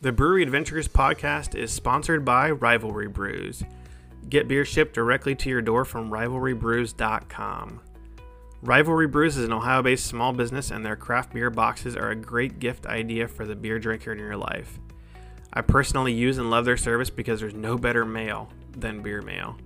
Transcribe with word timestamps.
The 0.00 0.12
Brewery 0.12 0.44
Adventures 0.44 0.86
podcast 0.86 1.56
is 1.56 1.72
sponsored 1.72 2.24
by 2.24 2.52
Rivalry 2.52 3.08
Brews. 3.08 3.64
Get 4.28 4.46
beer 4.46 4.64
shipped 4.64 4.94
directly 4.94 5.34
to 5.34 5.48
your 5.48 5.60
door 5.60 5.84
from 5.84 6.08
rivalrybrews.com. 6.08 7.80
Rivalry 8.62 9.08
Brews 9.08 9.36
is 9.36 9.44
an 9.44 9.52
Ohio 9.52 9.82
based 9.82 10.06
small 10.06 10.32
business, 10.32 10.70
and 10.70 10.86
their 10.86 10.94
craft 10.94 11.32
beer 11.32 11.50
boxes 11.50 11.96
are 11.96 12.10
a 12.10 12.14
great 12.14 12.60
gift 12.60 12.86
idea 12.86 13.26
for 13.26 13.44
the 13.44 13.56
beer 13.56 13.80
drinker 13.80 14.12
in 14.12 14.20
your 14.20 14.36
life. 14.36 14.78
I 15.52 15.62
personally 15.62 16.12
use 16.12 16.38
and 16.38 16.48
love 16.48 16.64
their 16.64 16.76
service 16.76 17.10
because 17.10 17.40
there's 17.40 17.54
no 17.54 17.76
better 17.76 18.04
mail 18.04 18.50
than 18.76 19.02
beer 19.02 19.20
mail. 19.20 19.56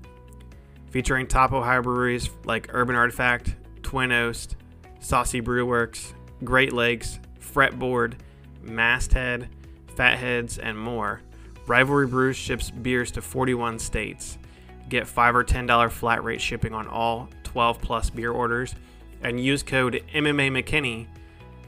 Featuring 0.89 1.27
top 1.27 1.53
Ohio 1.53 1.83
breweries 1.83 2.31
like 2.47 2.71
Urban 2.71 2.97
Artifact, 2.97 3.55
Twin 3.83 4.13
Oast, 4.13 4.57
Saucy 4.99 5.43
Brewworks, 5.43 6.15
Great 6.43 6.73
Lakes, 6.73 7.19
Fretboard, 7.39 8.15
Masthead, 8.63 9.51
Fatheads, 9.93 10.59
and 10.59 10.79
more, 10.79 11.23
Rivalry 11.67 12.07
Brews 12.07 12.37
ships 12.37 12.71
beers 12.71 13.11
to 13.13 13.23
41 13.23 13.79
states. 13.79 14.37
Get 14.89 15.07
5 15.07 15.37
or 15.37 15.45
$10 15.45 15.91
flat 15.91 16.25
rate 16.25 16.41
shipping 16.41 16.75
on 16.75 16.89
all 16.89 17.29
12 17.45 17.81
plus 17.81 18.11
beer 18.11 18.33
orders 18.33 18.75
and 19.23 19.41
use 19.41 19.63
code 19.63 20.03
MMA 20.15 20.51
McKinney 20.51 21.07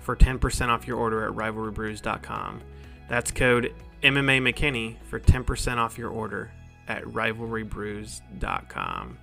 for 0.00 0.16
10% 0.16 0.68
off 0.68 0.86
your 0.86 0.98
order 0.98 1.26
at 1.26 1.32
rivalrybrews.com. 1.32 2.60
That's 3.08 3.30
code 3.30 3.72
MMA 4.02 4.52
McKinney 4.52 4.96
for 5.04 5.18
10% 5.20 5.78
off 5.78 5.96
your 5.96 6.10
order 6.10 6.50
at 6.88 7.04
rivalrybrews.com. 7.04 9.18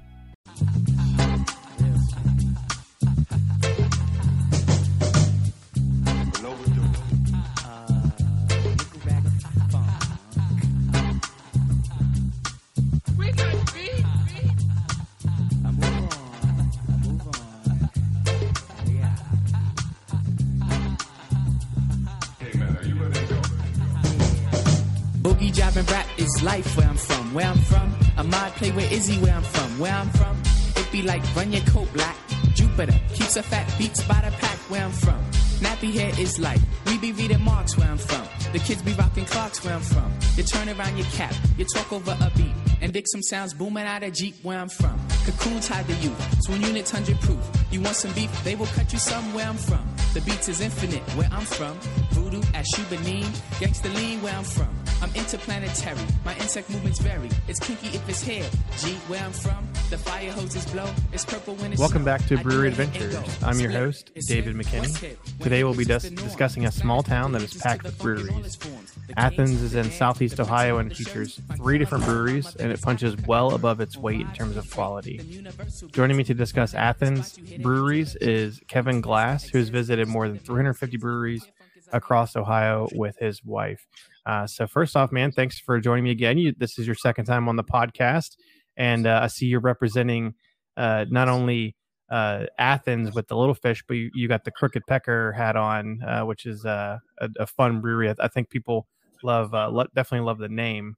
Boogie 25.61 25.91
rap 25.91 26.07
is 26.17 26.41
life 26.43 26.75
where 26.75 26.87
I'm 26.87 26.97
from. 26.97 27.33
Where 27.33 27.45
I'm 27.45 27.57
from, 27.59 27.93
Ahmad 28.17 28.51
play 28.53 28.71
with 28.71 28.91
Izzy 28.91 29.17
where 29.19 29.35
I'm 29.35 29.43
from. 29.43 29.79
Where 29.79 29.93
I'm 29.93 30.09
from, 30.09 30.35
it 30.75 30.91
be 30.91 31.03
like 31.03 31.21
run 31.35 31.51
your 31.51 31.61
coat 31.65 31.91
black. 31.93 32.17
Jupiter 32.55 32.99
keeps 33.13 33.37
a 33.37 33.43
fat 33.43 33.71
beats 33.77 34.03
by 34.05 34.21
the 34.21 34.31
pack 34.37 34.57
where 34.69 34.83
I'm 34.83 34.91
from. 34.91 35.19
Nappy 35.61 35.93
hair 35.93 36.11
is 36.19 36.39
like 36.39 36.59
we 36.87 36.97
be 36.97 37.11
reading 37.11 37.43
marks 37.43 37.77
where 37.77 37.87
I'm 37.87 37.99
from. 37.99 38.27
The 38.53 38.59
kids 38.59 38.81
be 38.81 38.93
rocking 38.93 39.25
clocks 39.25 39.63
where 39.63 39.75
I'm 39.75 39.81
from. 39.81 40.11
You 40.35 40.43
turn 40.43 40.67
around 40.67 40.97
your 40.97 41.05
cap, 41.07 41.33
you 41.57 41.65
talk 41.75 41.93
over 41.93 42.17
a 42.19 42.31
beat, 42.35 42.55
and 42.81 42.91
dig 42.91 43.05
some 43.07 43.21
sounds 43.21 43.53
booming 43.53 43.85
out 43.85 44.01
of 44.01 44.13
Jeep 44.13 44.35
where 44.41 44.57
I'm 44.57 44.69
from. 44.69 44.99
Cocoons 45.25 45.67
hide 45.67 45.85
the 45.85 45.93
youth, 45.95 46.45
twin 46.45 46.61
units 46.63 46.89
hundred 46.89 47.19
proof. 47.21 47.39
You 47.69 47.81
want 47.81 47.95
some 47.95 48.11
beef, 48.13 48.31
they 48.43 48.55
will 48.55 48.71
cut 48.77 48.91
you 48.91 48.99
somewhere 48.99 49.45
I'm 49.45 49.57
from. 49.57 49.87
The 50.15 50.21
beats 50.21 50.49
is 50.49 50.59
infinite 50.59 51.03
where 51.15 51.29
I'm 51.31 51.45
from. 51.45 51.77
Voodoo 52.11 52.41
at 52.55 52.65
Shubanin, 52.73 53.29
gangsta 53.61 53.93
lean 53.95 54.21
where 54.23 54.33
I'm 54.33 54.43
from. 54.43 54.80
I'm 55.01 55.09
interplanetary, 55.15 55.97
my 56.23 56.35
insect 56.35 56.69
movements 56.69 56.99
vary. 56.99 57.27
It's 57.47 57.59
kinky 57.59 57.87
if 57.87 58.07
it's 58.07 58.21
hair. 58.21 58.47
G 58.77 58.93
where 59.07 59.23
I'm 59.23 59.31
from, 59.31 59.67
the 59.89 59.97
fire 59.97 60.31
hoses 60.31 60.63
blow. 60.67 60.87
It's 61.11 61.25
purple 61.25 61.55
when 61.55 61.71
it's 61.71 61.79
Welcome 61.79 62.05
back 62.05 62.23
to 62.27 62.37
Brewery 62.37 62.67
Adventures. 62.67 63.17
I'm 63.43 63.59
your 63.59 63.71
host, 63.71 64.11
David 64.27 64.55
McKinney. 64.55 64.79
what's 64.81 64.97
hip? 64.97 65.19
When 65.25 65.39
Today 65.39 65.63
we'll 65.63 65.73
be 65.73 65.85
dis- 65.85 66.03
discussing 66.11 66.67
a 66.67 66.71
small 66.71 67.01
town 67.01 67.31
that 67.31 67.41
is 67.41 67.51
packed 67.55 67.83
with 67.83 67.97
breweries. 67.97 68.29
ball 68.29 68.45
is 68.45 68.55
formed. 68.55 68.91
The 69.07 69.19
Athens 69.19 69.61
is 69.63 69.73
in 69.73 69.89
southeast 69.89 70.39
Ohio 70.39 70.77
and 70.77 70.95
features 70.95 71.39
three 71.55 71.79
different 71.79 72.05
breweries, 72.05 72.55
and 72.57 72.71
it 72.71 72.79
punches 72.79 73.17
well 73.25 73.55
above 73.55 73.81
its 73.81 73.97
weight 73.97 74.21
in 74.21 74.31
terms 74.33 74.55
of 74.55 74.69
quality. 74.69 75.43
Joining 75.91 76.15
me 76.15 76.23
to 76.25 76.35
discuss 76.35 76.75
Athens 76.75 77.39
breweries 77.59 78.15
is 78.17 78.61
Kevin 78.67 79.01
Glass, 79.01 79.45
who 79.45 79.57
has 79.57 79.69
visited 79.69 80.07
more 80.07 80.27
than 80.27 80.37
350 80.37 80.97
breweries 80.97 81.47
across 81.91 82.35
Ohio 82.35 82.87
with 82.93 83.17
his 83.17 83.43
wife. 83.43 83.87
Uh, 84.25 84.47
so, 84.47 84.67
first 84.67 84.95
off, 84.95 85.11
man, 85.11 85.31
thanks 85.31 85.59
for 85.59 85.79
joining 85.79 86.03
me 86.03 86.11
again. 86.11 86.37
You, 86.37 86.53
this 86.57 86.77
is 86.77 86.85
your 86.85 86.95
second 86.95 87.25
time 87.25 87.49
on 87.49 87.55
the 87.55 87.63
podcast, 87.63 88.35
and 88.77 89.07
uh, 89.07 89.21
I 89.23 89.27
see 89.27 89.47
you're 89.47 89.59
representing 89.59 90.33
uh, 90.77 91.05
not 91.09 91.27
only 91.27 91.75
uh, 92.09 92.45
Athens 92.57 93.13
with 93.13 93.27
the 93.27 93.35
Little 93.35 93.55
Fish, 93.55 93.83
but 93.87 93.95
you, 93.95 94.11
you 94.13 94.27
got 94.27 94.43
the 94.43 94.51
Crooked 94.51 94.83
Pecker 94.87 95.31
hat 95.31 95.55
on, 95.55 96.01
uh, 96.03 96.23
which 96.23 96.45
is 96.45 96.65
uh, 96.65 96.97
a, 97.19 97.29
a 97.39 97.47
fun 97.47 97.81
brewery. 97.81 98.09
I, 98.09 98.15
I 98.19 98.27
think 98.27 98.49
people 98.49 98.87
love, 99.23 99.53
lo- 99.53 99.87
definitely 99.95 100.25
love 100.25 100.37
the 100.37 100.49
name 100.49 100.95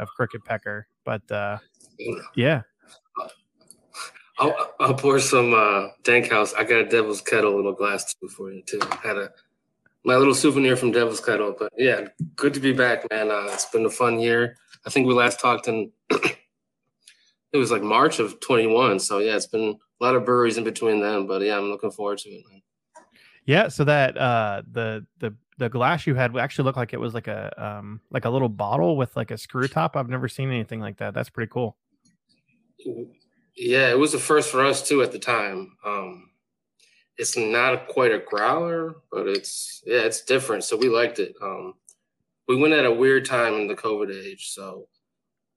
of 0.00 0.08
Crooked 0.08 0.44
Pecker. 0.44 0.86
But 1.04 1.22
yeah, 2.34 2.62
I'll, 4.38 4.74
I'll 4.80 4.94
pour 4.94 5.18
some 5.18 5.54
uh, 5.54 5.88
Dank 6.04 6.30
House. 6.30 6.52
I 6.54 6.64
got 6.64 6.80
a 6.80 6.84
Devil's 6.84 7.20
Kettle 7.20 7.56
little 7.56 7.72
glass 7.72 8.14
too 8.14 8.28
for 8.28 8.50
you 8.52 8.62
too. 8.62 8.80
Had 9.02 9.16
a 9.16 9.30
my 10.06 10.16
little 10.16 10.34
souvenir 10.34 10.76
from 10.76 10.92
Devil's 10.92 11.20
Kettle. 11.20 11.54
But 11.58 11.72
yeah, 11.76 12.06
good 12.36 12.54
to 12.54 12.60
be 12.60 12.72
back, 12.72 13.04
man. 13.10 13.30
Uh, 13.30 13.48
it's 13.52 13.66
been 13.66 13.84
a 13.84 13.90
fun 13.90 14.20
year. 14.20 14.56
I 14.86 14.90
think 14.90 15.06
we 15.06 15.12
last 15.12 15.40
talked 15.40 15.66
in 15.66 15.90
it 16.10 16.36
was 17.52 17.72
like 17.72 17.82
March 17.82 18.20
of 18.20 18.38
21. 18.38 19.00
So 19.00 19.18
yeah, 19.18 19.34
it's 19.34 19.48
been 19.48 19.76
a 20.00 20.04
lot 20.04 20.14
of 20.14 20.24
breweries 20.24 20.58
in 20.58 20.64
between 20.64 21.00
then. 21.00 21.26
But 21.26 21.42
yeah, 21.42 21.58
I'm 21.58 21.64
looking 21.64 21.90
forward 21.90 22.18
to 22.18 22.30
it, 22.30 22.44
man. 22.48 22.62
Yeah, 23.44 23.68
so 23.68 23.84
that 23.84 24.16
uh 24.16 24.62
the 24.70 25.04
the 25.18 25.34
the 25.58 25.68
glass 25.68 26.06
you 26.06 26.14
had 26.14 26.36
actually 26.36 26.64
looked 26.64 26.78
like 26.78 26.92
it 26.92 27.00
was 27.00 27.12
like 27.12 27.26
a 27.26 27.52
um 27.62 28.00
like 28.10 28.26
a 28.26 28.30
little 28.30 28.48
bottle 28.48 28.96
with 28.96 29.16
like 29.16 29.32
a 29.32 29.38
screw 29.38 29.66
top. 29.66 29.96
I've 29.96 30.08
never 30.08 30.28
seen 30.28 30.50
anything 30.50 30.80
like 30.80 30.98
that. 30.98 31.14
That's 31.14 31.30
pretty 31.30 31.50
cool. 31.50 31.76
Yeah, 33.56 33.90
it 33.90 33.98
was 33.98 34.12
the 34.12 34.18
first 34.18 34.50
for 34.50 34.64
us 34.64 34.86
too 34.86 35.02
at 35.02 35.10
the 35.10 35.18
time. 35.18 35.76
Um, 35.84 36.30
it's 37.18 37.36
not 37.36 37.88
quite 37.88 38.12
a 38.12 38.18
growler, 38.18 38.96
but 39.10 39.26
it's 39.26 39.82
yeah, 39.86 40.00
it's 40.00 40.22
different. 40.22 40.64
So 40.64 40.76
we 40.76 40.88
liked 40.88 41.18
it. 41.18 41.34
Um, 41.42 41.74
we 42.48 42.56
went 42.56 42.74
at 42.74 42.84
a 42.84 42.92
weird 42.92 43.24
time 43.24 43.54
in 43.54 43.66
the 43.66 43.74
COVID 43.74 44.14
age, 44.14 44.50
so 44.50 44.86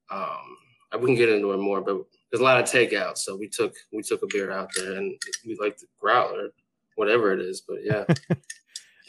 um, 0.09 0.57
I 0.91 0.97
wouldn't 0.97 1.17
get 1.17 1.29
into 1.29 1.51
it 1.51 1.57
more, 1.57 1.81
but 1.81 1.97
there's 2.31 2.41
a 2.41 2.43
lot 2.43 2.59
of 2.59 2.65
takeout. 2.65 3.17
So 3.17 3.35
we 3.35 3.47
took 3.47 3.75
we 3.91 4.01
took 4.01 4.23
a 4.23 4.27
beer 4.27 4.51
out 4.51 4.69
there, 4.75 4.93
and 4.93 5.15
we 5.45 5.57
liked 5.59 5.81
the 5.81 5.87
growler, 5.99 6.49
whatever 6.95 7.33
it 7.33 7.41
is. 7.41 7.61
But 7.61 7.83
yeah, 7.83 8.05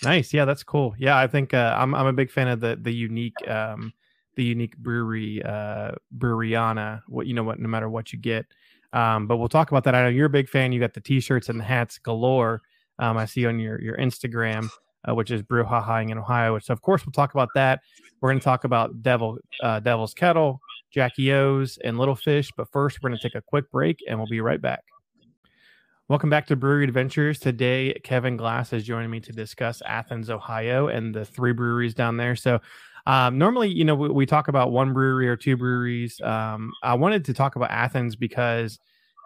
Nice. 0.03 0.33
Yeah, 0.33 0.45
that's 0.45 0.63
cool. 0.63 0.95
Yeah, 0.99 1.19
I 1.19 1.27
think 1.27 1.53
uh, 1.53 1.75
I'm 1.77 1.95
I'm 1.95 2.07
a 2.07 2.13
big 2.13 2.31
fan 2.31 2.49
of 2.49 2.61
the 2.61 2.79
the 2.81 2.93
unique 2.93 3.37
um 3.49 3.93
the 4.37 4.45
unique 4.45 4.77
brewery 4.79 5.43
uh 5.43 5.93
breweryana. 6.17 7.03
What 7.07 7.27
you 7.27 7.35
know 7.35 7.43
what 7.43 7.59
no 7.59 7.69
matter 7.69 7.89
what 7.89 8.13
you 8.13 8.19
get. 8.19 8.47
Um, 8.93 9.27
but 9.27 9.37
we'll 9.37 9.49
talk 9.49 9.71
about 9.71 9.85
that. 9.85 9.95
I 9.95 10.03
know 10.03 10.09
you're 10.09 10.27
a 10.27 10.31
big 10.31 10.49
fan. 10.49 10.73
You 10.73 10.81
got 10.81 10.95
the 10.95 11.01
t-shirts 11.01 11.49
and 11.49 11.61
the 11.61 11.65
hats 11.65 11.99
galore. 11.99 12.63
Um, 12.99 13.17
I 13.17 13.25
see 13.25 13.47
on 13.47 13.59
your 13.59 13.81
your 13.81 13.97
Instagram, 13.97 14.69
uh, 15.09 15.15
which 15.15 15.31
is 15.31 15.43
Brewhahaing 15.43 16.11
in 16.11 16.19
Ohio. 16.19 16.59
So 16.59 16.73
of 16.73 16.83
course 16.83 17.07
we'll 17.07 17.13
talk 17.13 17.33
about 17.33 17.49
that. 17.55 17.81
We're 18.21 18.31
going 18.31 18.41
to 18.41 18.45
talk 18.45 18.65
about 18.65 19.03
Devil 19.03 19.39
uh, 19.63 19.81
Devil's 19.81 20.13
Kettle, 20.13 20.61
Jackie 20.91 21.33
O's, 21.33 21.79
and 21.83 21.99
Little 21.99 22.17
Fish. 22.17 22.51
But 22.57 22.71
first, 22.71 22.99
we're 23.03 23.09
going 23.09 23.19
to 23.19 23.29
take 23.29 23.37
a 23.37 23.43
quick 23.43 23.71
break, 23.71 24.01
and 24.09 24.19
we'll 24.19 24.29
be 24.29 24.41
right 24.41 24.61
back. 24.61 24.83
Welcome 26.09 26.29
back 26.29 26.47
to 26.49 26.57
Brewery 26.57 26.85
Adventures. 26.85 27.39
Today, 27.39 27.95
Kevin 28.03 28.37
Glass 28.37 28.73
is 28.73 28.83
joining 28.83 29.11
me 29.11 29.21
to 29.21 29.33
discuss 29.33 29.81
Athens, 29.87 30.29
Ohio, 30.29 30.89
and 30.89 31.15
the 31.15 31.25
three 31.25 31.53
breweries 31.53 31.95
down 31.95 32.17
there. 32.17 32.35
So, 32.35 32.61
um, 33.07 33.39
normally, 33.39 33.69
you 33.69 33.85
know, 33.85 33.95
we, 33.95 34.09
we 34.09 34.27
talk 34.27 34.49
about 34.49 34.73
one 34.73 34.93
brewery 34.93 35.29
or 35.29 35.37
two 35.37 35.57
breweries. 35.57 36.21
Um, 36.21 36.73
I 36.83 36.95
wanted 36.95 37.25
to 37.27 37.35
talk 37.35 37.57
about 37.57 37.71
Athens 37.71 38.17
because 38.17 38.79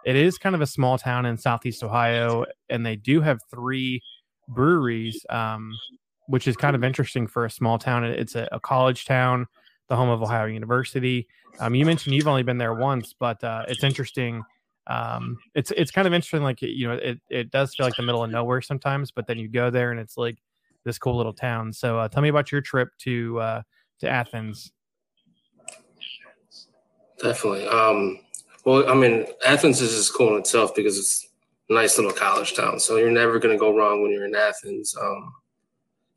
it 0.05 0.15
is 0.15 0.37
kind 0.37 0.55
of 0.55 0.61
a 0.61 0.67
small 0.67 0.97
town 0.97 1.25
in 1.25 1.37
Southeast 1.37 1.83
Ohio, 1.83 2.45
and 2.69 2.85
they 2.85 2.95
do 2.95 3.21
have 3.21 3.39
three 3.49 4.01
breweries, 4.47 5.25
um, 5.29 5.71
which 6.27 6.47
is 6.47 6.55
kind 6.55 6.75
of 6.75 6.83
interesting 6.83 7.27
for 7.27 7.45
a 7.45 7.49
small 7.49 7.77
town. 7.77 8.03
It's 8.03 8.35
a, 8.35 8.47
a 8.51 8.59
college 8.59 9.05
town, 9.05 9.47
the 9.89 9.95
home 9.95 10.09
of 10.09 10.21
Ohio 10.21 10.45
University. 10.45 11.27
Um, 11.59 11.75
you 11.75 11.85
mentioned 11.85 12.15
you've 12.15 12.27
only 12.27 12.43
been 12.43 12.57
there 12.57 12.73
once, 12.73 13.13
but 13.17 13.43
uh, 13.43 13.65
it's 13.67 13.83
interesting 13.83 14.43
um 14.87 15.37
it's 15.55 15.71
it's 15.71 15.89
kind 15.89 16.07
of 16.07 16.13
interesting 16.13 16.43
like 16.43 16.61
you 16.61 16.87
know 16.87 16.93
it 16.93 17.19
it 17.31 17.49
does 17.49 17.73
feel 17.73 17.87
like 17.87 17.95
the 17.95 18.03
middle 18.03 18.23
of 18.23 18.29
nowhere 18.29 18.61
sometimes 18.61 19.09
but 19.09 19.25
then 19.25 19.39
you 19.39 19.47
go 19.47 19.71
there 19.71 19.89
and 19.89 19.99
it's 19.99 20.15
like 20.15 20.37
this 20.85 20.97
cool 20.97 21.17
little 21.17 21.33
town 21.33 21.73
so 21.73 21.99
uh, 21.99 22.07
tell 22.07 22.23
me 22.23 22.29
about 22.29 22.51
your 22.51 22.61
trip 22.61 22.89
to 22.97 23.39
uh 23.39 23.61
to 23.99 24.09
athens 24.09 24.71
definitely. 27.21 27.67
Um, 27.67 28.19
well, 28.65 28.89
I 28.89 28.93
mean, 28.95 29.25
Athens 29.45 29.81
is 29.81 29.95
just 29.95 30.13
cool 30.13 30.33
in 30.33 30.39
itself 30.39 30.75
because 30.75 30.97
it's 30.97 31.27
a 31.69 31.73
nice 31.73 31.97
little 31.97 32.13
college 32.13 32.55
town. 32.55 32.79
So 32.79 32.97
you're 32.97 33.11
never 33.11 33.39
gonna 33.39 33.57
go 33.57 33.75
wrong 33.75 34.01
when 34.01 34.11
you're 34.11 34.25
in 34.25 34.35
Athens. 34.35 34.95
Um, 34.99 35.33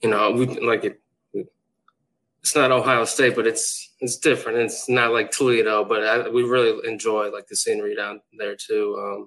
you 0.02 0.10
know, 0.10 0.30
we 0.30 0.46
like 0.60 0.84
it. 0.84 1.00
It's 2.40 2.54
not 2.54 2.70
Ohio 2.70 3.04
State, 3.04 3.34
but 3.34 3.46
it's 3.46 3.92
it's 4.00 4.16
different. 4.16 4.58
It's 4.58 4.88
not 4.88 5.12
like 5.12 5.30
Toledo, 5.30 5.84
but 5.84 6.04
I, 6.04 6.28
we 6.28 6.42
really 6.42 6.88
enjoy 6.88 7.30
like 7.30 7.46
the 7.48 7.56
scenery 7.56 7.94
down 7.94 8.20
there 8.38 8.56
too. 8.56 9.26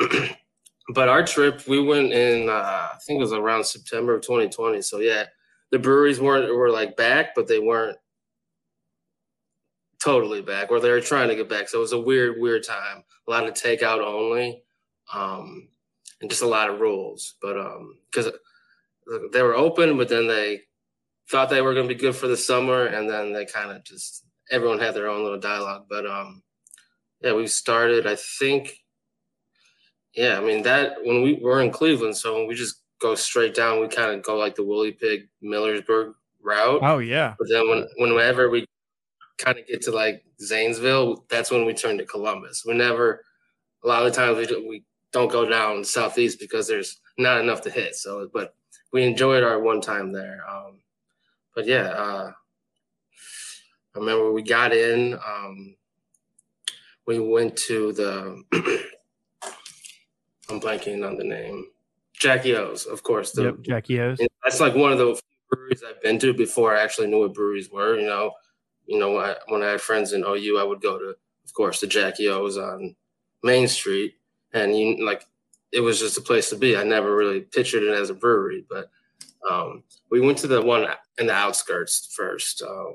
Um, 0.00 0.08
but 0.94 1.08
our 1.08 1.24
trip, 1.24 1.66
we 1.66 1.82
went 1.82 2.12
in. 2.12 2.48
Uh, 2.48 2.52
I 2.52 2.98
think 3.06 3.18
it 3.18 3.22
was 3.22 3.32
around 3.32 3.64
September 3.64 4.14
of 4.14 4.22
2020. 4.22 4.82
So 4.82 5.00
yeah, 5.00 5.24
the 5.70 5.78
breweries 5.78 6.20
weren't 6.20 6.54
were 6.54 6.70
like 6.70 6.96
back, 6.96 7.34
but 7.34 7.48
they 7.48 7.58
weren't 7.58 7.98
totally 10.02 10.42
back, 10.42 10.70
or 10.70 10.78
they 10.78 10.90
were 10.90 11.00
trying 11.00 11.28
to 11.28 11.34
get 11.34 11.48
back. 11.48 11.68
So 11.68 11.78
it 11.78 11.82
was 11.82 11.92
a 11.92 12.00
weird, 12.00 12.40
weird 12.40 12.64
time. 12.64 13.02
A 13.26 13.30
lot 13.30 13.46
of 13.46 13.54
takeout 13.54 14.04
only, 14.04 14.62
um, 15.12 15.68
and 16.20 16.30
just 16.30 16.42
a 16.42 16.46
lot 16.46 16.70
of 16.70 16.80
rules. 16.80 17.34
But 17.42 17.54
because 18.10 18.28
um, 19.12 19.30
they 19.32 19.42
were 19.42 19.56
open, 19.56 19.96
but 19.96 20.08
then 20.08 20.28
they 20.28 20.62
thought 21.28 21.50
they 21.50 21.62
were 21.62 21.74
going 21.74 21.88
to 21.88 21.94
be 21.94 22.00
good 22.00 22.14
for 22.14 22.28
the 22.28 22.36
summer, 22.36 22.86
and 22.86 23.10
then 23.10 23.32
they 23.32 23.44
kind 23.44 23.72
of 23.72 23.84
just 23.84 24.24
everyone 24.50 24.78
had 24.78 24.94
their 24.94 25.08
own 25.08 25.24
little 25.24 25.40
dialogue. 25.40 25.86
But 25.88 26.06
um, 26.06 26.42
yeah, 27.20 27.32
we 27.32 27.46
started. 27.46 28.06
I 28.06 28.16
think, 28.16 28.78
yeah, 30.16 30.38
I 30.38 30.40
mean 30.40 30.62
that 30.62 30.96
when 31.04 31.22
we 31.22 31.34
were 31.34 31.60
in 31.60 31.70
Cleveland, 31.70 32.16
so 32.16 32.34
when 32.34 32.46
we 32.46 32.54
just 32.54 32.80
go 33.00 33.14
straight 33.14 33.54
down, 33.54 33.80
we 33.80 33.88
kind 33.88 34.12
of 34.12 34.22
go 34.22 34.36
like 34.36 34.54
the 34.54 34.64
Woolly 34.64 34.92
Pig 34.92 35.28
Millersburg 35.44 36.14
route. 36.42 36.80
Oh 36.82 36.98
yeah. 36.98 37.34
But 37.38 37.48
then 37.50 37.68
when 37.68 37.86
whenever 37.98 38.48
we 38.48 38.66
kind 39.38 39.58
of 39.58 39.66
get 39.66 39.82
to 39.82 39.90
like 39.90 40.24
Zanesville, 40.40 41.26
that's 41.28 41.50
when 41.50 41.66
we 41.66 41.74
turn 41.74 41.98
to 41.98 42.06
Columbus. 42.06 42.64
We 42.66 42.74
never. 42.74 43.22
A 43.84 43.88
lot 43.88 44.04
of 44.04 44.12
the 44.12 44.16
times 44.16 44.38
we 44.38 44.66
we 44.66 44.84
don't 45.12 45.30
go 45.30 45.44
down 45.48 45.84
southeast 45.84 46.40
because 46.40 46.66
there's 46.66 46.98
not 47.18 47.40
enough 47.40 47.60
to 47.62 47.70
hit. 47.70 47.94
So, 47.94 48.28
but 48.32 48.54
we 48.92 49.04
enjoyed 49.04 49.44
our 49.44 49.60
one 49.60 49.80
time 49.80 50.12
there. 50.12 50.42
Um, 50.48 50.80
but 51.54 51.66
yeah, 51.66 51.88
uh, 51.90 52.32
I 53.94 53.98
remember 53.98 54.32
we 54.32 54.42
got 54.42 54.72
in. 54.72 55.14
Um, 55.14 55.76
we 57.06 57.18
went 57.18 57.56
to 57.68 57.92
the. 57.92 58.86
I'm 60.48 60.60
blanking 60.60 61.06
on 61.06 61.16
the 61.16 61.24
name. 61.24 61.66
Jackie 62.18 62.56
O's, 62.56 62.86
of 62.86 63.02
course. 63.02 63.32
The, 63.32 63.44
yep, 63.44 63.60
Jackie 63.62 64.00
O's. 64.00 64.18
That's 64.42 64.60
like 64.60 64.74
one 64.74 64.92
of 64.92 64.98
the 64.98 65.20
breweries 65.50 65.82
I've 65.86 66.02
been 66.02 66.18
to 66.20 66.32
before 66.32 66.76
I 66.76 66.82
actually 66.82 67.08
knew 67.08 67.20
what 67.20 67.34
breweries 67.34 67.70
were. 67.70 67.98
You 67.98 68.06
know, 68.06 68.32
you 68.86 68.98
know, 68.98 69.12
when 69.12 69.24
I, 69.24 69.36
when 69.48 69.62
I 69.62 69.70
had 69.72 69.80
friends 69.80 70.12
in 70.12 70.24
OU, 70.24 70.58
I 70.58 70.64
would 70.64 70.80
go 70.80 70.98
to, 70.98 71.08
of 71.08 71.54
course, 71.54 71.80
the 71.80 71.86
Jackie 71.86 72.28
O's 72.28 72.56
on 72.56 72.94
Main 73.42 73.68
Street, 73.68 74.14
and 74.52 74.76
you 74.76 75.04
like, 75.04 75.24
it 75.72 75.80
was 75.80 75.98
just 75.98 76.18
a 76.18 76.22
place 76.22 76.48
to 76.50 76.56
be. 76.56 76.76
I 76.76 76.84
never 76.84 77.14
really 77.14 77.40
pictured 77.40 77.82
it 77.82 77.94
as 77.94 78.08
a 78.08 78.14
brewery, 78.14 78.64
but 78.68 78.88
um, 79.50 79.82
we 80.10 80.20
went 80.20 80.38
to 80.38 80.46
the 80.46 80.62
one 80.62 80.86
in 81.18 81.26
the 81.26 81.34
outskirts 81.34 82.12
first. 82.16 82.62
Um, 82.62 82.94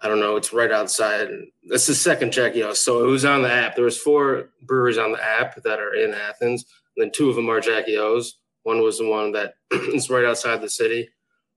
I 0.00 0.08
don't 0.08 0.20
know. 0.20 0.36
It's 0.36 0.52
right 0.52 0.70
outside. 0.70 1.28
That's 1.68 1.86
the 1.86 1.94
second 1.94 2.32
Jackie 2.32 2.62
O's. 2.62 2.80
So 2.80 3.04
it 3.04 3.08
was 3.08 3.24
on 3.24 3.42
the 3.42 3.52
app. 3.52 3.74
There 3.74 3.84
was 3.84 3.98
four 3.98 4.50
breweries 4.62 4.98
on 4.98 5.12
the 5.12 5.22
app 5.22 5.60
that 5.62 5.80
are 5.80 5.94
in 5.94 6.14
Athens 6.14 6.64
then 6.98 7.10
two 7.12 7.30
of 7.30 7.36
them 7.36 7.48
are 7.48 7.60
Jackie 7.60 7.96
O's. 7.96 8.38
One 8.64 8.82
was 8.82 8.98
the 8.98 9.08
one 9.08 9.32
that 9.32 9.54
is 9.70 10.10
right 10.10 10.24
outside 10.24 10.60
the 10.60 10.68
city. 10.68 11.08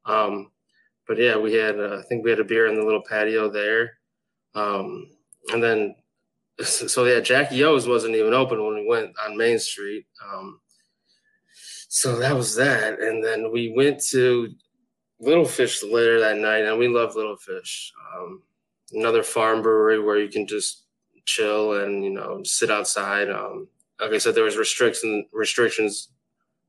Um, 0.05 0.51
but 1.07 1.17
yeah, 1.17 1.35
we 1.35 1.53
had 1.53 1.77
uh, 1.79 1.97
I 1.99 2.03
think 2.03 2.23
we 2.23 2.29
had 2.29 2.39
a 2.39 2.45
beer 2.45 2.67
in 2.67 2.75
the 2.75 2.85
little 2.85 3.03
patio 3.03 3.49
there. 3.49 3.97
Um, 4.55 5.09
and 5.51 5.61
then 5.61 5.95
so 6.63 7.05
yeah, 7.05 7.19
Jackie 7.19 7.63
O's 7.63 7.87
wasn't 7.87 8.15
even 8.15 8.33
open 8.33 8.63
when 8.63 8.75
we 8.75 8.87
went 8.87 9.11
on 9.25 9.35
Main 9.35 9.59
Street. 9.59 10.05
Um, 10.23 10.61
so 11.89 12.17
that 12.19 12.35
was 12.35 12.55
that. 12.55 13.01
And 13.01 13.23
then 13.23 13.51
we 13.51 13.73
went 13.75 14.01
to 14.11 14.49
Little 15.21 15.45
Fish 15.45 15.83
later 15.83 16.19
that 16.19 16.37
night, 16.37 16.65
and 16.65 16.79
we 16.79 16.87
love 16.87 17.15
Little 17.15 17.37
Fish. 17.37 17.93
Um, 18.15 18.41
another 18.91 19.23
farm 19.23 19.61
brewery 19.61 19.99
where 19.99 20.17
you 20.17 20.29
can 20.29 20.47
just 20.47 20.85
chill 21.25 21.73
and 21.73 22.03
you 22.03 22.09
know 22.09 22.41
sit 22.43 22.71
outside. 22.71 23.29
Um, 23.29 23.67
like 23.99 24.11
I 24.11 24.17
said, 24.17 24.33
there 24.33 24.43
was 24.43 24.57
restriction 24.57 25.27
restrictions 25.31 26.09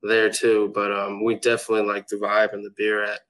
there 0.03 0.29
too, 0.29 0.71
but 0.75 0.91
um, 0.91 1.23
we 1.23 1.35
definitely 1.35 1.87
like 1.87 2.07
the 2.07 2.17
vibe 2.17 2.53
and 2.53 2.63
the 2.63 2.73
beer 2.77 3.03
at 3.03 3.21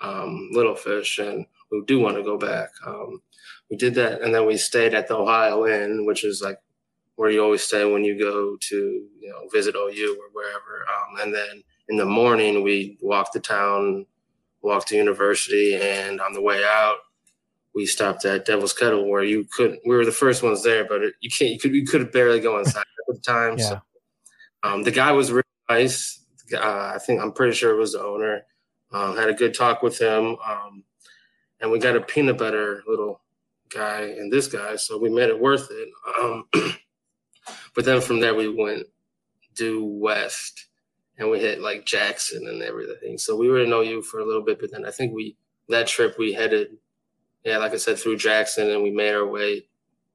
um, 0.00 0.50
Little 0.52 0.74
Fish, 0.74 1.18
and 1.18 1.46
we 1.70 1.82
do 1.86 2.00
want 2.00 2.16
to 2.16 2.22
go 2.22 2.36
back. 2.36 2.70
Um, 2.84 3.22
we 3.70 3.76
did 3.76 3.94
that, 3.94 4.22
and 4.22 4.34
then 4.34 4.46
we 4.46 4.56
stayed 4.56 4.94
at 4.94 5.06
the 5.06 5.16
Ohio 5.16 5.66
Inn, 5.66 6.04
which 6.04 6.24
is 6.24 6.42
like 6.42 6.58
where 7.16 7.30
you 7.30 7.42
always 7.42 7.62
stay 7.62 7.84
when 7.84 8.04
you 8.04 8.18
go 8.18 8.56
to 8.60 8.76
you 9.20 9.28
know 9.28 9.48
visit 9.52 9.76
OU 9.76 10.16
or 10.20 10.30
wherever. 10.32 10.84
Um, 10.88 11.20
and 11.20 11.34
then 11.34 11.62
in 11.88 11.96
the 11.96 12.04
morning, 12.04 12.62
we 12.62 12.98
walked 13.00 13.34
the 13.34 13.40
town, 13.40 14.06
walked 14.68 14.88
to 14.88 14.96
university, 14.96 15.74
and 15.74 16.20
on 16.20 16.32
the 16.32 16.42
way 16.42 16.62
out, 16.64 16.98
we 17.74 17.86
stopped 17.86 18.24
at 18.24 18.44
Devil's 18.44 18.72
Kettle, 18.72 19.08
where 19.08 19.24
you 19.24 19.46
couldn't. 19.50 19.80
We 19.86 19.96
were 19.96 20.04
the 20.04 20.12
first 20.12 20.42
ones 20.42 20.62
there, 20.62 20.84
but 20.84 21.02
it, 21.02 21.14
you 21.20 21.30
can't. 21.30 21.50
You 21.50 21.58
could. 21.58 21.74
You 21.74 21.86
could 21.86 22.12
barely 22.12 22.40
go 22.40 22.58
inside 22.58 22.80
at 22.80 23.14
the 23.14 23.20
time. 23.20 23.58
Yeah. 23.58 23.64
So, 23.64 23.80
um, 24.62 24.82
the 24.82 24.90
guy 24.90 25.12
was 25.12 25.32
really 25.32 25.44
nice. 25.68 26.24
Uh, 26.52 26.92
I 26.94 26.98
think 26.98 27.20
I'm 27.20 27.32
pretty 27.32 27.54
sure 27.54 27.72
it 27.72 27.78
was 27.78 27.92
the 27.92 28.02
owner. 28.02 28.42
Um, 28.92 29.16
had 29.16 29.28
a 29.28 29.34
good 29.34 29.54
talk 29.54 29.82
with 29.82 29.98
him, 29.98 30.36
um, 30.46 30.84
and 31.60 31.70
we 31.70 31.78
got 31.78 31.96
a 31.96 32.00
peanut 32.00 32.38
butter 32.38 32.82
little 32.86 33.20
guy 33.68 34.02
and 34.02 34.32
this 34.32 34.46
guy, 34.46 34.76
so 34.76 34.98
we 34.98 35.10
made 35.10 35.28
it 35.28 35.40
worth 35.40 35.68
it. 35.70 35.88
Um, 36.20 36.44
but 37.74 37.84
then 37.84 38.00
from 38.00 38.20
there 38.20 38.34
we 38.34 38.48
went 38.48 38.86
due 39.54 39.84
west, 39.84 40.67
and 41.18 41.30
we 41.30 41.40
hit 41.40 41.60
like 41.60 41.84
Jackson 41.84 42.46
and 42.46 42.62
everything. 42.62 43.18
So 43.18 43.36
we 43.36 43.48
were 43.48 43.60
in 43.60 43.72
OU 43.72 44.02
for 44.02 44.20
a 44.20 44.24
little 44.24 44.42
bit, 44.42 44.60
but 44.60 44.70
then 44.70 44.86
I 44.86 44.90
think 44.90 45.14
we 45.14 45.36
that 45.68 45.86
trip 45.86 46.16
we 46.18 46.32
headed 46.32 46.78
yeah, 47.44 47.58
like 47.58 47.72
I 47.72 47.76
said, 47.76 47.98
through 47.98 48.16
Jackson, 48.16 48.70
and 48.70 48.82
we 48.82 48.90
made 48.90 49.14
our 49.14 49.26
way 49.26 49.64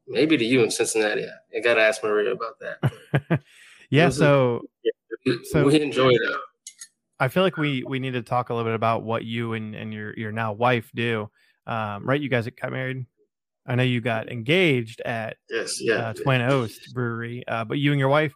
maybe 0.07 0.38
to 0.38 0.45
you 0.45 0.61
in 0.63 0.71
Cincinnati. 0.71 1.25
I 1.55 1.59
got 1.61 1.75
to 1.75 1.81
ask 1.81 2.03
Maria 2.03 2.31
about 2.31 2.59
that. 2.59 3.41
yeah, 3.89 4.09
so 4.09 4.61
a, 5.25 5.31
so 5.45 5.65
we 5.65 5.81
enjoyed 5.81 6.13
it. 6.13 6.38
I 7.19 7.29
feel 7.29 7.44
like 7.44 7.57
we 7.57 7.83
we 7.83 7.99
need 7.99 8.13
to 8.13 8.21
talk 8.21 8.49
a 8.49 8.53
little 8.53 8.67
bit 8.67 8.75
about 8.75 9.03
what 9.03 9.23
you 9.23 9.53
and, 9.53 9.73
and 9.75 9.94
your 9.94 10.13
your 10.17 10.31
now 10.31 10.53
wife 10.53 10.91
do. 10.94 11.29
Um, 11.65 12.06
right, 12.06 12.19
you 12.19 12.29
guys 12.29 12.47
got 12.47 12.71
married. 12.71 13.06
I 13.65 13.75
know 13.75 13.83
you 13.83 14.01
got 14.01 14.29
engaged 14.29 15.01
at 15.01 15.38
yes, 15.49 15.79
yeah, 15.79 15.95
uh, 15.95 16.13
Twin 16.13 16.41
Oast 16.41 16.94
Brewery, 16.94 17.47
uh, 17.47 17.63
but 17.63 17.79
you 17.79 17.91
and 17.91 17.99
your 17.99 18.09
wife 18.09 18.33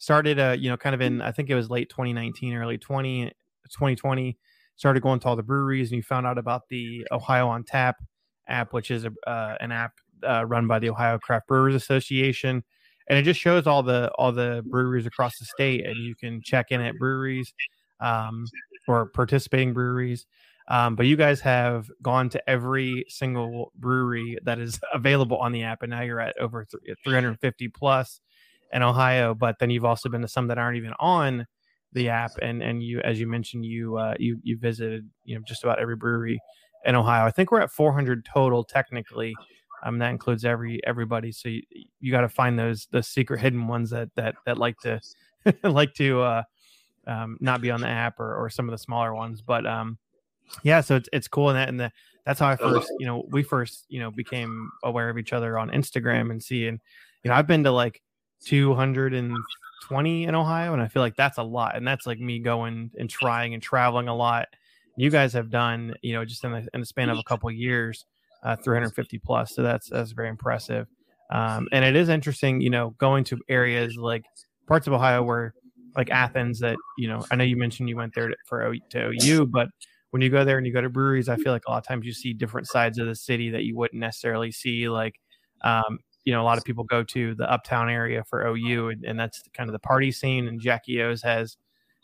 started, 0.00 0.40
uh, 0.40 0.56
you 0.58 0.68
know, 0.68 0.76
kind 0.76 0.94
of 0.94 1.00
in 1.00 1.22
I 1.22 1.30
think 1.30 1.48
it 1.48 1.54
was 1.54 1.70
late 1.70 1.88
2019, 1.88 2.54
early 2.54 2.78
20, 2.78 3.26
2020. 3.70 4.36
Started 4.74 5.02
going 5.02 5.20
to 5.20 5.28
all 5.28 5.36
the 5.36 5.42
breweries, 5.42 5.90
and 5.90 5.98
you 5.98 6.02
found 6.02 6.26
out 6.26 6.38
about 6.38 6.62
the 6.68 7.06
Ohio 7.12 7.46
on 7.46 7.62
Tap 7.62 7.96
app, 8.48 8.72
which 8.72 8.90
is 8.90 9.04
a, 9.04 9.12
uh, 9.28 9.56
an 9.60 9.70
app 9.70 9.92
uh, 10.26 10.44
run 10.46 10.66
by 10.66 10.78
the 10.78 10.88
Ohio 10.88 11.18
Craft 11.18 11.46
Brewers 11.46 11.74
Association, 11.74 12.64
and 13.08 13.18
it 13.18 13.22
just 13.22 13.38
shows 13.38 13.66
all 13.66 13.82
the 13.82 14.10
all 14.16 14.32
the 14.32 14.64
breweries 14.66 15.06
across 15.06 15.38
the 15.38 15.44
state, 15.44 15.86
and 15.86 15.96
you 15.98 16.16
can 16.16 16.40
check 16.42 16.70
in 16.70 16.80
at 16.80 16.96
breweries 16.96 17.52
um, 18.00 18.46
or 18.88 19.06
participating 19.06 19.74
breweries. 19.74 20.26
Um, 20.68 20.94
but 20.94 21.06
you 21.06 21.16
guys 21.16 21.40
have 21.40 21.90
gone 22.00 22.30
to 22.30 22.48
every 22.48 23.04
single 23.08 23.72
brewery 23.76 24.38
that 24.44 24.58
is 24.58 24.80
available 24.94 25.36
on 25.36 25.52
the 25.52 25.62
app, 25.62 25.82
and 25.82 25.90
now 25.90 26.00
you're 26.00 26.20
at 26.20 26.38
over 26.38 26.66
350 27.04 27.68
plus 27.68 28.20
in 28.72 28.82
Ohio. 28.82 29.34
But 29.34 29.58
then 29.58 29.70
you've 29.70 29.84
also 29.84 30.08
been 30.08 30.22
to 30.22 30.28
some 30.28 30.46
that 30.48 30.58
aren't 30.58 30.76
even 30.76 30.92
on 30.98 31.46
the 31.92 32.08
app, 32.08 32.32
and 32.40 32.62
and 32.62 32.82
you, 32.82 33.00
as 33.00 33.18
you 33.18 33.26
mentioned, 33.26 33.64
you 33.64 33.96
uh, 33.96 34.14
you 34.18 34.38
you 34.42 34.58
visited 34.58 35.08
you 35.24 35.36
know 35.36 35.42
just 35.46 35.64
about 35.64 35.78
every 35.78 35.96
brewery 35.96 36.40
in 36.84 36.94
Ohio. 36.94 37.26
I 37.26 37.30
think 37.30 37.50
we're 37.50 37.60
at 37.60 37.70
400 37.70 38.24
total 38.24 38.64
technically. 38.64 39.34
Um, 39.82 39.98
that 39.98 40.10
includes 40.10 40.44
every 40.44 40.80
everybody. 40.86 41.32
So 41.32 41.48
you, 41.48 41.62
you 42.00 42.12
got 42.12 42.20
to 42.20 42.28
find 42.28 42.58
those 42.58 42.86
the 42.90 43.02
secret 43.02 43.40
hidden 43.40 43.66
ones 43.66 43.90
that 43.90 44.10
that 44.16 44.34
that 44.46 44.58
like 44.58 44.78
to 44.80 45.00
like 45.64 45.94
to 45.94 46.20
uh, 46.20 46.42
um, 47.06 47.38
not 47.40 47.60
be 47.60 47.70
on 47.70 47.80
the 47.80 47.88
app 47.88 48.20
or, 48.20 48.34
or 48.36 48.50
some 48.50 48.68
of 48.68 48.72
the 48.72 48.78
smaller 48.78 49.14
ones. 49.14 49.42
But 49.42 49.66
um, 49.66 49.98
yeah, 50.62 50.80
so 50.80 50.96
it's 50.96 51.08
it's 51.12 51.28
cool 51.28 51.48
and 51.48 51.58
that 51.58 51.68
and 51.68 51.80
the 51.80 51.92
that's 52.26 52.40
how 52.40 52.48
I 52.48 52.56
first 52.56 52.92
you 52.98 53.06
know 53.06 53.24
we 53.30 53.42
first 53.42 53.86
you 53.88 54.00
know 54.00 54.10
became 54.10 54.70
aware 54.84 55.08
of 55.08 55.18
each 55.18 55.32
other 55.32 55.58
on 55.58 55.70
Instagram 55.70 56.30
and 56.30 56.42
seeing 56.42 56.78
you 57.24 57.30
know 57.30 57.34
I've 57.34 57.46
been 57.46 57.64
to 57.64 57.72
like 57.72 58.02
220 58.44 60.24
in 60.24 60.34
Ohio 60.34 60.72
and 60.72 60.82
I 60.82 60.88
feel 60.88 61.02
like 61.02 61.16
that's 61.16 61.38
a 61.38 61.42
lot 61.42 61.76
and 61.76 61.86
that's 61.86 62.06
like 62.06 62.18
me 62.18 62.38
going 62.38 62.90
and 62.98 63.08
trying 63.08 63.54
and 63.54 63.62
traveling 63.62 64.08
a 64.08 64.14
lot 64.14 64.48
you 65.00 65.08
guys 65.10 65.32
have 65.32 65.50
done, 65.50 65.94
you 66.02 66.12
know, 66.12 66.26
just 66.26 66.44
in 66.44 66.52
the, 66.52 66.68
in 66.74 66.80
the 66.80 66.86
span 66.86 67.08
of 67.08 67.18
a 67.18 67.22
couple 67.22 67.48
of 67.48 67.54
years, 67.54 68.04
uh, 68.42 68.56
350 68.56 69.18
plus. 69.18 69.54
So 69.54 69.62
that's 69.62 69.88
that's 69.88 70.12
very 70.12 70.28
impressive. 70.28 70.86
Um, 71.30 71.68
and 71.72 71.84
it 71.84 71.96
is 71.96 72.10
interesting, 72.10 72.60
you 72.60 72.68
know, 72.68 72.90
going 72.98 73.24
to 73.24 73.38
areas 73.48 73.96
like 73.96 74.24
parts 74.66 74.86
of 74.86 74.92
Ohio 74.92 75.22
where, 75.22 75.54
like 75.96 76.10
Athens, 76.10 76.60
that 76.60 76.76
you 76.98 77.08
know, 77.08 77.24
I 77.30 77.36
know 77.36 77.44
you 77.44 77.56
mentioned 77.56 77.88
you 77.88 77.96
went 77.96 78.14
there 78.14 78.28
to, 78.28 78.36
for 78.46 78.74
to 78.90 79.10
OU, 79.10 79.46
but 79.46 79.68
when 80.10 80.20
you 80.20 80.28
go 80.28 80.44
there 80.44 80.58
and 80.58 80.66
you 80.66 80.72
go 80.72 80.82
to 80.82 80.90
breweries, 80.90 81.30
I 81.30 81.36
feel 81.36 81.52
like 81.52 81.62
a 81.66 81.70
lot 81.70 81.78
of 81.78 81.86
times 81.86 82.04
you 82.04 82.12
see 82.12 82.34
different 82.34 82.66
sides 82.66 82.98
of 82.98 83.06
the 83.06 83.14
city 83.14 83.50
that 83.50 83.62
you 83.62 83.76
wouldn't 83.76 84.00
necessarily 84.00 84.52
see. 84.52 84.88
Like, 84.88 85.14
um, 85.62 86.00
you 86.24 86.32
know, 86.32 86.42
a 86.42 86.44
lot 86.44 86.58
of 86.58 86.64
people 86.64 86.84
go 86.84 87.02
to 87.04 87.34
the 87.34 87.50
uptown 87.50 87.88
area 87.88 88.22
for 88.24 88.46
OU, 88.46 88.88
and, 88.88 89.04
and 89.04 89.18
that's 89.18 89.42
kind 89.54 89.68
of 89.68 89.72
the 89.72 89.78
party 89.78 90.12
scene. 90.12 90.48
And 90.48 90.60
Jackie 90.60 91.02
O's 91.02 91.22
has 91.22 91.56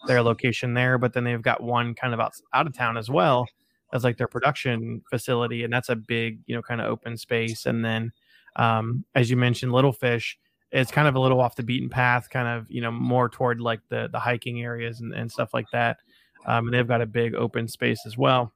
their 0.07 0.23
location 0.23 0.75
there, 0.75 0.99
but 0.99 1.13
then 1.13 1.25
they've 1.25 1.43
got 1.43 1.63
one 1.63 1.95
kind 1.95 2.15
of 2.15 2.21
out, 2.21 2.35
out 2.53 2.67
of 2.67 2.75
town 2.75 2.97
as 2.97 3.11
well 3.11 3.47
as 3.93 4.05
like 4.05 4.17
their 4.17 4.29
production 4.29 5.03
facility, 5.11 5.65
and 5.65 5.73
that's 5.73 5.89
a 5.89 5.97
big, 5.97 6.41
you 6.47 6.55
know, 6.55 6.63
kind 6.63 6.81
of 6.81 6.89
open 6.89 7.17
space. 7.17 7.67
And 7.67 7.85
then, 7.85 8.13
um, 8.57 9.05
as 9.15 9.31
you 9.31 9.37
mentioned, 9.37 9.73
Little 9.73 9.93
Fish 9.93 10.39
is 10.73 10.91
kind 10.91 11.07
of 11.07 11.15
a 11.15 11.21
little 11.21 11.41
off 11.41 11.55
the 11.57 11.63
beaten 11.63 11.89
path, 11.89 12.29
kind 12.29 12.49
of 12.49 12.67
you 12.69 12.81
know 12.81 12.91
more 12.91 13.29
toward 13.29 13.61
like 13.61 13.81
the 13.89 14.09
the 14.11 14.19
hiking 14.19 14.63
areas 14.63 15.01
and, 15.01 15.15
and 15.15 15.31
stuff 15.31 15.55
like 15.55 15.67
that. 15.73 15.99
um, 16.47 16.67
and 16.67 16.75
they've 16.75 16.89
got 16.89 17.01
a 17.01 17.07
big 17.07 17.35
open 17.35 17.69
space 17.69 18.01
as 18.07 18.17
well. 18.17 18.53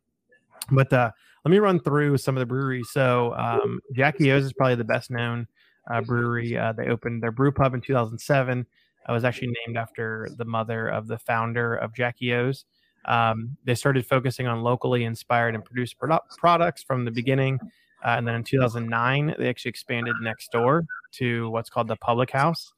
But 0.71 0.93
uh, 0.93 1.11
let 1.45 1.51
me 1.51 1.59
run 1.59 1.81
through 1.81 2.19
some 2.19 2.37
of 2.37 2.41
the 2.41 2.47
breweries. 2.47 2.91
So 2.91 3.35
um, 3.35 3.81
Jackie 3.95 4.31
O's 4.33 4.45
is 4.45 4.53
probably 4.53 4.75
the 4.75 4.85
best 4.85 5.11
known 5.11 5.47
uh, 5.91 6.01
brewery. 6.03 6.57
Uh, 6.57 6.73
they 6.73 6.89
opened 6.89 7.23
their 7.23 7.33
brew 7.33 7.53
pub 7.53 7.75
in 7.75 7.81
2007. 7.81 8.67
I 9.07 9.13
was 9.13 9.25
actually 9.25 9.53
named 9.67 9.77
after 9.77 10.29
the 10.37 10.45
mother 10.45 10.89
of 10.89 11.07
the 11.07 11.19
founder 11.19 11.75
of 11.75 11.95
Jackie 11.95 12.35
O's. 12.35 12.65
Um, 13.07 13.57
they 13.65 13.75
started 13.75 14.07
focusing 14.07 14.47
on 14.47 14.63
locally 14.63 15.05
inspired 15.05 15.55
and 15.55 15.65
produced 15.65 15.99
produ- 15.99 16.21
products 16.39 16.83
from 16.83 17.05
the 17.05 17.11
beginning. 17.11 17.59
Uh, 18.05 18.11
and 18.11 18.27
then 18.27 18.35
in 18.35 18.45
2009, 18.45 19.35
they 19.39 19.49
actually 19.49 19.71
expanded 19.71 20.15
next 20.23 20.53
door 20.53 20.85
to 21.13 21.51
what's 21.51 21.71
called 21.71 21.89
the 21.89 21.97
Public 21.97 22.31
House. 22.31 22.73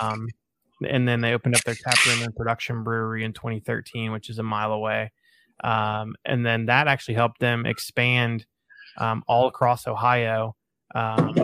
Um, 0.00 0.28
and 0.88 1.06
then 1.06 1.20
they 1.20 1.32
opened 1.32 1.56
up 1.56 1.62
their 1.62 1.74
tap 1.74 2.04
room 2.06 2.22
and 2.22 2.34
production 2.34 2.84
brewery 2.84 3.24
in 3.24 3.32
2013, 3.32 4.12
which 4.12 4.28
is 4.28 4.38
a 4.38 4.42
mile 4.42 4.72
away. 4.72 5.12
Um, 5.62 6.14
and 6.24 6.44
then 6.44 6.66
that 6.66 6.88
actually 6.88 7.14
helped 7.14 7.40
them 7.40 7.66
expand 7.66 8.46
um, 8.98 9.22
all 9.26 9.48
across 9.48 9.86
Ohio 9.86 10.56
um, 10.94 11.34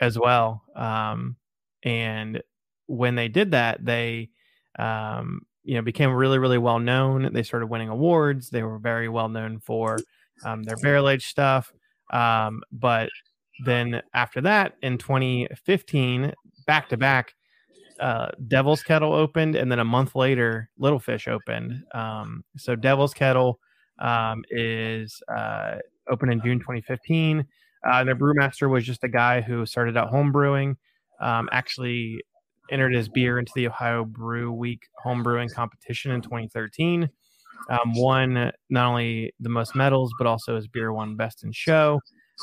as 0.00 0.18
well. 0.18 0.62
Um, 0.74 1.36
and 1.82 2.42
when 2.86 3.14
they 3.14 3.28
did 3.28 3.52
that, 3.52 3.84
they 3.84 4.30
um, 4.78 5.42
you 5.64 5.74
know 5.74 5.82
became 5.82 6.12
really 6.12 6.38
really 6.38 6.58
well 6.58 6.78
known. 6.78 7.32
They 7.32 7.42
started 7.42 7.66
winning 7.66 7.88
awards. 7.88 8.50
They 8.50 8.62
were 8.62 8.78
very 8.78 9.08
well 9.08 9.28
known 9.28 9.60
for 9.60 9.98
their 10.42 10.76
barrel 10.76 11.08
age 11.08 11.26
stuff. 11.26 11.72
Um, 12.10 12.62
but 12.72 13.10
then 13.64 14.02
after 14.14 14.40
that, 14.42 14.74
in 14.82 14.98
2015, 14.98 16.32
back 16.66 16.88
to 16.88 16.96
back, 16.96 17.34
uh, 18.00 18.28
Devil's 18.46 18.82
Kettle 18.82 19.12
opened, 19.12 19.56
and 19.56 19.70
then 19.70 19.78
a 19.78 19.84
month 19.84 20.14
later, 20.14 20.70
Little 20.78 20.98
Fish 20.98 21.28
opened. 21.28 21.82
Um, 21.92 22.44
so 22.56 22.76
Devil's 22.76 23.14
Kettle 23.14 23.58
um, 23.98 24.44
is 24.50 25.20
uh, 25.34 25.76
opened 26.08 26.32
in 26.32 26.40
June 26.42 26.58
2015. 26.58 27.46
Uh, 27.88 28.04
their 28.04 28.16
brewmaster 28.16 28.68
was 28.68 28.84
just 28.84 29.04
a 29.04 29.08
guy 29.08 29.40
who 29.40 29.64
started 29.66 29.96
out 29.96 30.08
home 30.08 30.32
brewing. 30.32 30.76
Um, 31.20 31.48
actually, 31.52 32.20
entered 32.70 32.94
his 32.94 33.08
beer 33.08 33.38
into 33.38 33.52
the 33.54 33.66
Ohio 33.66 34.04
Brew 34.04 34.52
Week 34.52 34.80
home 34.96 35.22
brewing 35.22 35.48
competition 35.48 36.12
in 36.12 36.20
2013. 36.20 37.08
Um, 37.70 37.92
won 37.94 38.52
not 38.70 38.86
only 38.86 39.32
the 39.40 39.48
most 39.48 39.74
medals, 39.74 40.12
but 40.18 40.26
also 40.26 40.56
his 40.56 40.68
beer 40.68 40.92
won 40.92 41.16
best 41.16 41.44
in 41.44 41.52
show. 41.52 42.00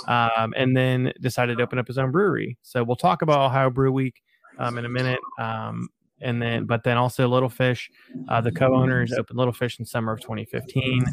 Um, 0.08 0.54
and 0.58 0.76
then 0.76 1.14
decided 1.22 1.58
to 1.58 1.64
open 1.64 1.80
up 1.80 1.88
his 1.88 1.98
own 1.98 2.12
brewery. 2.12 2.58
So 2.64 2.84
we'll 2.84 2.98
talk 2.98 3.22
about 3.22 3.40
Ohio 3.40 3.70
Brew 3.70 3.94
Week 3.94 4.22
um, 4.58 4.78
in 4.78 4.86
a 4.86 4.90
minute. 4.90 5.20
Um, 5.40 5.90
and 6.22 6.42
then, 6.42 6.66
but 6.66 6.84
then 6.84 6.98
also 6.98 7.28
Little 7.28 7.50
Fish, 7.50 7.90
uh, 8.30 8.42
the 8.42 8.52
co-owners 8.52 9.12
opened 9.14 9.38
Little 9.38 9.54
Fish 9.54 9.80
in 9.80 9.86
summer 9.86 10.14
of 10.14 10.22
2015. 10.22 11.04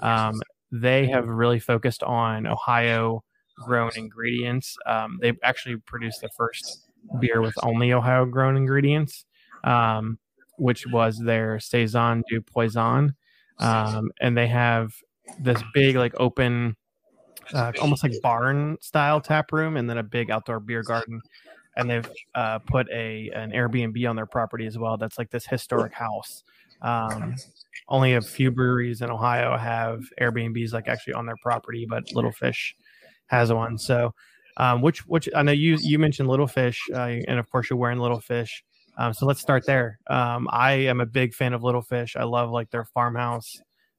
Um, 0.00 0.40
they 0.70 1.06
have 1.08 1.28
really 1.28 1.58
focused 1.58 2.02
on 2.02 2.46
Ohio 2.46 3.22
grown 3.56 3.90
ingredients. 3.96 4.76
Um, 4.86 5.18
they 5.20 5.32
actually 5.42 5.76
produced 5.76 6.20
the 6.22 6.30
first 6.36 6.88
beer 7.20 7.40
with 7.40 7.54
only 7.62 7.92
Ohio 7.92 8.24
grown 8.24 8.56
ingredients, 8.56 9.24
um, 9.64 10.18
which 10.58 10.86
was 10.86 11.18
their 11.18 11.58
Saison 11.60 12.22
du 12.28 12.40
Poison. 12.40 13.14
Um, 13.58 14.10
and 14.20 14.36
they 14.36 14.46
have 14.48 14.94
this 15.38 15.62
big, 15.74 15.96
like, 15.96 16.14
open, 16.18 16.76
uh, 17.52 17.72
almost 17.80 18.02
like 18.02 18.14
barn 18.22 18.76
style 18.80 19.20
tap 19.20 19.52
room, 19.52 19.76
and 19.76 19.88
then 19.88 19.98
a 19.98 20.02
big 20.02 20.30
outdoor 20.30 20.60
beer 20.60 20.82
garden. 20.82 21.20
And 21.76 21.88
they've 21.88 22.08
uh, 22.34 22.58
put 22.60 22.88
a 22.90 23.30
an 23.34 23.52
Airbnb 23.52 24.08
on 24.08 24.16
their 24.16 24.26
property 24.26 24.66
as 24.66 24.76
well. 24.76 24.96
That's 24.96 25.18
like 25.18 25.30
this 25.30 25.46
historic 25.46 25.94
house. 25.94 26.44
Um, 26.82 27.36
only 27.88 28.14
a 28.14 28.20
few 28.20 28.50
breweries 28.50 29.02
in 29.02 29.10
Ohio 29.10 29.56
have 29.56 30.00
Airbnbs 30.20 30.72
like 30.72 30.88
actually 30.88 31.14
on 31.14 31.26
their 31.26 31.36
property, 31.42 31.86
but 31.88 32.12
Little 32.14 32.32
Fish 32.32 32.74
has 33.26 33.52
one. 33.52 33.78
So 33.78 34.12
um, 34.56 34.82
which 34.82 35.06
which 35.06 35.28
I 35.34 35.42
know 35.42 35.52
you 35.52 35.78
you 35.80 35.98
mentioned 35.98 36.28
Little 36.28 36.46
Fish, 36.46 36.80
uh, 36.92 37.16
and 37.26 37.38
of 37.38 37.50
course 37.50 37.70
you're 37.70 37.78
wearing 37.78 37.98
Little 37.98 38.20
Fish. 38.20 38.62
Um, 38.98 39.14
so 39.14 39.24
let's 39.24 39.40
start 39.40 39.64
there. 39.66 39.98
Um, 40.08 40.46
I 40.50 40.72
am 40.72 41.00
a 41.00 41.06
big 41.06 41.34
fan 41.34 41.54
of 41.54 41.62
Little 41.62 41.82
Fish. 41.82 42.14
I 42.16 42.24
love 42.24 42.50
like 42.50 42.70
their 42.70 42.84
farmhouse 42.84 43.50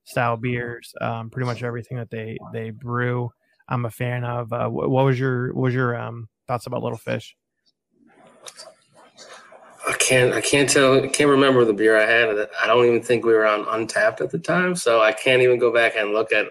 style 0.03 0.37
beers. 0.37 0.93
Um, 1.01 1.29
pretty 1.29 1.47
much 1.47 1.63
everything 1.63 1.97
that 1.97 2.11
they 2.11 2.37
they 2.51 2.69
brew, 2.69 3.31
I'm 3.67 3.85
a 3.85 3.91
fan 3.91 4.23
of. 4.23 4.53
Uh, 4.53 4.69
what, 4.69 5.05
was 5.05 5.19
your 5.19 5.53
what 5.53 5.63
was 5.63 5.73
your 5.73 5.95
um, 5.95 6.29
thoughts 6.47 6.67
about 6.67 6.83
Little 6.83 6.97
Fish? 6.97 7.35
I 9.87 9.93
can't 9.93 10.33
I 10.33 10.41
can't 10.41 10.69
tell 10.69 11.03
I 11.03 11.07
can't 11.07 11.29
remember 11.29 11.65
the 11.65 11.73
beer 11.73 11.99
I 11.99 12.05
had. 12.05 12.49
I 12.61 12.67
don't 12.67 12.85
even 12.85 13.01
think 13.01 13.25
we 13.25 13.33
were 13.33 13.45
on 13.45 13.65
Untappd 13.65 14.21
at 14.21 14.31
the 14.31 14.39
time, 14.39 14.75
so 14.75 15.01
I 15.01 15.11
can't 15.11 15.41
even 15.41 15.59
go 15.59 15.73
back 15.73 15.93
and 15.97 16.11
look 16.11 16.31
at 16.31 16.47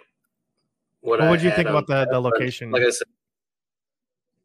what. 1.00 1.20
What 1.20 1.30
would 1.30 1.42
you 1.42 1.50
think 1.50 1.68
about 1.68 1.86
the 1.86 2.06
the 2.10 2.20
location? 2.20 2.70
Like 2.70 2.82
I 2.82 2.90
said, 2.90 3.06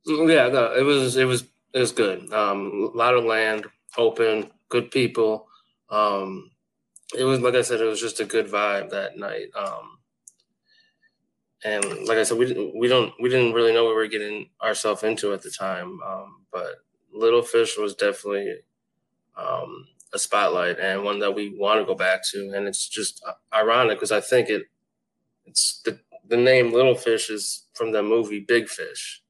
yeah, 0.06 0.48
no, 0.48 0.74
it 0.74 0.84
was 0.84 1.18
it 1.18 1.26
was 1.26 1.44
it 1.74 1.80
was 1.80 1.92
good. 1.92 2.32
Um, 2.32 2.92
a 2.94 2.98
lot 2.98 3.14
of 3.14 3.26
land, 3.26 3.68
open, 3.98 4.50
good 4.70 4.90
people. 4.90 5.48
Um, 5.90 6.52
it 7.18 7.24
was 7.24 7.42
like 7.42 7.56
I 7.56 7.62
said, 7.62 7.82
it 7.82 7.86
was 7.86 8.02
just 8.02 8.22
a 8.22 8.26
good 8.26 8.48
vibe 8.48 8.90
that 8.92 9.18
night. 9.18 9.48
Um, 9.56 10.00
and 11.66 11.84
like 12.06 12.18
I 12.18 12.24
said, 12.24 12.38
we 12.38 12.72
we 12.76 12.88
don't 12.88 13.14
we 13.20 13.30
didn't 13.30 13.54
really 13.54 13.74
know 13.74 13.84
what 13.84 13.96
we 13.96 14.02
were 14.02 14.08
getting 14.08 14.50
ourselves 14.62 15.04
into 15.04 15.34
at 15.34 15.42
the 15.42 15.52
time. 15.52 16.00
Um, 16.06 16.46
but 16.52 16.76
Little 17.18 17.42
Fish 17.42 17.78
was 17.78 17.96
definitely 17.96 18.56
um, 19.36 19.88
a 20.14 20.20
spotlight 20.20 20.80
and 20.80 21.04
one 21.04 21.20
that 21.20 21.36
we 21.36 21.56
want 21.58 21.80
to 21.80 21.86
go 21.86 21.96
back 21.96 22.22
to. 22.32 22.52
And 22.56 22.68
it's 22.68 22.88
just 22.88 23.24
ironic 23.54 23.98
because 23.98 24.12
I 24.12 24.22
think 24.22 24.50
it 24.50 24.64
it's 25.46 25.82
the 25.86 26.00
the 26.28 26.38
name 26.38 26.74
Little 26.74 26.96
Fish 26.96 27.30
is 27.30 27.66
from 27.74 27.92
the 27.92 28.04
movie 28.04 28.44
Big 28.46 28.68
Fish. 28.68 29.24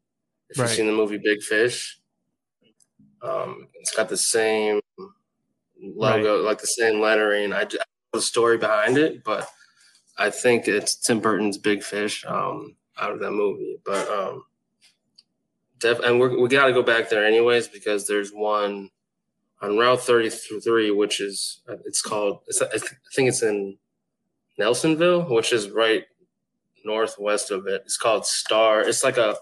If 0.49 0.57
right. 0.57 0.65
you've 0.65 0.75
seen 0.75 0.87
the 0.87 0.93
movie 0.93 1.19
Big 1.23 1.41
Fish, 1.43 1.99
um, 3.21 3.67
it's 3.75 3.95
got 3.95 4.09
the 4.09 4.17
same 4.17 4.79
logo, 5.79 6.37
right. 6.37 6.45
like 6.45 6.59
the 6.59 6.67
same 6.67 6.99
lettering. 6.99 7.53
I, 7.53 7.61
I 7.61 7.63
know 7.63 8.13
the 8.13 8.21
story 8.21 8.57
behind 8.57 8.97
it, 8.97 9.23
but 9.23 9.47
I 10.17 10.29
think 10.29 10.67
it's 10.67 10.95
Tim 10.95 11.19
Burton's 11.19 11.57
Big 11.57 11.83
Fish 11.83 12.25
um, 12.25 12.75
out 12.99 13.11
of 13.11 13.19
that 13.19 13.31
movie. 13.31 13.77
But 13.85 14.07
um, 14.09 14.43
def- 15.79 15.99
and 15.99 16.19
we're, 16.19 16.39
we 16.39 16.49
got 16.49 16.67
to 16.67 16.73
go 16.73 16.83
back 16.83 17.09
there 17.09 17.25
anyways 17.25 17.67
because 17.67 18.07
there's 18.07 18.31
one 18.31 18.89
on 19.61 19.77
Route 19.77 20.01
33, 20.01 20.91
which 20.91 21.19
is 21.19 21.61
it's 21.85 22.01
called. 22.01 22.39
It's, 22.47 22.61
I 22.61 22.77
think 23.15 23.29
it's 23.29 23.41
in 23.41 23.77
Nelsonville, 24.59 25.29
which 25.29 25.53
is 25.53 25.69
right 25.69 26.05
northwest 26.85 27.51
of 27.51 27.67
it. 27.67 27.81
It's 27.85 27.97
called 27.97 28.25
Star. 28.25 28.81
It's 28.81 29.03
like 29.03 29.17
a 29.17 29.35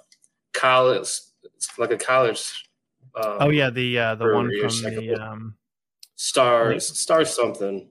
college, 0.54 1.10
it's 1.44 1.78
like 1.78 1.92
a 1.92 1.98
college. 1.98 2.68
Um, 3.16 3.38
oh 3.40 3.50
yeah, 3.50 3.70
the 3.70 3.98
uh, 3.98 4.16
the 4.16 4.34
one 4.34 4.52
from 4.60 4.94
the 4.94 5.16
um, 5.16 5.56
stars 6.16 6.98
stars 6.98 7.34
something. 7.34 7.88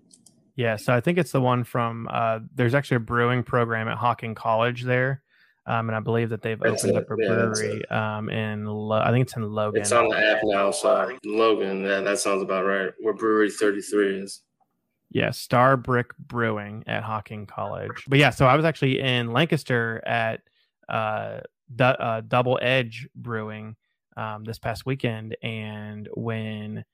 Yeah, 0.56 0.76
so 0.76 0.94
I 0.94 1.00
think 1.00 1.18
it's 1.18 1.32
the 1.32 1.40
one 1.40 1.64
from. 1.64 2.08
Uh, 2.10 2.40
there's 2.54 2.74
actually 2.74 2.98
a 2.98 3.00
brewing 3.00 3.42
program 3.42 3.88
at 3.88 3.96
Hocking 3.96 4.34
College 4.34 4.82
there, 4.82 5.22
um, 5.66 5.88
and 5.88 5.96
I 5.96 6.00
believe 6.00 6.30
that 6.30 6.42
they've 6.42 6.60
opened 6.60 6.90
it. 6.90 6.96
up 6.96 7.10
a 7.10 7.16
brewery 7.16 7.82
yeah, 7.90 8.18
um, 8.18 8.28
in. 8.28 8.66
Lo- 8.66 9.00
I 9.00 9.10
think 9.10 9.26
it's 9.26 9.36
in 9.36 9.42
Logan. 9.42 9.80
It's 9.80 9.92
on 9.92 10.08
the 10.08 10.18
app 10.18 10.40
now, 10.42 10.70
so 10.70 11.16
Logan. 11.24 11.82
Yeah, 11.82 12.00
that 12.00 12.18
sounds 12.18 12.42
about 12.42 12.64
right. 12.64 12.92
Where 13.00 13.14
Brewery 13.14 13.50
Thirty 13.50 13.80
Three 13.80 14.20
is. 14.20 14.42
Yeah, 15.10 15.30
Star 15.30 15.76
Brick 15.76 16.16
Brewing 16.18 16.84
at 16.86 17.02
Hocking 17.04 17.46
College. 17.46 18.04
But 18.08 18.18
yeah, 18.18 18.30
so 18.30 18.46
I 18.46 18.56
was 18.56 18.64
actually 18.64 19.00
in 19.00 19.32
Lancaster 19.32 20.02
at 20.04 20.40
uh, 20.88 21.40
du- 21.74 22.02
uh, 22.02 22.20
Double 22.22 22.58
Edge 22.60 23.08
Brewing 23.14 23.76
um, 24.16 24.44
this 24.44 24.58
past 24.58 24.84
weekend, 24.84 25.36
and 25.42 26.08
when 26.14 26.84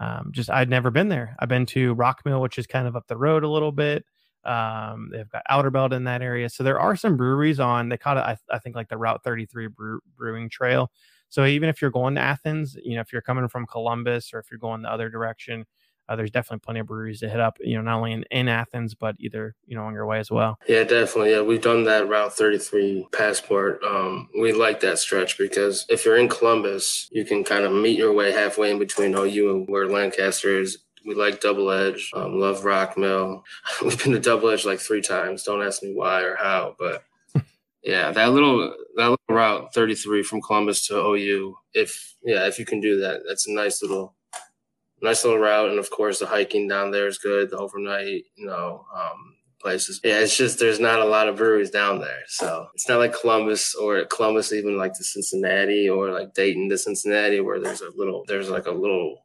um, 0.00 0.30
just 0.32 0.50
I'd 0.50 0.70
never 0.70 0.90
been 0.90 1.08
there. 1.08 1.36
I've 1.38 1.48
been 1.48 1.66
to 1.66 1.94
Rock 1.94 2.22
Mill, 2.24 2.40
which 2.40 2.58
is 2.58 2.66
kind 2.66 2.86
of 2.86 2.96
up 2.96 3.06
the 3.06 3.16
road 3.16 3.44
a 3.44 3.48
little 3.48 3.72
bit. 3.72 4.04
Um, 4.44 5.10
they've 5.12 5.28
got 5.28 5.42
Outerbelt 5.50 5.92
in 5.92 6.04
that 6.04 6.22
area, 6.22 6.48
so 6.48 6.62
there 6.62 6.80
are 6.80 6.96
some 6.96 7.16
breweries 7.16 7.60
on. 7.60 7.88
They 7.88 7.96
call 7.96 8.16
it, 8.16 8.22
I, 8.22 8.36
I 8.50 8.58
think, 8.58 8.76
like 8.76 8.88
the 8.88 8.96
Route 8.96 9.22
33 9.22 9.68
brew, 9.68 10.00
Brewing 10.16 10.48
Trail. 10.48 10.90
So 11.28 11.44
even 11.44 11.68
if 11.68 11.80
you're 11.80 11.90
going 11.90 12.16
to 12.16 12.20
Athens, 12.20 12.76
you 12.82 12.96
know, 12.96 13.00
if 13.00 13.12
you're 13.12 13.22
coming 13.22 13.48
from 13.48 13.66
Columbus 13.66 14.34
or 14.34 14.40
if 14.40 14.46
you're 14.50 14.58
going 14.58 14.82
the 14.82 14.92
other 14.92 15.08
direction, 15.08 15.64
uh, 16.10 16.16
there's 16.16 16.32
definitely 16.32 16.58
plenty 16.58 16.80
of 16.80 16.86
breweries 16.86 17.20
to 17.20 17.28
hit 17.28 17.38
up, 17.38 17.56
you 17.60 17.76
know, 17.76 17.82
not 17.82 17.98
only 17.98 18.12
in, 18.12 18.24
in 18.32 18.48
Athens, 18.48 18.96
but 18.96 19.14
either, 19.20 19.54
you 19.64 19.76
know, 19.76 19.84
on 19.84 19.94
your 19.94 20.06
way 20.06 20.18
as 20.18 20.28
well. 20.28 20.58
Yeah, 20.66 20.82
definitely. 20.82 21.30
Yeah, 21.30 21.42
we've 21.42 21.62
done 21.62 21.84
that 21.84 22.08
Route 22.08 22.32
33 22.36 23.06
passport. 23.12 23.80
Um, 23.84 24.28
we 24.38 24.52
like 24.52 24.80
that 24.80 24.98
stretch 24.98 25.38
because 25.38 25.86
if 25.88 26.04
you're 26.04 26.16
in 26.16 26.28
Columbus, 26.28 27.08
you 27.12 27.24
can 27.24 27.44
kind 27.44 27.64
of 27.64 27.70
meet 27.70 27.96
your 27.96 28.12
way 28.12 28.32
halfway 28.32 28.72
in 28.72 28.80
between 28.80 29.14
OU 29.14 29.54
and 29.54 29.68
where 29.68 29.88
Lancaster 29.88 30.60
is. 30.60 30.78
We 31.06 31.14
like 31.14 31.40
Double 31.40 31.70
Edge, 31.70 32.10
um, 32.14 32.38
love 32.38 32.64
Rock 32.64 32.98
Mill. 32.98 33.42
We've 33.82 34.02
been 34.02 34.12
to 34.12 34.20
Double 34.20 34.50
Edge 34.50 34.64
like 34.64 34.80
three 34.80 35.00
times. 35.00 35.42
Don't 35.42 35.62
ask 35.62 35.82
me 35.82 35.94
why 35.94 36.22
or 36.22 36.36
how, 36.36 36.76
but 36.78 37.04
yeah, 37.82 38.10
that 38.12 38.32
little 38.32 38.74
that 38.96 39.10
little 39.10 39.16
route 39.28 39.72
33 39.74 40.22
from 40.22 40.42
Columbus 40.42 40.86
to 40.86 40.96
OU. 40.96 41.56
If 41.72 42.14
yeah, 42.22 42.46
if 42.46 42.58
you 42.58 42.64
can 42.64 42.80
do 42.80 43.00
that, 43.00 43.22
that's 43.26 43.48
a 43.48 43.52
nice 43.52 43.82
little 43.82 44.14
nice 45.02 45.24
little 45.24 45.38
route, 45.38 45.70
and 45.70 45.78
of 45.78 45.90
course 45.90 46.18
the 46.18 46.26
hiking 46.26 46.68
down 46.68 46.90
there 46.90 47.06
is 47.06 47.18
good. 47.18 47.50
The 47.50 47.58
overnight, 47.58 48.24
you 48.34 48.46
know, 48.46 48.84
um, 48.94 49.36
places. 49.60 50.00
Yeah, 50.02 50.20
it's 50.20 50.36
just 50.36 50.58
there's 50.58 50.80
not 50.80 51.00
a 51.00 51.04
lot 51.04 51.28
of 51.28 51.36
breweries 51.36 51.70
down 51.70 52.00
there, 52.00 52.22
so 52.26 52.66
it's 52.74 52.88
not 52.88 52.98
like 52.98 53.18
Columbus 53.18 53.74
or 53.74 54.04
Columbus 54.04 54.52
even 54.52 54.76
like 54.76 54.94
to 54.94 55.04
Cincinnati 55.04 55.88
or 55.88 56.10
like 56.10 56.34
Dayton 56.34 56.68
to 56.70 56.78
Cincinnati 56.78 57.40
where 57.40 57.60
there's 57.60 57.82
a 57.82 57.90
little 57.94 58.24
there's 58.26 58.50
like 58.50 58.66
a 58.66 58.72
little 58.72 59.24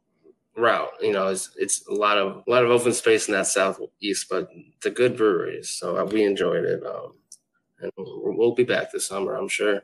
route. 0.56 0.92
You 1.02 1.14
know, 1.14 1.28
it's 1.28 1.52
it's 1.58 1.88
a 1.88 1.94
lot 1.94 2.18
of 2.18 2.44
a 2.48 2.50
lot 2.50 2.64
of 2.64 2.72
open 2.72 2.94
space 2.94 3.28
in 3.28 3.34
that 3.34 3.48
southeast, 3.48 4.28
but 4.30 4.50
the 4.82 4.92
good 4.92 5.18
breweries. 5.18 5.70
So 5.70 5.98
uh, 5.98 6.06
we 6.06 6.24
enjoyed 6.24 6.66
it, 6.66 6.84
um, 6.86 7.14
and 7.80 7.92
we'll 7.98 8.56
be 8.56 8.64
back 8.64 8.92
this 8.92 9.06
summer, 9.06 9.36
I'm 9.36 9.48
sure. 9.48 9.84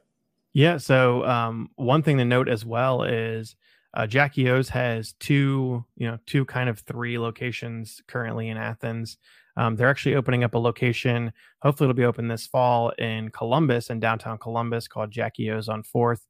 Yeah. 0.53 0.77
So 0.77 1.23
um, 1.25 1.69
one 1.75 2.03
thing 2.03 2.17
to 2.17 2.25
note 2.25 2.49
as 2.49 2.65
well 2.65 3.03
is 3.03 3.55
uh, 3.93 4.07
Jackie 4.07 4.49
O's 4.49 4.69
has 4.69 5.13
two, 5.13 5.85
you 5.95 6.07
know, 6.07 6.17
two 6.25 6.45
kind 6.45 6.69
of 6.69 6.79
three 6.79 7.17
locations 7.17 8.01
currently 8.07 8.49
in 8.49 8.57
Athens. 8.57 9.17
Um, 9.57 9.75
they're 9.75 9.89
actually 9.89 10.15
opening 10.15 10.43
up 10.43 10.53
a 10.53 10.59
location. 10.59 11.33
Hopefully, 11.61 11.89
it'll 11.89 11.97
be 11.97 12.05
open 12.05 12.27
this 12.27 12.47
fall 12.47 12.89
in 12.91 13.29
Columbus, 13.29 13.89
in 13.89 13.99
downtown 13.99 14.37
Columbus, 14.37 14.87
called 14.87 15.11
Jackie 15.11 15.51
O's 15.51 15.67
on 15.67 15.83
Fourth. 15.83 16.25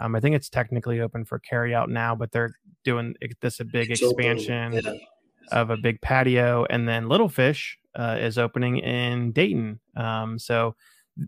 Um, 0.00 0.14
I 0.14 0.20
think 0.20 0.34
it's 0.34 0.48
technically 0.48 1.00
open 1.00 1.24
for 1.24 1.38
carry 1.38 1.74
out 1.74 1.88
now, 1.88 2.14
but 2.14 2.32
they're 2.32 2.54
doing 2.84 3.14
this 3.40 3.60
a 3.60 3.64
big 3.64 3.90
expansion 3.90 4.80
of 5.52 5.70
a 5.70 5.76
big 5.76 6.00
patio, 6.00 6.66
and 6.70 6.88
then 6.88 7.08
Little 7.08 7.28
Fish 7.28 7.78
uh, 7.94 8.16
is 8.18 8.38
opening 8.38 8.78
in 8.78 9.32
Dayton. 9.32 9.78
Um, 9.96 10.38
so 10.38 10.74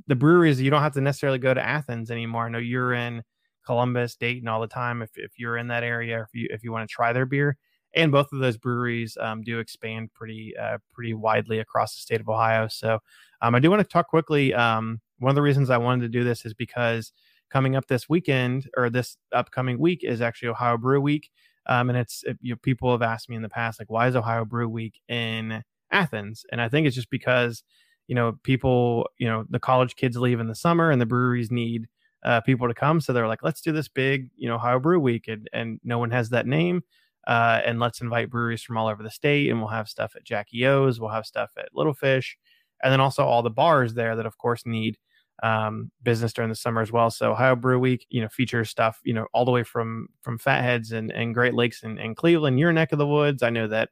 the 0.06 0.16
breweries 0.16 0.60
you 0.60 0.70
don't 0.70 0.82
have 0.82 0.94
to 0.94 1.00
necessarily 1.00 1.38
go 1.38 1.54
to 1.54 1.64
Athens 1.64 2.10
anymore. 2.10 2.46
I 2.46 2.48
know 2.48 2.58
you're 2.58 2.92
in 2.92 3.22
Columbus, 3.64 4.16
Dayton 4.16 4.48
all 4.48 4.60
the 4.60 4.66
time. 4.66 5.02
If 5.02 5.10
if 5.16 5.38
you're 5.38 5.56
in 5.56 5.68
that 5.68 5.84
area, 5.84 6.22
if 6.22 6.28
you 6.32 6.48
if 6.50 6.64
you 6.64 6.72
want 6.72 6.88
to 6.88 6.92
try 6.92 7.12
their 7.12 7.26
beer, 7.26 7.56
and 7.94 8.12
both 8.12 8.32
of 8.32 8.40
those 8.40 8.56
breweries 8.56 9.16
um, 9.20 9.42
do 9.42 9.58
expand 9.58 10.12
pretty 10.14 10.54
uh, 10.56 10.78
pretty 10.92 11.14
widely 11.14 11.58
across 11.60 11.94
the 11.94 12.00
state 12.00 12.20
of 12.20 12.28
Ohio. 12.28 12.68
So 12.68 12.98
um, 13.42 13.54
I 13.54 13.60
do 13.60 13.70
want 13.70 13.80
to 13.80 13.88
talk 13.88 14.08
quickly. 14.08 14.54
Um, 14.54 15.00
one 15.18 15.30
of 15.30 15.36
the 15.36 15.42
reasons 15.42 15.70
I 15.70 15.78
wanted 15.78 16.02
to 16.02 16.08
do 16.08 16.24
this 16.24 16.44
is 16.44 16.54
because 16.54 17.12
coming 17.50 17.76
up 17.76 17.86
this 17.86 18.08
weekend 18.08 18.68
or 18.76 18.90
this 18.90 19.16
upcoming 19.32 19.78
week 19.78 20.02
is 20.02 20.20
actually 20.20 20.48
Ohio 20.48 20.76
Brew 20.76 21.00
Week, 21.00 21.30
um, 21.66 21.88
and 21.88 21.98
it's 21.98 22.24
you 22.40 22.54
know, 22.54 22.58
people 22.62 22.90
have 22.92 23.02
asked 23.02 23.28
me 23.28 23.36
in 23.36 23.42
the 23.42 23.48
past 23.48 23.80
like 23.80 23.90
why 23.90 24.08
is 24.08 24.16
Ohio 24.16 24.44
Brew 24.44 24.68
Week 24.68 25.00
in 25.08 25.62
Athens, 25.90 26.44
and 26.52 26.60
I 26.60 26.68
think 26.68 26.86
it's 26.86 26.96
just 26.96 27.10
because 27.10 27.62
you 28.08 28.14
know 28.14 28.38
people 28.42 29.08
you 29.18 29.26
know 29.28 29.44
the 29.50 29.60
college 29.60 29.96
kids 29.96 30.16
leave 30.16 30.40
in 30.40 30.48
the 30.48 30.54
summer 30.54 30.90
and 30.90 31.00
the 31.00 31.06
breweries 31.06 31.50
need 31.50 31.86
uh, 32.24 32.40
people 32.40 32.68
to 32.68 32.74
come, 32.74 33.00
so 33.00 33.12
they're 33.12 33.28
like 33.28 33.42
let's 33.42 33.60
do 33.60 33.72
this 33.72 33.88
big 33.88 34.30
you 34.36 34.48
know 34.48 34.56
Ohio 34.56 34.78
Brew 34.78 35.00
Week, 35.00 35.28
and 35.28 35.48
and 35.52 35.80
no 35.84 35.98
one 35.98 36.10
has 36.10 36.30
that 36.30 36.46
name 36.46 36.82
uh, 37.26 37.60
and 37.64 37.80
let's 37.80 38.00
invite 38.00 38.30
breweries 38.30 38.62
from 38.62 38.76
all 38.76 38.88
over 38.88 39.02
the 39.02 39.10
state. 39.10 39.50
And 39.50 39.58
we'll 39.58 39.68
have 39.68 39.88
stuff 39.88 40.14
at 40.16 40.24
Jackie 40.24 40.66
O's, 40.66 41.00
we'll 41.00 41.10
have 41.10 41.26
stuff 41.26 41.50
at 41.58 41.68
Little 41.74 41.94
Fish, 41.94 42.36
and 42.82 42.92
then 42.92 43.00
also 43.00 43.24
all 43.24 43.42
the 43.42 43.50
bars 43.50 43.94
there 43.94 44.16
that, 44.16 44.26
of 44.26 44.38
course, 44.38 44.62
need 44.64 44.98
um, 45.42 45.90
business 46.02 46.32
during 46.32 46.48
the 46.48 46.56
summer 46.56 46.80
as 46.80 46.92
well. 46.92 47.10
So 47.10 47.32
Ohio 47.32 47.56
Brew 47.56 47.78
Week, 47.78 48.06
you 48.08 48.22
know, 48.22 48.28
features 48.28 48.70
stuff, 48.70 49.00
you 49.04 49.12
know, 49.12 49.26
all 49.32 49.44
the 49.44 49.50
way 49.50 49.62
from 49.62 50.08
from 50.22 50.38
Fatheads 50.38 50.92
and, 50.92 51.12
and 51.12 51.34
Great 51.34 51.54
Lakes 51.54 51.82
and, 51.82 51.98
and 51.98 52.16
Cleveland, 52.16 52.58
your 52.58 52.72
neck 52.72 52.92
of 52.92 52.98
the 52.98 53.06
woods. 53.06 53.42
I 53.42 53.50
know 53.50 53.68
that 53.68 53.90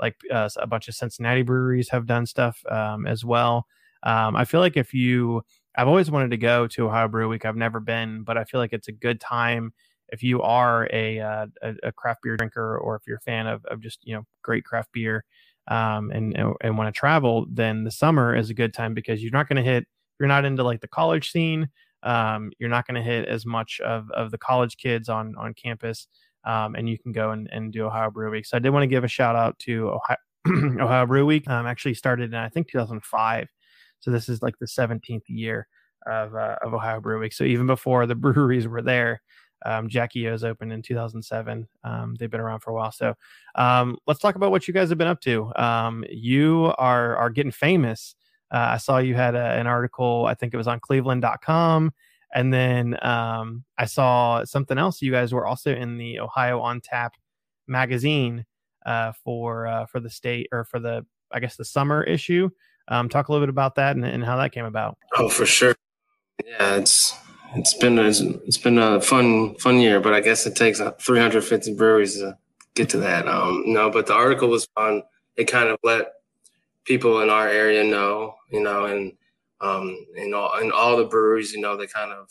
like 0.00 0.16
uh, 0.30 0.48
a 0.56 0.66
bunch 0.66 0.88
of 0.88 0.94
Cincinnati 0.94 1.42
breweries 1.42 1.88
have 1.90 2.06
done 2.06 2.26
stuff 2.26 2.60
um, 2.70 3.06
as 3.06 3.24
well. 3.24 3.66
Um, 4.02 4.36
I 4.36 4.44
feel 4.44 4.60
like 4.60 4.76
if 4.76 4.92
you, 4.92 5.42
I've 5.76 5.88
always 5.88 6.10
wanted 6.10 6.30
to 6.32 6.36
go 6.36 6.66
to 6.68 6.86
Ohio 6.86 7.08
Brew 7.08 7.28
Week. 7.28 7.44
I've 7.44 7.56
never 7.56 7.80
been, 7.80 8.22
but 8.22 8.36
I 8.36 8.44
feel 8.44 8.60
like 8.60 8.72
it's 8.72 8.88
a 8.88 8.92
good 8.92 9.20
time 9.20 9.72
if 10.08 10.22
you 10.22 10.42
are 10.42 10.88
a, 10.92 11.18
uh, 11.18 11.46
a, 11.82 11.90
craft 11.90 12.20
beer 12.22 12.36
drinker 12.36 12.78
or 12.78 12.94
if 12.96 13.02
you're 13.06 13.16
a 13.16 13.20
fan 13.20 13.46
of, 13.46 13.64
of 13.64 13.80
just 13.80 14.06
you 14.06 14.14
know 14.14 14.22
great 14.42 14.64
craft 14.64 14.92
beer 14.92 15.24
um, 15.68 16.10
and 16.10 16.36
and, 16.36 16.54
and 16.60 16.78
want 16.78 16.94
to 16.94 16.98
travel, 16.98 17.46
then 17.50 17.84
the 17.84 17.90
summer 17.90 18.36
is 18.36 18.50
a 18.50 18.54
good 18.54 18.74
time 18.74 18.94
because 18.94 19.22
you're 19.22 19.32
not 19.32 19.48
going 19.48 19.56
to 19.56 19.70
hit. 19.70 19.86
You're 20.18 20.28
not 20.28 20.44
into 20.44 20.62
like 20.62 20.80
the 20.80 20.88
college 20.88 21.30
scene. 21.30 21.68
Um, 22.02 22.52
you're 22.58 22.70
not 22.70 22.86
going 22.86 22.96
to 22.96 23.02
hit 23.02 23.26
as 23.28 23.46
much 23.46 23.80
of, 23.80 24.10
of 24.10 24.30
the 24.30 24.38
college 24.38 24.76
kids 24.76 25.08
on 25.08 25.34
on 25.38 25.54
campus, 25.54 26.06
um, 26.44 26.74
and 26.74 26.88
you 26.88 26.98
can 26.98 27.12
go 27.12 27.30
and, 27.30 27.48
and 27.50 27.72
do 27.72 27.86
Ohio 27.86 28.10
Brew 28.10 28.30
Week. 28.30 28.46
So 28.46 28.56
I 28.56 28.60
did 28.60 28.70
want 28.70 28.82
to 28.82 28.88
give 28.88 29.04
a 29.04 29.08
shout 29.08 29.36
out 29.36 29.58
to 29.60 29.90
Ohio, 29.90 30.16
Ohio 30.84 31.06
Brew 31.06 31.26
Week. 31.26 31.48
Um, 31.48 31.66
actually 31.66 31.94
started 31.94 32.30
in 32.30 32.34
I 32.34 32.48
think 32.48 32.68
2005, 32.68 33.48
so 34.00 34.10
this 34.10 34.28
is 34.28 34.42
like 34.42 34.58
the 34.58 34.66
17th 34.66 35.22
year 35.28 35.66
of 36.06 36.34
uh, 36.34 36.56
of 36.62 36.74
Ohio 36.74 37.00
Brew 37.00 37.20
Week. 37.20 37.32
So 37.32 37.44
even 37.44 37.66
before 37.66 38.06
the 38.06 38.14
breweries 38.14 38.68
were 38.68 38.82
there, 38.82 39.22
um, 39.64 39.88
Jackie 39.88 40.28
O's 40.28 40.44
opened 40.44 40.72
in 40.72 40.82
2007. 40.82 41.66
Um, 41.84 42.14
they've 42.18 42.30
been 42.30 42.40
around 42.40 42.60
for 42.60 42.70
a 42.70 42.74
while. 42.74 42.92
So 42.92 43.14
um, 43.54 43.96
let's 44.06 44.20
talk 44.20 44.34
about 44.34 44.50
what 44.50 44.68
you 44.68 44.74
guys 44.74 44.90
have 44.90 44.98
been 44.98 45.08
up 45.08 45.20
to. 45.22 45.52
Um, 45.56 46.04
you 46.10 46.72
are 46.78 47.16
are 47.16 47.30
getting 47.30 47.52
famous. 47.52 48.14
Uh, 48.54 48.74
I 48.74 48.76
saw 48.76 48.98
you 48.98 49.16
had 49.16 49.34
a, 49.34 49.58
an 49.58 49.66
article. 49.66 50.26
I 50.26 50.34
think 50.34 50.54
it 50.54 50.56
was 50.56 50.68
on 50.68 50.78
Cleveland.com, 50.78 51.92
and 52.32 52.54
then 52.54 52.96
um, 53.04 53.64
I 53.76 53.86
saw 53.86 54.44
something 54.44 54.78
else. 54.78 55.02
You 55.02 55.10
guys 55.10 55.32
were 55.32 55.44
also 55.44 55.74
in 55.74 55.98
the 55.98 56.20
Ohio 56.20 56.60
on 56.60 56.80
Tap 56.80 57.14
magazine 57.66 58.46
uh, 58.86 59.10
for 59.24 59.66
uh, 59.66 59.86
for 59.86 59.98
the 59.98 60.08
state 60.08 60.48
or 60.52 60.64
for 60.64 60.78
the 60.78 61.04
I 61.32 61.40
guess 61.40 61.56
the 61.56 61.64
summer 61.64 62.04
issue. 62.04 62.48
Um, 62.86 63.08
talk 63.08 63.26
a 63.26 63.32
little 63.32 63.44
bit 63.44 63.50
about 63.50 63.74
that 63.74 63.96
and, 63.96 64.04
and 64.04 64.24
how 64.24 64.36
that 64.36 64.52
came 64.52 64.66
about. 64.66 64.98
Oh, 65.16 65.28
for 65.28 65.46
sure. 65.46 65.74
Yeah, 66.46 66.76
it's 66.76 67.12
it's 67.56 67.74
been 67.74 67.98
a, 67.98 68.06
it's 68.06 68.58
been 68.58 68.78
a 68.78 69.00
fun 69.00 69.56
fun 69.56 69.80
year, 69.80 69.98
but 69.98 70.14
I 70.14 70.20
guess 70.20 70.46
it 70.46 70.54
takes 70.54 70.80
350 70.80 71.74
breweries 71.74 72.18
to 72.18 72.38
get 72.76 72.88
to 72.90 72.98
that. 72.98 73.26
Um, 73.26 73.64
no, 73.66 73.90
but 73.90 74.06
the 74.06 74.14
article 74.14 74.48
was 74.48 74.68
fun. 74.76 75.02
It 75.36 75.46
kind 75.46 75.70
of 75.70 75.78
let 75.82 76.12
people 76.84 77.20
in 77.20 77.30
our 77.30 77.48
area 77.48 77.84
know, 77.84 78.34
you 78.50 78.62
know, 78.62 78.86
and 78.86 79.12
um, 79.60 79.96
and 80.16 80.34
all 80.34 80.52
and 80.54 80.72
all 80.72 80.96
the 80.96 81.04
breweries, 81.04 81.52
you 81.52 81.60
know, 81.60 81.76
they 81.76 81.86
kind 81.86 82.12
of 82.12 82.28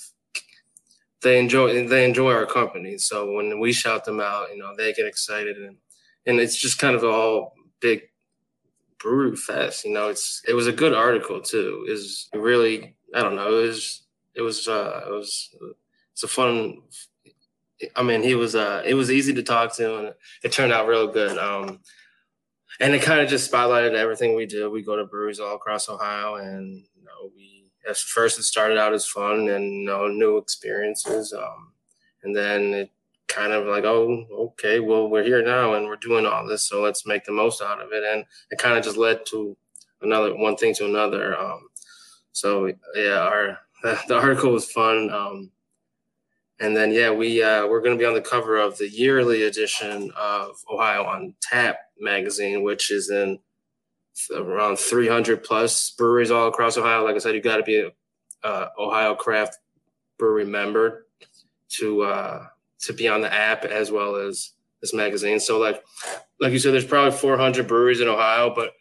they 1.22 1.40
enjoy 1.40 1.88
they 1.88 2.06
enjoy 2.06 2.32
our 2.34 2.46
company. 2.46 2.98
So 2.98 3.32
when 3.32 3.60
we 3.60 3.74
shout 3.74 4.06
them 4.06 4.20
out, 4.20 4.50
you 4.52 4.58
know, 4.58 4.74
they 4.78 4.94
get 4.94 5.08
excited 5.08 5.58
and 5.58 5.78
and 6.26 6.40
it's 6.40 6.56
just 6.56 6.80
kind 6.80 6.96
of 6.96 7.04
all 7.04 7.54
big 7.82 8.02
brewery 9.00 9.36
fest. 9.36 9.86
You 9.86 9.94
know, 9.94 10.10
it's 10.10 10.42
it 10.48 10.54
was 10.54 10.68
a 10.68 10.72
good 10.72 10.94
article 10.94 11.42
too. 11.42 11.86
Is 11.88 12.30
really 12.34 12.96
I 13.14 13.22
don't 13.22 13.36
know. 13.36 13.60
It 13.60 13.68
was 13.68 14.04
it 14.36 14.42
was 14.42 14.68
uh, 14.68 15.04
it 15.08 15.12
was 15.12 15.50
it's 16.12 16.24
a 16.24 16.28
fun. 16.28 16.82
I 17.96 18.04
mean, 18.04 18.24
he 18.24 18.36
was 18.36 18.56
uh, 18.56 18.82
it 18.86 18.94
was 18.94 19.12
easy 19.12 19.34
to 19.34 19.44
talk 19.44 19.74
to, 19.76 19.98
and 19.98 20.14
it 20.44 20.52
turned 20.52 20.72
out 20.72 20.88
real 20.88 21.08
good. 21.08 21.38
Um, 21.38 21.80
and 22.80 22.94
it 22.94 23.02
kind 23.02 23.22
of 23.22 23.30
just 23.30 23.52
spotlighted 23.52 23.94
everything 23.94 24.36
we 24.36 24.46
do. 24.46 24.70
We 24.70 24.82
go 24.82 24.96
to 24.96 25.06
breweries 25.06 25.40
all 25.40 25.56
across 25.56 25.90
Ohio, 25.90 26.36
and 26.36 26.84
you 26.96 27.04
know, 27.04 27.32
we 27.36 27.66
at 27.88 27.98
first 27.98 28.40
it 28.40 28.44
started 28.44 28.78
out 28.78 28.94
as 28.94 29.06
fun 29.06 29.50
and 29.50 29.82
you 29.82 29.86
know 29.86 30.08
new 30.08 30.38
experiences, 30.38 31.34
um, 31.34 31.74
and 32.24 32.36
then 32.36 32.74
it 32.74 32.92
kind 33.28 33.54
of 33.54 33.66
like, 33.66 33.84
oh, 33.84 34.26
okay, 34.32 34.80
well 34.80 35.10
we're 35.10 35.24
here 35.24 35.44
now 35.44 35.74
and 35.74 35.88
we're 35.88 35.96
doing 35.96 36.26
all 36.26 36.48
this, 36.48 36.68
so 36.68 36.82
let's 36.82 37.06
make 37.06 37.26
the 37.26 37.32
most 37.32 37.62
out 37.62 37.82
of 37.82 37.92
it. 37.92 38.04
And 38.04 38.26
it 38.52 38.60
kind 38.60 38.78
of 38.78 38.84
just 38.84 38.98
led 38.98 39.26
to 39.28 39.58
another 40.02 40.36
one 40.36 40.56
thing 40.56 40.74
to 40.76 40.86
another. 40.86 41.38
Um, 41.38 41.70
so 42.32 42.72
yeah, 42.96 43.20
our 43.20 43.60
the, 44.08 44.16
article 44.16 44.52
was 44.52 44.72
fun. 44.72 45.10
Um, 45.12 45.52
and 46.60 46.76
then 46.76 46.92
yeah, 46.92 47.12
we 47.12 47.42
uh, 47.42 47.68
we're 47.68 47.82
going 47.82 47.98
to 47.98 48.02
be 48.02 48.06
on 48.06 48.14
the 48.14 48.22
cover 48.22 48.58
of 48.58 48.78
the 48.78 48.90
yearly 48.90 49.44
edition 49.44 50.12
of 50.16 50.56
Ohio 50.72 51.04
on 51.04 51.36
Tap 51.42 51.78
magazine, 52.00 52.64
which 52.64 52.92
is 52.92 53.10
in 53.10 53.40
around 54.36 54.78
300 54.78 55.44
plus 55.44 55.92
breweries 55.92 56.32
all 56.32 56.48
across 56.48 56.78
Ohio. 56.78 57.04
Like 57.04 57.16
I 57.16 57.20
said, 57.20 57.36
you 57.36 57.42
got 57.42 57.58
to 57.58 57.64
be 57.64 57.90
uh, 58.44 58.68
Ohio 58.78 59.16
Craft 59.16 59.58
Brewery 60.20 60.46
member 60.46 61.08
to 61.80 62.04
uh, 62.04 62.46
to 62.82 62.94
be 62.94 63.08
on 63.08 63.22
the 63.22 63.34
app 63.34 63.66
as 63.66 63.92
well 63.92 64.16
as 64.16 64.52
this 64.82 64.94
magazine. 64.94 65.40
So 65.40 65.60
like 65.60 65.84
like 66.40 66.52
you 66.52 66.60
said, 66.60 66.74
there's 66.74 66.86
probably 66.86 67.18
400 67.18 67.68
breweries 67.68 68.02
in 68.02 68.08
Ohio, 68.08 68.54
but 68.54 68.74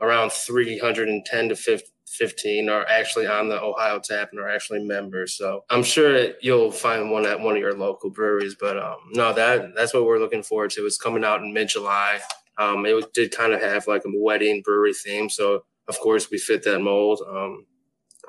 around 0.00 0.32
310 0.32 1.48
to 1.48 1.56
50 1.56 1.93
15 2.06 2.68
are 2.68 2.86
actually 2.86 3.26
on 3.26 3.48
the 3.48 3.60
Ohio 3.60 3.98
tap 3.98 4.30
and 4.30 4.40
are 4.40 4.48
actually 4.48 4.84
members. 4.84 5.34
So 5.34 5.64
I'm 5.70 5.82
sure 5.82 6.28
you'll 6.40 6.70
find 6.70 7.10
one 7.10 7.26
at 7.26 7.40
one 7.40 7.54
of 7.54 7.60
your 7.60 7.76
local 7.76 8.10
breweries. 8.10 8.54
But 8.58 8.78
um, 8.78 8.96
no, 9.12 9.32
that 9.32 9.74
that's 9.74 9.94
what 9.94 10.04
we're 10.04 10.18
looking 10.18 10.42
forward 10.42 10.70
to. 10.72 10.86
It's 10.86 10.98
coming 10.98 11.24
out 11.24 11.40
in 11.40 11.52
mid 11.52 11.68
July. 11.68 12.20
Um, 12.58 12.86
it 12.86 13.12
did 13.12 13.32
kind 13.32 13.52
of 13.52 13.60
have 13.60 13.86
like 13.86 14.04
a 14.04 14.12
wedding 14.14 14.62
brewery 14.62 14.94
theme, 14.94 15.28
so 15.28 15.64
of 15.88 15.98
course 15.98 16.30
we 16.30 16.38
fit 16.38 16.62
that 16.64 16.80
mold. 16.80 17.20
Um, 17.28 17.66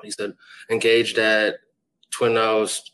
he 0.02 0.10
said 0.10 0.34
engaged 0.68 1.18
at 1.18 1.56
Twin 2.10 2.36
Oast 2.36 2.92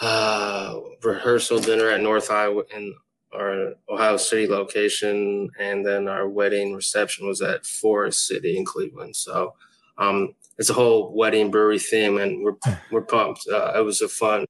uh, 0.00 0.80
rehearsal 1.02 1.60
dinner 1.60 1.88
at 1.88 2.00
North 2.00 2.30
Iowa 2.30 2.62
in 2.74 2.94
our 3.34 3.74
Ohio 3.88 4.16
City 4.16 4.46
location, 4.46 5.50
and 5.58 5.86
then 5.86 6.08
our 6.08 6.28
wedding 6.28 6.74
reception 6.74 7.26
was 7.26 7.42
at 7.42 7.66
Forest 7.66 8.26
City 8.26 8.56
in 8.56 8.64
Cleveland. 8.64 9.16
So 9.16 9.54
um, 9.98 10.34
it's 10.58 10.70
a 10.70 10.74
whole 10.74 11.14
wedding 11.14 11.50
brewery 11.50 11.78
theme, 11.78 12.18
and 12.18 12.44
we're 12.44 12.56
we're 12.90 13.02
pumped. 13.02 13.46
Uh, 13.50 13.72
it 13.76 13.84
was 13.84 14.00
a 14.00 14.08
fun 14.08 14.46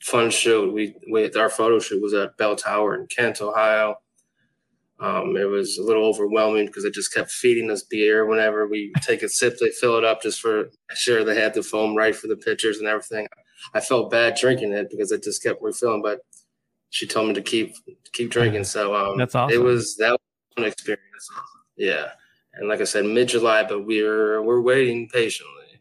fun 0.00 0.30
shoot. 0.30 0.72
We, 0.72 0.94
we 1.10 1.32
our 1.34 1.48
photo 1.50 1.78
shoot 1.78 2.02
was 2.02 2.14
at 2.14 2.36
Bell 2.36 2.56
Tower 2.56 2.94
in 2.94 3.06
Kent, 3.06 3.40
Ohio. 3.40 3.96
Um, 5.00 5.36
it 5.36 5.44
was 5.44 5.78
a 5.78 5.82
little 5.82 6.04
overwhelming 6.04 6.66
because 6.66 6.82
they 6.82 6.90
just 6.90 7.14
kept 7.14 7.30
feeding 7.30 7.70
us 7.70 7.84
beer 7.84 8.26
whenever 8.26 8.66
we 8.66 8.92
take 9.00 9.22
a 9.22 9.28
sip. 9.28 9.56
They 9.58 9.70
fill 9.70 9.96
it 9.96 10.04
up 10.04 10.22
just 10.22 10.40
for 10.40 10.70
sure 10.94 11.24
they 11.24 11.40
had 11.40 11.54
the 11.54 11.62
foam 11.62 11.96
right 11.96 12.16
for 12.16 12.26
the 12.26 12.36
pitchers 12.36 12.78
and 12.78 12.88
everything. 12.88 13.28
I 13.74 13.80
felt 13.80 14.10
bad 14.10 14.36
drinking 14.40 14.72
it 14.72 14.90
because 14.90 15.12
it 15.12 15.22
just 15.22 15.42
kept 15.42 15.62
refilling, 15.62 16.02
but 16.02 16.20
she 16.90 17.06
told 17.06 17.28
me 17.28 17.34
to 17.34 17.42
keep 17.42 17.74
keep 18.12 18.30
drinking. 18.30 18.64
So 18.64 18.94
um, 18.94 19.18
That's 19.18 19.34
awesome. 19.34 19.54
It 19.54 19.62
was 19.62 19.96
that 19.96 20.12
was 20.12 20.18
an 20.56 20.64
experience. 20.64 21.30
Yeah, 21.76 22.10
and 22.54 22.68
like 22.68 22.80
I 22.80 22.84
said, 22.84 23.04
mid 23.04 23.28
July, 23.28 23.64
but 23.64 23.86
we're 23.86 24.42
we're 24.42 24.60
waiting 24.60 25.08
patiently, 25.08 25.80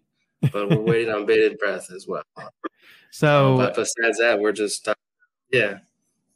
but 0.51 0.69
we're 0.69 0.79
waiting 0.79 1.13
on 1.13 1.25
bated 1.25 1.57
breath 1.57 1.91
as 1.91 2.07
well. 2.07 2.23
So 3.09 3.55
but 3.57 3.73
besides 3.73 4.19
that, 4.19 4.39
we're 4.39 4.51
just 4.51 4.87
uh, 4.87 4.93
yeah. 5.51 5.79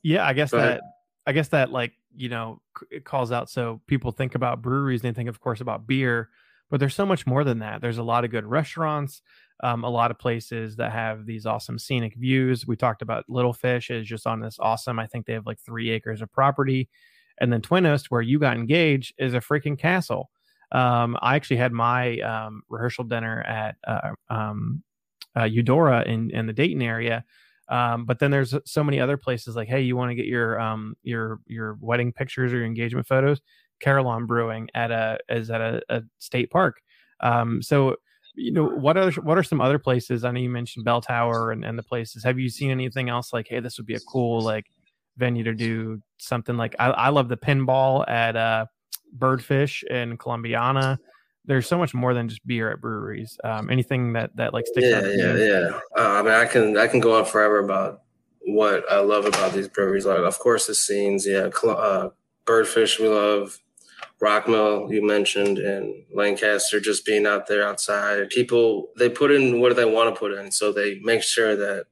yeah, 0.02 0.26
I 0.26 0.34
guess 0.34 0.52
that 0.52 0.82
I 1.28 1.32
guess 1.32 1.50
that 1.50 1.72
like 1.72 1.94
you 2.16 2.30
know 2.30 2.62
it 2.90 3.04
calls 3.04 3.32
out 3.32 3.50
so 3.50 3.82
people 3.88 4.12
think 4.12 4.36
about 4.36 4.62
breweries 4.62 5.04
and 5.04 5.14
they 5.14 5.16
think 5.16 5.30
of 5.30 5.40
course 5.40 5.62
about 5.62 5.86
beer, 5.86 6.30
but 6.70 6.80
there's 6.80 6.96
so 6.96 7.06
much 7.06 7.28
more 7.28 7.44
than 7.44 7.60
that. 7.60 7.82
There's 7.82 8.00
a 8.00 8.04
lot 8.04 8.26
of 8.26 8.32
good 8.32 8.46
restaurants, 8.46 9.22
um, 9.64 9.84
a 9.84 9.90
lot 9.90 10.12
of 10.12 10.20
places 10.20 10.76
that 10.78 10.92
have 10.92 11.26
these 11.26 11.46
awesome 11.46 11.78
scenic 11.78 12.16
views. 12.16 12.66
We 12.68 12.76
talked 12.76 13.02
about 13.02 13.26
Little 13.28 13.54
Fish 13.54 13.90
is 13.90 14.08
just 14.08 14.28
on 14.28 14.40
this 14.40 14.58
awesome. 14.60 15.00
I 15.00 15.08
think 15.08 15.26
they 15.26 15.34
have 15.34 15.46
like 15.46 15.60
three 15.60 15.90
acres 15.90 16.22
of 16.22 16.32
property, 16.32 16.90
and 17.40 17.52
then 17.52 17.62
Twin 17.62 17.86
Oast, 17.86 18.12
where 18.12 18.22
you 18.22 18.40
got 18.40 18.58
engaged, 18.58 19.14
is 19.18 19.34
a 19.34 19.40
freaking 19.40 19.78
castle. 19.78 20.30
Um, 20.72 21.18
I 21.22 21.36
actually 21.36 21.58
had 21.58 21.74
my 21.74 22.20
um, 22.20 22.64
rehearsal 22.70 23.04
dinner 23.04 23.42
at 23.42 23.76
uh, 23.86 24.12
um, 24.30 24.84
uh, 25.38 25.44
Eudora 25.44 26.04
in 26.04 26.30
in 26.32 26.48
the 26.48 26.54
Dayton 26.54 26.82
area. 26.82 27.24
Um, 27.70 28.06
but 28.06 28.20
then 28.20 28.32
there's 28.32 28.54
so 28.66 28.84
many 28.84 29.00
other 29.00 29.16
places 29.16 29.56
like, 29.56 29.70
hey, 29.70 29.82
you 29.82 29.96
want 29.96 30.12
to 30.12 30.16
get 30.16 30.26
your 30.26 30.60
um 30.60 30.96
your 31.04 31.40
your 31.48 31.78
wedding 31.80 32.12
pictures 32.12 32.52
or 32.52 32.58
your 32.58 32.66
engagement 32.66 33.08
photos? 33.08 33.42
Carillon 33.82 34.26
Brewing 34.26 34.70
at 34.76 34.92
a 34.92 35.18
is 35.30 35.50
at 35.50 35.62
a, 35.62 35.82
a 35.90 36.04
state 36.20 36.52
park. 36.52 36.82
Um, 37.22 37.62
so 37.62 37.96
you 38.36 38.52
know 38.52 38.66
what 38.66 38.98
are 38.98 39.12
what 39.22 39.38
are 39.38 39.44
some 39.44 39.62
other 39.62 39.80
places? 39.80 40.24
I 40.24 40.32
know 40.32 40.40
you 40.40 40.50
mentioned 40.50 40.86
Bell 40.86 41.02
Tower 41.02 41.52
and, 41.52 41.64
and 41.66 41.78
the 41.78 41.84
places. 41.84 42.24
Have 42.24 42.40
you 42.40 42.50
seen 42.50 42.72
anything 42.72 43.10
else 43.10 43.34
like, 43.34 43.48
hey, 43.50 43.60
this 43.60 43.78
would 43.78 43.88
be 43.88 43.96
a 43.96 44.00
cool 44.02 44.42
like 44.42 44.66
venue 45.18 45.44
to 45.44 45.54
do 45.54 46.02
something 46.18 46.58
like? 46.58 46.76
I, 46.80 46.90
I 46.90 47.10
love 47.10 47.30
the 47.30 47.38
pinball 47.38 48.08
at 48.10 48.36
uh 48.36 48.66
Birdfish 49.18 49.84
in 49.84 50.18
Columbiana. 50.18 50.98
There's 51.46 51.68
so 51.68 51.78
much 51.78 51.94
more 51.94 52.14
than 52.14 52.30
just 52.30 52.46
beer 52.46 52.72
at 52.72 52.80
breweries. 52.80 53.38
Um, 53.44 53.70
anything 53.70 54.14
that 54.14 54.36
that 54.36 54.54
like 54.54 54.68
sticks 54.68 54.94
out 54.94 55.04
Yeah, 55.04 55.10
to 55.10 55.18
yeah, 55.18 55.34
you? 55.34 55.54
yeah. 55.54 55.80
Uh, 55.98 56.10
I 56.12 56.22
mean, 56.22 56.34
I 56.34 56.46
can 56.46 56.78
I 56.78 56.88
can 56.88 57.00
go 57.00 57.18
on 57.18 57.26
forever 57.26 57.60
about 57.60 58.04
what 58.46 58.90
I 58.92 59.00
love 59.00 59.26
about 59.26 59.54
these 59.54 59.68
breweries. 59.68 60.06
Like, 60.06 60.20
of 60.20 60.38
course, 60.40 60.68
the 60.68 60.76
scenes. 60.76 61.26
Yeah, 61.28 61.50
uh, 61.64 62.10
Birdfish, 62.46 63.00
we 63.00 63.08
love. 63.08 63.60
Rockmill, 64.22 64.92
you 64.94 65.06
mentioned, 65.06 65.58
and 65.58 66.04
Lancaster, 66.14 66.80
just 66.80 67.06
being 67.06 67.26
out 67.26 67.48
there 67.48 67.68
outside. 67.68 68.30
People 68.30 68.90
they 68.98 69.10
put 69.10 69.32
in 69.32 69.60
what 69.60 69.76
they 69.76 69.86
want 69.86 70.14
to 70.14 70.20
put 70.20 70.34
in, 70.34 70.52
so 70.52 70.72
they 70.72 71.00
make 71.00 71.24
sure 71.24 71.56
that. 71.56 71.86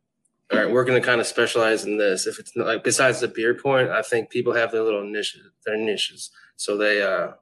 All 0.52 0.58
right, 0.58 0.72
we're 0.72 0.84
going 0.84 1.00
to 1.00 1.06
kind 1.06 1.22
of 1.22 1.28
specialize 1.28 1.86
in 1.86 1.98
this. 2.00 2.26
If 2.26 2.40
it's 2.40 2.56
not, 2.56 2.66
like 2.66 2.84
besides 2.84 3.20
the 3.20 3.28
beer 3.28 3.54
point, 3.54 3.90
I 3.90 4.02
think 4.02 4.32
people 4.32 4.56
have 4.56 4.72
their 4.72 4.82
little 4.82 5.04
niches, 5.04 5.42
their 5.64 5.78
niches. 5.78 6.32
So 6.56 6.76
they, 6.76 7.04
uh 7.04 7.34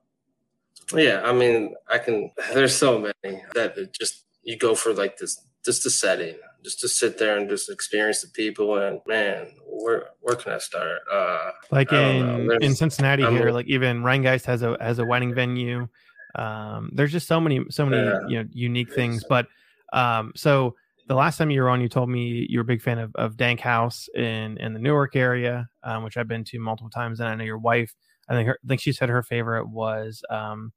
yeah, 0.93 1.21
I 1.23 1.33
mean, 1.33 1.75
I 1.87 1.97
can. 1.97 2.31
There's 2.53 2.75
so 2.75 2.99
many 2.99 3.43
that 3.53 3.93
just 3.93 4.23
you 4.43 4.57
go 4.57 4.75
for 4.75 4.93
like 4.93 5.17
this, 5.17 5.43
just 5.65 5.83
the 5.83 5.89
setting, 5.89 6.35
just 6.63 6.79
to 6.81 6.87
sit 6.87 7.17
there 7.17 7.37
and 7.37 7.49
just 7.49 7.69
experience 7.69 8.21
the 8.21 8.29
people. 8.29 8.77
And 8.77 8.99
man, 9.07 9.47
where 9.65 10.09
where 10.21 10.35
can 10.35 10.53
I 10.53 10.57
start? 10.57 10.99
Uh, 11.11 11.51
like 11.71 11.91
I 11.93 11.95
don't 12.19 12.47
know. 12.47 12.53
in 12.55 12.63
in 12.63 12.75
Cincinnati 12.75 13.23
I'm- 13.23 13.33
here, 13.33 13.51
like 13.51 13.67
even 13.67 14.01
Rheingeist 14.03 14.45
has 14.45 14.61
a 14.63 14.77
has 14.81 14.99
a 14.99 15.05
wedding 15.05 15.33
venue. 15.33 15.87
Um, 16.35 16.91
there's 16.93 17.11
just 17.11 17.27
so 17.27 17.39
many 17.39 17.61
so 17.69 17.85
many 17.85 18.03
Yeah. 18.05 18.19
you 18.27 18.43
know 18.43 18.49
unique 18.51 18.93
things. 18.93 19.23
But 19.27 19.47
um, 19.93 20.33
so 20.35 20.75
the 21.07 21.15
last 21.15 21.37
time 21.37 21.49
you 21.49 21.61
were 21.61 21.69
on, 21.69 21.79
you 21.79 21.87
told 21.87 22.09
me 22.09 22.45
you 22.49 22.59
were 22.59 22.63
a 22.63 22.65
big 22.65 22.81
fan 22.81 22.99
of, 22.99 23.15
of 23.15 23.37
Dank 23.37 23.59
House 23.59 24.09
in 24.13 24.57
in 24.57 24.73
the 24.73 24.79
Newark 24.79 25.15
area, 25.15 25.69
um, 25.83 26.03
which 26.03 26.17
I've 26.17 26.27
been 26.27 26.43
to 26.45 26.59
multiple 26.59 26.89
times, 26.89 27.19
and 27.19 27.29
I 27.29 27.35
know 27.35 27.43
your 27.45 27.57
wife. 27.57 27.93
I 28.29 28.33
think 28.33 28.47
her, 28.47 28.59
I 28.63 28.67
think 28.67 28.81
she 28.81 28.91
said 28.91 29.07
her 29.09 29.23
favorite 29.23 29.69
was 29.69 30.21
um, 30.29 30.73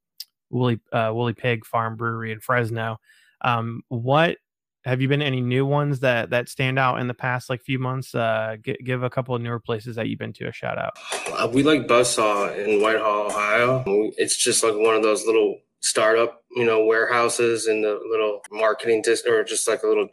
Woolly 0.50 0.78
uh, 0.92 1.10
Woolly 1.12 1.34
Pig 1.34 1.64
Farm 1.66 1.96
Brewery 1.96 2.30
in 2.32 2.38
Fresno. 2.40 2.98
Um, 3.42 3.82
what 3.88 4.36
have 4.84 5.00
you 5.00 5.08
been 5.08 5.22
any 5.22 5.40
new 5.40 5.66
ones 5.66 6.00
that 6.00 6.30
that 6.30 6.48
stand 6.48 6.78
out 6.78 7.00
in 7.00 7.06
the 7.06 7.14
past 7.14 7.50
like 7.50 7.62
few 7.62 7.78
months? 7.78 8.14
Uh, 8.14 8.56
g- 8.64 8.78
give 8.84 9.02
a 9.02 9.10
couple 9.10 9.34
of 9.34 9.42
newer 9.42 9.60
places 9.60 9.96
that 9.96 10.08
you've 10.08 10.18
been 10.18 10.32
to 10.34 10.48
a 10.48 10.52
shout 10.52 10.78
out. 10.78 10.96
Uh, 11.32 11.48
we 11.52 11.62
like 11.62 11.86
Buzzsaw 11.86 12.56
in 12.56 12.80
Whitehall, 12.80 13.26
Ohio. 13.26 13.84
It's 14.16 14.36
just 14.36 14.64
like 14.64 14.74
one 14.74 14.94
of 14.94 15.02
those 15.02 15.26
little 15.26 15.58
startup, 15.80 16.42
you 16.56 16.64
know, 16.64 16.84
warehouses 16.84 17.66
in 17.66 17.82
the 17.82 18.00
little 18.08 18.40
marketing 18.50 19.02
district, 19.02 19.34
or 19.34 19.44
just 19.44 19.68
like 19.68 19.82
a 19.82 19.86
little 19.86 20.08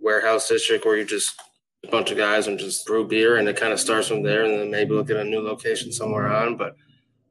warehouse 0.00 0.48
district 0.48 0.84
where 0.84 0.96
you 0.96 1.04
just 1.04 1.40
a 1.84 1.90
bunch 1.90 2.10
of 2.10 2.16
guys 2.16 2.46
and 2.46 2.58
just 2.58 2.86
brew 2.86 3.06
beer, 3.06 3.36
and 3.36 3.48
it 3.48 3.56
kind 3.56 3.72
of 3.72 3.80
starts 3.80 4.08
from 4.08 4.22
there, 4.22 4.44
and 4.44 4.58
then 4.58 4.70
maybe 4.70 4.92
look 4.92 5.10
at 5.10 5.16
a 5.16 5.24
new 5.24 5.40
location 5.40 5.92
somewhere 5.92 6.32
on. 6.32 6.56
But 6.56 6.76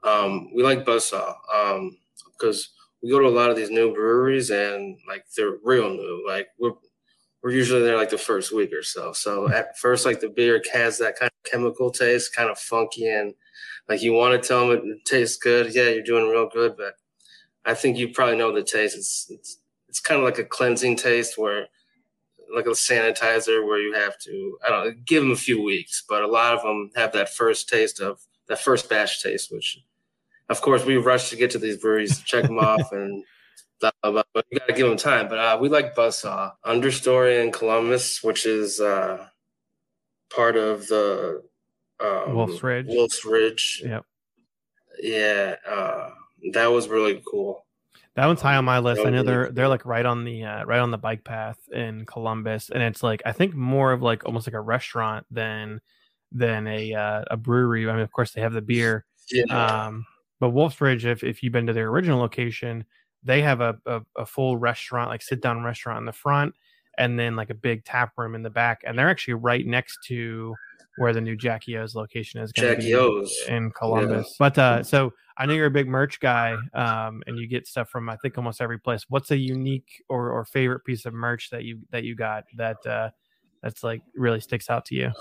um, 0.04 0.54
we 0.54 0.64
like 0.64 0.86
Buzzsaw 0.86 1.34
um, 1.54 1.98
because 2.38 2.70
we 3.04 3.10
go 3.10 3.20
to 3.20 3.28
a 3.28 3.30
lot 3.30 3.50
of 3.50 3.58
these 3.58 3.70
new 3.70 3.94
breweries, 3.94 4.50
and 4.50 4.98
like 5.08 5.26
they're 5.36 5.58
real 5.64 5.90
new. 5.90 6.24
Like 6.26 6.48
we're 6.58 6.72
we're 7.44 7.52
usually 7.52 7.82
there 7.82 7.98
like 7.98 8.10
the 8.10 8.18
first 8.18 8.54
week 8.54 8.72
or 8.74 8.82
so. 8.82 9.12
So 9.12 9.50
at 9.50 9.78
first, 9.78 10.06
like 10.06 10.22
the 10.22 10.30
beer 10.30 10.62
has 10.72 10.98
that 11.00 11.20
kind 11.20 11.30
of 11.30 11.52
chemical 11.52 11.92
taste, 11.92 12.34
kind 12.34 12.50
of 12.50 12.58
funky, 12.58 13.10
and 13.10 13.34
like 13.90 14.02
you 14.02 14.14
want 14.14 14.42
to 14.42 14.48
tell 14.48 14.70
them 14.70 14.82
it 14.86 15.06
tastes 15.06 15.38
good. 15.38 15.76
Yeah, 15.76 15.90
you're 15.90 16.04
doing 16.04 16.30
real 16.30 16.48
good, 16.48 16.78
but 16.78 16.94
I 17.66 17.74
think 17.74 17.98
you 17.98 18.10
probably 18.14 18.38
know 18.38 18.54
the 18.54 18.64
taste. 18.64 18.96
It's 18.96 19.28
it's 19.30 19.58
it's 19.90 20.00
kind 20.00 20.20
of 20.20 20.26
like 20.26 20.40
a 20.40 20.46
cleansing 20.46 20.96
taste 20.96 21.38
where 21.38 21.68
like 22.56 22.68
a 22.68 22.70
sanitizer 22.70 23.66
where 23.66 23.80
you 23.80 23.94
have 23.94 24.18
to 24.20 24.58
I 24.66 24.70
don't 24.70 24.86
know, 24.86 24.94
give 25.06 25.24
them 25.24 25.32
a 25.32 25.36
few 25.36 25.62
weeks, 25.62 26.06
but 26.08 26.24
a 26.24 26.28
lot 26.28 26.54
of 26.54 26.62
them 26.62 26.92
have 26.96 27.12
that 27.14 27.34
first 27.34 27.68
taste 27.68 28.00
of 28.00 28.22
that 28.48 28.60
first 28.60 28.90
batch 28.90 29.22
taste, 29.22 29.52
which 29.52 29.80
of 30.50 30.62
course 30.62 30.86
we 30.86 30.98
rush 30.98 31.30
to 31.30 31.36
get 31.36 31.52
to 31.52 31.60
these 31.60 31.78
breweries 31.78 32.18
to 32.18 32.24
check 32.24 32.44
them 32.44 32.60
off 32.60 32.92
and 32.92 33.24
blah, 33.80 33.92
blah, 34.02 34.12
blah, 34.12 34.24
but 34.34 34.46
you 34.50 34.60
got 34.60 34.68
to 34.68 34.74
give 34.74 34.88
them 34.88 34.98
time. 34.98 35.28
But 35.28 35.40
uh, 35.40 35.58
we 35.60 35.70
like 35.70 35.96
Buzzsaw, 35.96 36.54
Understory 36.66 37.44
in 37.44 37.52
Columbus, 37.52 38.24
which 38.24 38.46
is 38.46 38.80
uh, 38.80 39.28
part 40.34 40.56
of 40.56 40.88
the 40.88 41.44
um, 42.00 42.36
Wolf's 42.36 42.64
Ridge. 42.64 42.88
Wolf's 42.88 43.26
Ridge. 43.26 43.82
Yep. 43.86 44.06
Yeah, 45.02 45.56
uh, 45.68 46.10
that 46.54 46.68
was 46.68 46.88
really 46.88 47.22
cool. 47.30 47.66
That 48.16 48.28
one's 48.28 48.42
high 48.42 48.58
on 48.58 48.66
my 48.66 48.78
list. 48.78 49.02
I 49.04 49.10
know 49.10 49.24
they're 49.24 49.52
they're 49.52 49.68
like 49.68 49.88
right 49.88 50.06
on 50.06 50.24
the 50.24 50.44
uh, 50.44 50.66
right 50.66 50.80
on 50.80 50.92
the 50.92 51.00
bike 51.00 51.24
path 51.24 51.58
in 51.72 52.06
Columbus, 52.06 52.70
and 52.70 52.84
it's 52.84 53.02
like 53.02 53.24
I 53.26 53.32
think 53.32 53.56
more 53.56 53.92
of 53.92 54.04
like 54.04 54.26
almost 54.26 54.46
like 54.46 54.54
a 54.54 54.62
restaurant 54.62 55.26
than 55.32 55.82
than 56.32 56.68
a 56.68 56.94
uh, 56.94 57.24
a 57.32 57.38
brewery. 57.38 57.90
I 57.90 57.94
mean, 57.94 58.02
of 58.02 58.12
course 58.12 58.32
they 58.32 58.42
have 58.42 58.54
the 58.54 58.62
beer, 58.62 59.06
Yeah, 59.32 59.46
um, 59.46 60.06
but 60.44 60.50
Wolf's 60.50 60.82
Ridge, 60.82 61.06
if 61.06 61.24
if 61.24 61.42
you've 61.42 61.54
been 61.54 61.68
to 61.68 61.72
their 61.72 61.88
original 61.88 62.20
location, 62.20 62.84
they 63.24 63.42
have 63.42 63.62
a 63.62 63.78
a, 63.86 64.02
a 64.18 64.26
full 64.26 64.58
restaurant, 64.58 65.10
like 65.10 65.22
sit 65.22 65.42
down 65.42 65.64
restaurant 65.64 66.00
in 66.00 66.06
the 66.06 66.12
front, 66.12 66.54
and 66.98 67.18
then 67.18 67.38
like 67.38 67.50
a 67.50 67.54
big 67.54 67.86
tap 67.86 68.12
room 68.18 68.36
in 68.36 68.44
the 68.44 68.50
back, 68.50 68.82
and 68.86 69.00
they're 69.00 69.10
actually 69.10 69.36
right 69.36 69.66
next 69.66 70.00
to 70.08 70.54
where 70.98 71.14
the 71.14 71.22
new 71.22 71.38
Jackie 71.38 71.78
O's 71.78 71.96
location 71.96 72.42
is 72.42 72.52
going 72.52 72.68
to 72.68 72.76
Jackie 72.76 72.88
be 72.90 72.94
O's. 72.94 73.34
in 73.48 73.72
Columbus. 73.72 74.36
But 74.38 74.58
uh, 74.58 74.84
so 74.84 75.14
I 75.38 75.46
know 75.46 75.54
you're 75.54 75.68
a 75.68 75.72
big 75.72 75.88
merch 75.88 76.20
guy, 76.20 76.58
um, 76.74 77.24
and 77.26 77.40
you 77.40 77.48
get 77.48 77.66
stuff 77.66 77.88
from 77.88 78.10
I 78.10 78.18
think 78.18 78.38
almost 78.38 78.60
every 78.60 78.80
place. 78.80 79.06
What's 79.08 79.32
a 79.32 79.38
unique 79.38 80.04
or, 80.10 80.30
or 80.30 80.44
favorite 80.44 80.84
piece 80.84 81.06
of 81.06 81.14
merch 81.14 81.52
that 81.52 81.64
you 81.64 81.80
that 81.92 82.04
you 82.04 82.18
got 82.18 82.44
that 82.58 82.86
uh, 82.86 83.12
that's 83.62 83.82
like 83.82 84.02
really 84.14 84.42
sticks 84.42 84.70
out 84.70 84.84
to 84.88 84.96
you? 84.96 85.14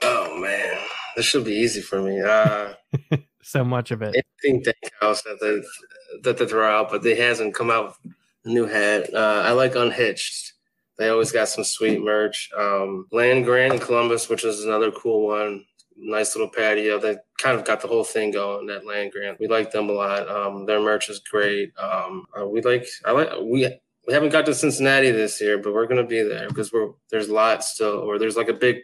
Oh 0.00 0.40
man, 0.40 0.78
this 1.16 1.26
should 1.26 1.44
be 1.44 1.52
easy 1.52 1.80
for 1.80 2.00
me. 2.00 2.20
Uh, 2.20 2.74
So 3.44 3.64
much 3.64 3.90
of 3.90 4.02
it. 4.02 4.14
anything 4.44 4.62
Dank 4.62 4.92
House 5.00 5.22
that 5.22 5.40
they 5.40 6.20
that 6.22 6.38
they 6.38 6.46
throw 6.46 6.64
out, 6.78 6.90
but 6.90 7.02
they 7.02 7.16
hasn't 7.16 7.54
come 7.54 7.70
out 7.72 7.86
with 8.04 8.12
a 8.44 8.48
new 8.50 8.66
hat. 8.66 9.12
Uh, 9.12 9.42
I 9.44 9.50
like 9.50 9.74
Unhitched. 9.74 10.52
They 10.96 11.08
always 11.08 11.32
got 11.32 11.48
some 11.48 11.64
sweet 11.64 12.00
merch. 12.00 12.50
Um, 12.56 13.08
Land 13.10 13.44
Grant 13.44 13.74
in 13.74 13.80
Columbus, 13.80 14.28
which 14.28 14.44
is 14.44 14.64
another 14.64 14.92
cool 14.92 15.26
one. 15.26 15.64
Nice 15.96 16.36
little 16.36 16.50
patio. 16.50 17.00
They 17.00 17.16
kind 17.38 17.58
of 17.58 17.64
got 17.66 17.80
the 17.80 17.88
whole 17.88 18.04
thing 18.04 18.30
going. 18.30 18.66
That 18.68 18.86
Land 18.86 19.10
Grant, 19.10 19.40
we 19.40 19.48
like 19.48 19.72
them 19.72 19.88
a 19.90 19.92
lot. 19.92 20.28
Um, 20.30 20.64
their 20.66 20.80
merch 20.80 21.10
is 21.10 21.18
great. 21.18 21.72
Um, 21.76 22.26
uh, 22.40 22.46
we 22.46 22.60
like. 22.62 22.86
I 23.04 23.10
like. 23.10 23.28
We 23.42 23.68
we 24.06 24.14
haven't 24.14 24.30
got 24.30 24.46
to 24.46 24.54
Cincinnati 24.54 25.10
this 25.10 25.40
year, 25.40 25.58
but 25.58 25.74
we're 25.74 25.88
gonna 25.88 26.06
be 26.06 26.22
there 26.22 26.46
because 26.46 26.72
we're 26.72 26.90
there's 27.10 27.28
lots 27.28 27.74
still, 27.74 27.98
or 27.98 28.20
there's 28.20 28.36
like 28.36 28.48
a 28.48 28.54
big 28.54 28.76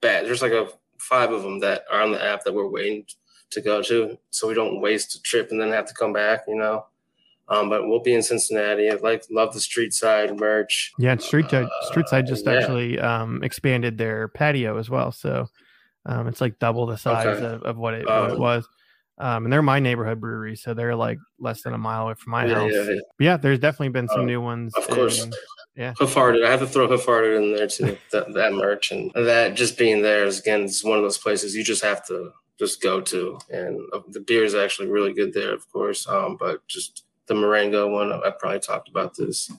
batch. 0.00 0.24
There's 0.24 0.42
like 0.42 0.52
a 0.52 0.68
five 1.08 1.30
of 1.32 1.42
them 1.42 1.58
that 1.60 1.84
are 1.90 2.02
on 2.02 2.12
the 2.12 2.22
app 2.24 2.44
that 2.44 2.54
we're 2.54 2.68
waiting 2.68 3.04
to 3.50 3.60
go 3.60 3.82
to, 3.82 4.18
so 4.30 4.48
we 4.48 4.54
don't 4.54 4.80
waste 4.80 5.14
a 5.14 5.22
trip 5.22 5.50
and 5.50 5.60
then 5.60 5.70
have 5.70 5.86
to 5.86 5.94
come 5.94 6.12
back. 6.12 6.44
You 6.48 6.56
know. 6.56 6.86
Um, 7.46 7.68
but 7.68 7.86
we'll 7.86 8.00
be 8.00 8.14
in 8.14 8.22
Cincinnati. 8.22 8.88
I 8.90 8.94
like 8.94 9.24
love 9.30 9.52
the 9.52 9.60
street 9.60 9.92
side 9.92 10.34
merch. 10.40 10.92
Yeah, 10.98 11.16
Street 11.18 11.50
Side, 11.50 11.68
Street 11.90 12.08
Side 12.08 12.26
just 12.26 12.46
Uh, 12.46 12.52
yeah. 12.52 12.56
actually 12.58 12.98
um, 12.98 13.42
expanded 13.44 13.98
their 13.98 14.28
patio 14.28 14.78
as 14.78 14.88
well, 14.88 15.12
so 15.12 15.46
um, 16.06 16.26
it's 16.26 16.40
like 16.40 16.58
double 16.58 16.86
the 16.86 16.96
size 16.96 17.26
Okay. 17.36 17.44
of, 17.44 17.62
of 17.64 17.76
what 17.76 17.92
it 17.94 18.06
what 18.06 18.30
it 18.30 18.32
Um, 18.32 18.38
was. 18.38 18.68
Um, 19.18 19.44
and 19.44 19.52
they're 19.52 19.62
my 19.62 19.78
neighborhood 19.78 20.20
brewery, 20.20 20.56
so 20.56 20.72
they're 20.72 20.96
like 20.96 21.18
less 21.38 21.62
than 21.62 21.74
a 21.74 21.78
mile 21.78 22.04
away 22.04 22.14
from 22.14 22.30
my 22.32 22.46
Yeah, 22.46 22.54
house. 22.54 22.72
yeah, 22.72 22.82
yeah. 22.94 23.00
Yeah, 23.20 23.36
there's 23.36 23.58
definitely 23.58 23.90
been 23.90 24.08
some 24.08 24.22
Oh, 24.22 24.24
new 24.24 24.40
ones. 24.40 24.74
of 24.74 24.88
course. 24.88 25.20
Yeah. 25.76 25.92
I 26.00 26.04
have 26.50 26.60
to 26.60 26.66
throw 26.66 26.86
Hoof 26.86 27.08
in 27.08 27.56
there 27.56 27.66
too. 27.66 27.96
That 28.12 28.32
that 28.34 28.52
merch 28.52 28.92
and 28.92 29.10
that 29.14 29.54
just 29.54 29.76
being 29.76 30.02
there 30.02 30.24
is 30.24 30.38
again 30.38 30.62
it's 30.62 30.84
one 30.84 30.98
of 30.98 31.04
those 31.04 31.18
places 31.18 31.54
you 31.54 31.64
just 31.64 31.82
have 31.82 32.06
to 32.06 32.32
just 32.58 32.80
go 32.80 33.00
to. 33.00 33.38
And 33.50 33.80
uh, 33.92 34.00
the 34.08 34.20
beer 34.20 34.44
is 34.44 34.54
actually 34.54 34.88
really 34.88 35.12
good 35.12 35.32
there, 35.32 35.52
of 35.52 35.70
course. 35.72 36.08
Um, 36.08 36.36
but 36.38 36.66
just 36.68 37.04
the 37.26 37.34
Marengo 37.34 37.88
one, 37.88 38.12
I 38.12 38.30
probably 38.30 38.60
talked 38.60 38.88
about 38.88 39.16
this 39.16 39.50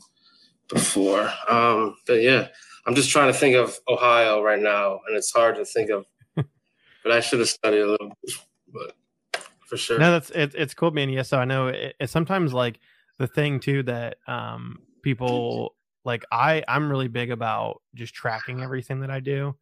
before. 0.70 1.32
Um, 1.50 1.98
but 2.08 2.22
yeah, 2.22 2.48
I'm 2.86 2.96
just 2.96 3.10
trying 3.10 3.32
to 3.32 3.38
think 3.38 3.56
of 3.56 3.78
Ohio 3.88 4.42
right 4.42 4.60
now, 4.60 5.02
and 5.08 5.18
it's 5.18 5.32
hard 5.32 5.56
to 5.56 5.66
think 5.66 5.90
of. 5.90 6.06
but 6.36 7.12
I 7.12 7.20
should 7.20 7.40
have 7.40 7.50
studied 7.50 7.82
a 7.82 7.88
little 7.88 8.12
bit, 8.22 8.36
but 8.72 9.44
for 9.68 9.78
sure. 9.78 10.00
No, 10.00 10.12
that's 10.12 10.30
it, 10.32 10.54
it's 10.56 10.74
cool, 10.74 10.92
man. 10.92 11.10
Yeah, 11.10 11.24
so 11.24 11.38
I 11.38 11.46
know 11.46 11.68
it, 11.68 11.96
it's 12.00 12.12
sometimes 12.12 12.54
like 12.54 12.80
the 13.18 13.28
thing 13.28 13.60
too 13.60 13.84
that 13.84 14.18
um 14.28 14.80
people 15.02 15.75
like 16.06 16.24
I 16.32 16.64
I'm 16.68 16.90
really 16.90 17.08
big 17.08 17.32
about 17.32 17.82
just 17.96 18.14
tracking 18.14 18.62
everything 18.62 19.02
that 19.02 19.12
I 19.12 19.20
do, 19.20 19.56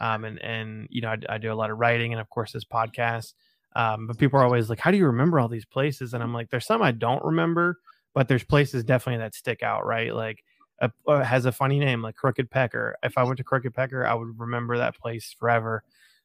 um 0.00 0.24
and 0.24 0.38
and 0.42 0.86
you 0.90 1.00
know 1.02 1.10
I, 1.10 1.18
I 1.34 1.38
do 1.38 1.52
a 1.52 1.54
lot 1.54 1.70
of 1.70 1.78
writing 1.78 2.12
and 2.12 2.20
of 2.20 2.28
course 2.30 2.52
this 2.52 2.64
podcast, 2.64 3.34
um 3.74 4.06
but 4.06 4.18
people 4.18 4.38
are 4.38 4.44
always 4.44 4.68
like, 4.70 4.78
how 4.80 4.90
do 4.90 4.96
you 4.98 5.06
remember 5.06 5.40
all 5.40 5.48
these 5.48 5.64
places? 5.66 6.14
And 6.14 6.22
I'm 6.22 6.32
like, 6.34 6.50
there's 6.50 6.66
some 6.66 6.82
I 6.82 6.92
don't 6.92 7.24
remember, 7.24 7.78
but 8.14 8.28
there's 8.28 8.44
places 8.44 8.84
definitely 8.84 9.18
that 9.22 9.34
stick 9.34 9.62
out, 9.62 9.86
right? 9.86 10.14
Like. 10.14 10.44
A, 10.82 10.92
uh, 11.08 11.24
has 11.24 11.46
a 11.46 11.52
funny 11.52 11.78
name 11.78 12.02
like 12.02 12.16
Crooked 12.16 12.50
Pecker. 12.50 12.98
If 13.02 13.16
I 13.16 13.22
went 13.22 13.38
to 13.38 13.44
Crooked 13.44 13.72
Pecker, 13.72 14.06
I 14.06 14.12
would 14.12 14.38
remember 14.38 14.76
that 14.76 14.94
place 14.98 15.34
forever. 15.38 15.82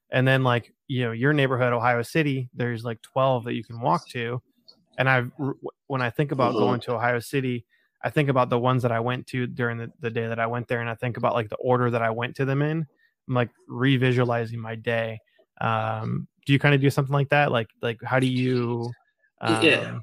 And 0.10 0.28
then 0.28 0.44
like 0.44 0.74
you 0.90 1.04
know 1.06 1.14
your 1.14 1.32
neighborhood, 1.32 1.72
Ohio 1.72 2.02
City, 2.02 2.50
there's 2.54 2.84
like 2.84 3.02
12 3.02 3.46
that 3.46 3.54
you 3.54 3.64
can 3.64 3.80
walk 3.80 4.10
to. 4.10 4.42
And 4.98 5.10
I 5.10 5.24
when 5.88 6.02
I 6.02 6.10
think 6.10 6.32
about 6.34 6.56
Mhm. 6.56 6.60
going 6.60 6.82
to 6.82 6.96
Ohio 6.96 7.20
City, 7.20 7.66
I 8.04 8.10
think 8.10 8.30
about 8.30 8.50
the 8.50 8.60
ones 8.60 8.84
that 8.84 8.92
I 8.92 9.00
went 9.00 9.28
to 9.28 9.48
during 9.48 9.78
the, 9.78 9.92
the 10.00 10.10
day 10.10 10.28
that 10.28 10.40
I 10.40 10.48
went 10.48 10.68
there, 10.68 10.82
and 10.82 10.90
I 10.90 10.96
think 10.96 11.18
about 11.18 11.34
like 11.34 11.50
the 11.50 11.58
order 11.58 11.90
that 11.92 12.02
I 12.02 12.10
went 12.10 12.36
to 12.38 12.46
them 12.46 12.62
in. 12.62 12.86
I'm 13.28 13.34
like 13.34 13.50
revisualizing 13.70 14.58
my 14.58 14.76
day. 14.76 15.20
Um, 15.60 16.28
do 16.46 16.54
you 16.54 16.60
kind 16.60 16.74
of 16.74 16.82
do 16.82 16.90
something 16.90 17.14
like 17.14 17.30
that? 17.30 17.52
Like 17.52 17.70
like 17.82 18.00
how 18.04 18.20
do 18.20 18.28
you? 18.28 18.92
Um, 19.42 19.66
Yeah. 19.66 20.00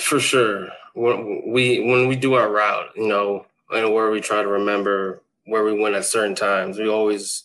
for 0.00 0.20
sure 0.20 0.68
when 0.94 1.42
we 1.52 1.80
when 1.80 2.08
we 2.08 2.16
do 2.16 2.34
our 2.34 2.50
route 2.50 2.90
you 2.96 3.08
know 3.08 3.44
and 3.70 3.92
where 3.92 4.10
we 4.10 4.20
try 4.20 4.42
to 4.42 4.48
remember 4.48 5.22
where 5.46 5.64
we 5.64 5.78
went 5.78 5.94
at 5.94 6.04
certain 6.04 6.34
times 6.34 6.78
we 6.78 6.88
always 6.88 7.44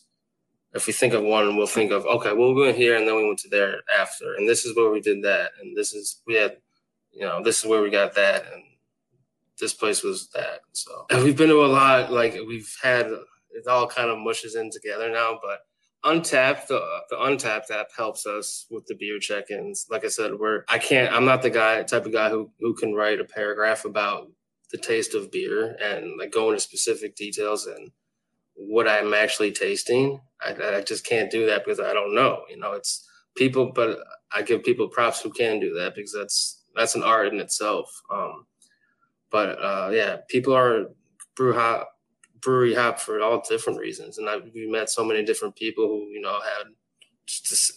if 0.73 0.87
we 0.87 0.93
think 0.93 1.13
of 1.13 1.23
one 1.23 1.55
we'll 1.57 1.67
think 1.67 1.91
of 1.91 2.05
okay 2.05 2.33
well 2.33 2.53
we 2.53 2.61
went 2.61 2.77
here 2.77 2.95
and 2.95 3.07
then 3.07 3.15
we 3.15 3.25
went 3.25 3.39
to 3.39 3.49
there 3.49 3.81
after 3.99 4.35
and 4.35 4.47
this 4.47 4.65
is 4.65 4.75
where 4.75 4.91
we 4.91 4.99
did 5.01 5.23
that 5.23 5.51
and 5.61 5.75
this 5.75 5.93
is 5.93 6.21
we 6.27 6.35
had 6.35 6.57
you 7.11 7.21
know 7.21 7.41
this 7.43 7.59
is 7.59 7.65
where 7.65 7.81
we 7.81 7.89
got 7.89 8.13
that 8.15 8.45
and 8.53 8.63
this 9.59 9.73
place 9.73 10.03
was 10.03 10.29
that 10.33 10.61
so 10.71 11.05
and 11.09 11.23
we've 11.23 11.37
been 11.37 11.49
to 11.49 11.63
a 11.63 11.67
lot 11.67 12.11
like 12.11 12.33
we've 12.47 12.75
had 12.81 13.07
it 13.07 13.67
all 13.67 13.87
kind 13.87 14.09
of 14.09 14.17
mushes 14.17 14.55
in 14.55 14.69
together 14.71 15.09
now 15.09 15.37
but 15.41 15.59
Untappd, 16.05 16.67
the, 16.67 16.81
the 17.09 17.15
Untappd 17.15 17.71
app 17.71 17.87
helps 17.95 18.25
us 18.25 18.65
with 18.69 18.85
the 18.87 18.95
beer 18.95 19.19
check-ins. 19.19 19.87
Like 19.89 20.03
I 20.03 20.09
said, 20.09 20.33
we're 20.37 20.65
I 20.67 20.77
can't. 20.77 21.13
I'm 21.13 21.23
not 21.23 21.41
the 21.41 21.49
guy 21.49 21.81
type 21.83 22.05
of 22.05 22.11
guy 22.11 22.29
who 22.29 22.51
who 22.59 22.73
can 22.73 22.93
write 22.93 23.21
a 23.21 23.25
paragraph 23.25 23.85
about 23.85 24.29
the 24.71 24.77
taste 24.77 25.15
of 25.15 25.31
beer 25.31 25.77
and 25.81 26.17
like 26.19 26.31
go 26.31 26.49
into 26.49 26.59
specific 26.59 27.15
details 27.15 27.67
and 27.67 27.91
what 28.55 28.87
I'm 28.87 29.13
actually 29.13 29.51
tasting. 29.51 30.19
I, 30.41 30.77
I 30.77 30.81
just 30.81 31.05
can't 31.05 31.31
do 31.31 31.45
that 31.45 31.63
because 31.63 31.79
I 31.79 31.93
don't 31.93 32.13
know. 32.13 32.41
You 32.49 32.57
know, 32.57 32.73
it's 32.73 33.07
people, 33.35 33.71
but 33.73 33.99
I 34.31 34.41
give 34.41 34.63
people 34.63 34.89
props 34.89 35.21
who 35.21 35.29
can 35.29 35.59
do 35.59 35.73
that 35.75 35.95
because 35.95 36.13
that's 36.13 36.63
that's 36.75 36.95
an 36.95 37.03
art 37.03 37.27
in 37.27 37.39
itself. 37.39 37.89
Um, 38.11 38.45
but 39.33 39.57
uh, 39.61 39.89
yeah, 39.91 40.17
people 40.29 40.53
are 40.53 40.85
brew 41.35 41.53
hop 41.53 41.89
brewery 42.39 42.75
hop 42.75 42.99
for 42.99 43.19
all 43.19 43.43
different 43.49 43.79
reasons, 43.79 44.19
and 44.19 44.29
I, 44.29 44.37
we 44.53 44.69
met 44.69 44.91
so 44.91 45.03
many 45.03 45.25
different 45.25 45.55
people 45.55 45.87
who 45.87 46.07
you 46.09 46.21
know 46.21 46.39
had 46.39 46.67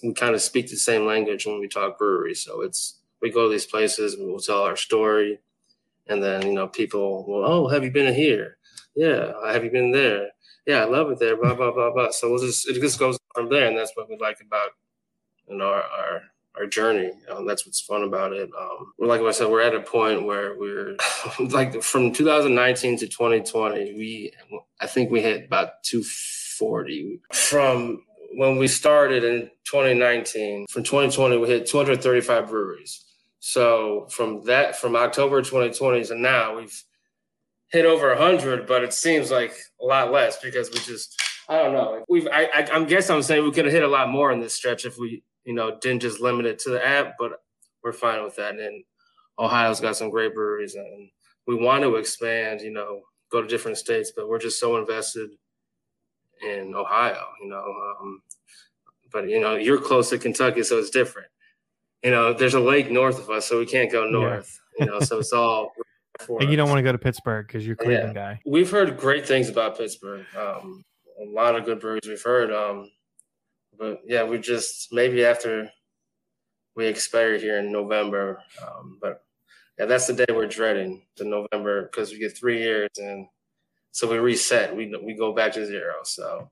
we 0.03 0.13
kind 0.13 0.35
of 0.35 0.43
speak 0.43 0.69
the 0.69 0.77
same 0.77 1.07
language 1.07 1.47
when 1.47 1.59
we 1.59 1.67
talk 1.67 1.99
brewery. 1.99 2.35
So 2.35 2.61
it's 2.61 3.01
we 3.23 3.31
go 3.31 3.45
to 3.45 3.51
these 3.51 3.65
places 3.65 4.15
and 4.15 4.29
we'll 4.29 4.39
tell 4.39 4.63
our 4.63 4.77
story, 4.77 5.41
and 6.09 6.23
then 6.23 6.47
you 6.47 6.53
know 6.53 6.69
people 6.69 7.27
will 7.27 7.45
oh 7.45 7.69
have 7.69 7.83
you 7.83 7.91
been 7.91 8.13
here? 8.15 8.59
Yeah, 8.95 9.33
have 9.51 9.65
you 9.65 9.71
been 9.71 9.93
there? 9.93 10.29
Yeah, 10.67 10.83
I 10.83 10.85
love 10.85 11.11
it 11.11 11.19
there. 11.19 11.39
Blah 11.39 11.55
blah 11.55 11.73
blah 11.73 11.91
blah. 11.91 12.11
So 12.11 12.31
we'll 12.31 12.45
just 12.45 12.69
it 12.69 12.79
just 12.79 12.99
goes 12.99 13.19
from 13.35 13.49
there, 13.49 13.67
and 13.67 13.79
that's 13.79 13.93
what 13.95 14.11
we 14.11 14.19
like 14.21 14.41
about 14.47 14.71
you 15.49 15.57
know 15.57 15.69
our 15.69 15.83
our, 15.83 16.23
our 16.59 16.67
journey. 16.67 17.11
Um, 17.31 17.47
that's 17.47 17.67
what's 17.67 17.81
fun 17.81 18.03
about 18.03 18.33
it. 18.33 18.51
Um, 18.59 18.93
like 18.99 19.21
I 19.21 19.31
said, 19.31 19.49
we're 19.51 19.63
at 19.63 19.75
a 19.75 19.81
point 19.81 20.25
where 20.25 20.57
we're 20.59 20.97
like 21.41 21.83
from 21.83 22.13
2019 22.13 22.99
to 22.99 23.07
2020, 23.07 23.95
we 23.95 24.33
I 24.81 24.87
think 24.87 25.11
we 25.11 25.23
hit 25.23 25.47
about 25.47 25.83
240 25.85 27.21
from 27.33 28.03
when 28.37 28.59
we 28.59 28.69
started 28.69 29.25
in 29.25 29.51
2019. 29.65 30.67
From 30.69 30.83
2020, 30.83 31.39
we 31.39 31.49
hit 31.49 31.67
235 31.67 32.49
breweries. 32.49 33.05
So 33.41 34.07
from 34.11 34.45
that, 34.47 34.77
from 34.77 34.97
October 34.97 35.41
2020 35.41 36.05
to 36.05 36.15
now, 36.19 36.57
we've 36.57 36.85
hit 37.69 37.85
over 37.85 38.09
100, 38.09 38.67
but 38.67 38.83
it 38.83 38.93
seems 38.93 39.31
like 39.31 39.57
a 39.81 39.85
lot 39.85 40.13
less 40.13 40.39
because 40.41 40.71
we 40.71 40.79
just 40.81 41.17
I 41.49 41.59
don't 41.59 41.73
know. 41.73 42.05
We've 42.09 42.27
I, 42.27 42.49
I 42.53 42.69
I'm 42.73 42.87
guess 42.87 43.09
I'm 43.09 43.23
saying 43.23 43.45
we 43.45 43.53
could 43.53 43.67
have 43.67 43.75
hit 43.75 43.85
a 43.85 43.89
lot 43.89 44.09
more 44.09 44.33
in 44.33 44.41
this 44.41 44.55
stretch 44.55 44.85
if 44.85 44.99
we 44.99 45.23
you 45.47 45.55
know 45.55 45.79
didn't 45.81 46.03
just 46.03 46.21
limit 46.21 46.45
it 46.45 46.59
to 46.61 46.71
the 46.71 46.87
app, 46.87 47.15
but 47.19 47.41
we're 47.83 47.93
fine 47.93 48.23
with 48.23 48.37
that. 48.37 48.59
And 48.59 48.85
Ohio's 49.39 49.81
got 49.81 49.97
some 49.97 50.11
great 50.11 50.35
breweries, 50.35 50.75
and 50.75 51.09
we 51.47 51.55
want 51.55 51.83
to 51.85 51.97
expand. 51.97 52.61
You 52.61 52.73
know, 52.73 53.03
go 53.31 53.41
to 53.41 53.49
different 53.49 53.79
states, 53.79 54.13
but 54.15 54.29
we're 54.29 54.41
just 54.41 54.61
so 54.61 54.77
invested 54.77 55.31
in 56.43 56.75
Ohio. 56.75 57.25
You 57.43 57.49
know, 57.49 57.65
um, 58.01 58.23
but 59.13 59.29
you 59.29 59.41
know 59.41 59.55
you're 59.55 59.81
close 59.81 60.11
to 60.11 60.19
Kentucky, 60.19 60.65
so 60.65 60.79
it's 60.79 60.91
different. 60.91 61.29
You 62.03 62.11
know, 62.11 62.33
there's 62.33 62.55
a 62.55 62.61
lake 62.61 62.91
north 62.91 63.19
of 63.19 63.31
us, 63.31 63.47
so 63.47 63.59
we 63.59 63.67
can't 63.67 63.91
go 63.91 64.05
north. 64.09 64.61
You 64.79 64.87
know, 64.87 65.01
so 65.01 65.21
it's 65.21 65.33
all. 65.33 65.73
for 66.21 66.41
and 66.41 66.51
you 66.51 66.57
don't 66.57 66.69
want 66.69 66.79
to 66.79 66.83
go 66.83 66.93
to 66.93 66.99
Pittsburgh 66.99 67.47
because 67.47 67.65
you're 67.65 67.75
a 67.75 67.85
Cleveland 67.85 68.15
guy. 68.15 68.41
We've 68.45 68.71
heard 68.71 68.97
great 68.99 69.27
things 69.27 69.49
about 69.49 69.79
Pittsburgh. 69.79 70.27
Um, 70.37 70.85
a 71.23 71.31
lot 71.31 71.55
of 71.55 71.65
good 71.65 71.81
breweries 71.81 72.07
we've 72.07 72.23
heard. 72.23 72.53
Um, 72.53 72.91
but 73.79 74.03
yeah, 74.07 74.25
we 74.25 74.39
just 74.39 74.93
maybe 74.93 75.25
after 75.25 75.71
we 76.77 76.87
expire 76.87 77.39
here 77.39 77.59
in 77.59 77.73
November. 77.73 78.43
Um, 78.63 78.99
but 79.01 79.25
yeah, 79.79 79.87
that's 79.87 80.07
the 80.07 80.13
day 80.13 80.27
we're 80.33 80.47
dreading 80.47 81.07
the 81.17 81.25
November 81.25 81.85
because 81.85 82.11
we 82.11 82.19
get 82.19 82.37
three 82.37 82.63
years 82.63 82.91
and 82.99 83.27
so 83.97 84.07
we 84.11 84.19
reset. 84.19 84.77
We 84.77 84.95
we 85.03 85.15
go 85.15 85.33
back 85.33 85.53
to 85.53 85.65
zero. 85.65 85.95
So, 86.05 86.51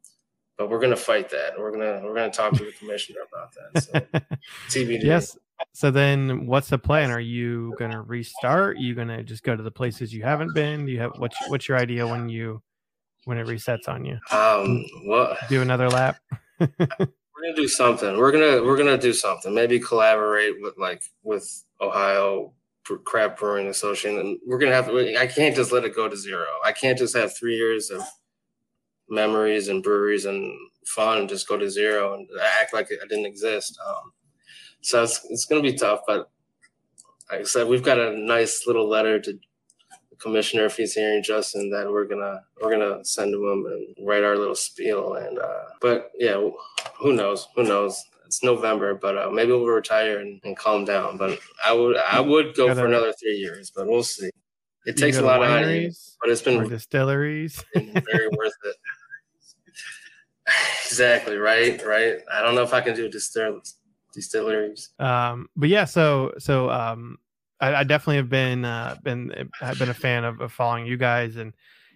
but 0.56 0.70
we're 0.70 0.80
gonna 0.80 0.96
fight 0.96 1.28
that. 1.28 1.58
We're 1.58 1.72
gonna 1.72 2.00
we're 2.02 2.14
gonna 2.14 2.32
talk 2.32 2.54
to 2.54 2.64
the 2.64 2.72
commissioner 2.72 3.20
about 3.30 3.52
that. 3.52 3.82
So 3.82 3.92
TBD. 4.70 5.02
yes. 5.02 5.36
So 5.72 5.90
then, 5.90 6.46
what's 6.46 6.68
the 6.68 6.78
plan? 6.78 7.10
Are 7.10 7.20
you 7.20 7.74
gonna 7.78 8.00
restart? 8.00 8.78
you 8.78 8.94
gonna 8.94 9.22
just 9.22 9.42
go 9.42 9.54
to 9.54 9.62
the 9.62 9.70
places 9.70 10.12
you 10.12 10.22
haven't 10.22 10.54
been? 10.54 10.86
Do 10.86 10.92
you 10.92 11.00
have 11.00 11.12
what's 11.18 11.36
what's 11.48 11.68
your 11.68 11.76
idea 11.78 12.06
when 12.06 12.30
you 12.30 12.62
when 13.26 13.36
it 13.36 13.46
resets 13.46 13.88
on 13.88 14.06
you? 14.06 14.18
Um. 14.30 14.82
Well. 15.04 15.36
Do 15.50 15.60
another 15.60 15.90
lap? 15.90 16.16
We're 16.78 17.42
gonna 17.42 17.56
do 17.56 17.68
something. 17.68 18.16
We're 18.16 18.32
gonna 18.32 18.62
we're 18.62 18.76
gonna 18.76 18.98
do 18.98 19.12
something. 19.12 19.52
Maybe 19.52 19.78
collaborate 19.78 20.54
with 20.60 20.74
like 20.78 21.02
with 21.22 21.46
Ohio 21.80 22.52
Craft 23.04 23.38
Brewing 23.38 23.68
Association, 23.68 24.18
and 24.18 24.38
we're 24.46 24.58
gonna 24.58 24.72
have. 24.72 24.88
I 24.88 25.26
can't 25.26 25.54
just 25.54 25.72
let 25.72 25.84
it 25.84 25.94
go 25.94 26.08
to 26.08 26.16
zero. 26.16 26.46
I 26.64 26.72
can't 26.72 26.98
just 26.98 27.16
have 27.16 27.36
three 27.36 27.56
years 27.56 27.90
of 27.90 28.02
memories 29.08 29.68
and 29.68 29.82
breweries 29.82 30.24
and 30.24 30.52
fun 30.86 31.18
and 31.18 31.28
just 31.28 31.48
go 31.48 31.58
to 31.58 31.70
zero 31.70 32.14
and 32.14 32.28
act 32.60 32.72
like 32.72 32.90
it 32.90 33.00
didn't 33.08 33.26
exist. 33.26 33.78
Um, 33.86 34.12
so 34.80 35.02
it's 35.02 35.20
it's 35.28 35.44
gonna 35.44 35.62
be 35.62 35.74
tough, 35.74 36.00
but 36.06 36.30
like 37.30 37.40
I 37.40 37.44
said, 37.44 37.68
we've 37.68 37.82
got 37.82 37.98
a 37.98 38.16
nice 38.16 38.64
little 38.66 38.88
letter 38.88 39.18
to 39.20 39.38
commissioner 40.18 40.64
if 40.66 40.76
he's 40.76 40.94
hearing 40.94 41.22
Justin 41.22 41.70
that 41.70 41.90
we're 41.90 42.04
gonna 42.06 42.40
we're 42.62 42.70
gonna 42.70 43.04
send 43.04 43.32
to 43.32 43.50
him 43.50 43.66
and 43.66 44.06
write 44.06 44.24
our 44.24 44.36
little 44.36 44.54
spiel 44.54 45.14
and 45.14 45.38
uh 45.38 45.64
but 45.80 46.10
yeah 46.18 46.40
who 46.98 47.12
knows 47.12 47.48
who 47.54 47.64
knows? 47.64 48.02
It's 48.26 48.42
November 48.42 48.94
but 48.94 49.16
uh, 49.18 49.30
maybe 49.30 49.52
we'll 49.52 49.66
retire 49.66 50.18
and, 50.18 50.40
and 50.44 50.56
calm 50.56 50.84
down 50.84 51.16
but 51.16 51.38
I 51.64 51.72
would 51.72 51.96
I 51.96 52.20
would 52.20 52.54
go 52.54 52.68
Gotta- 52.68 52.80
for 52.80 52.86
another 52.86 53.12
three 53.12 53.36
years 53.36 53.70
but 53.74 53.86
we'll 53.86 54.02
see. 54.02 54.30
It 54.86 54.96
takes 54.96 55.16
a 55.18 55.22
lot 55.22 55.42
of 55.42 55.50
energy 55.50 55.92
but 56.20 56.30
it's 56.30 56.42
been, 56.42 56.68
distilleries. 56.68 57.62
been 57.74 57.92
very 57.92 58.28
worth 58.28 58.52
it. 58.64 58.76
Exactly 60.86 61.36
right 61.36 61.84
right? 61.84 62.18
I 62.32 62.42
don't 62.42 62.54
know 62.54 62.62
if 62.62 62.72
I 62.74 62.80
can 62.80 62.94
do 62.94 63.08
distill 63.08 63.60
distilleries. 64.12 64.90
Um 64.98 65.48
but 65.56 65.68
yeah 65.68 65.84
so 65.84 66.32
so 66.38 66.70
um 66.70 67.18
i, 67.64 67.80
I 67.80 67.84
definitely 67.84 68.16
have 68.22 68.30
been 68.30 68.64
uh 68.64 68.96
been 69.02 69.20
have 69.60 69.78
been 69.78 69.90
a 69.90 70.00
fan 70.06 70.24
of, 70.24 70.40
of 70.40 70.52
following 70.52 70.86
you 70.86 70.96
guys 70.96 71.36
and 71.36 71.52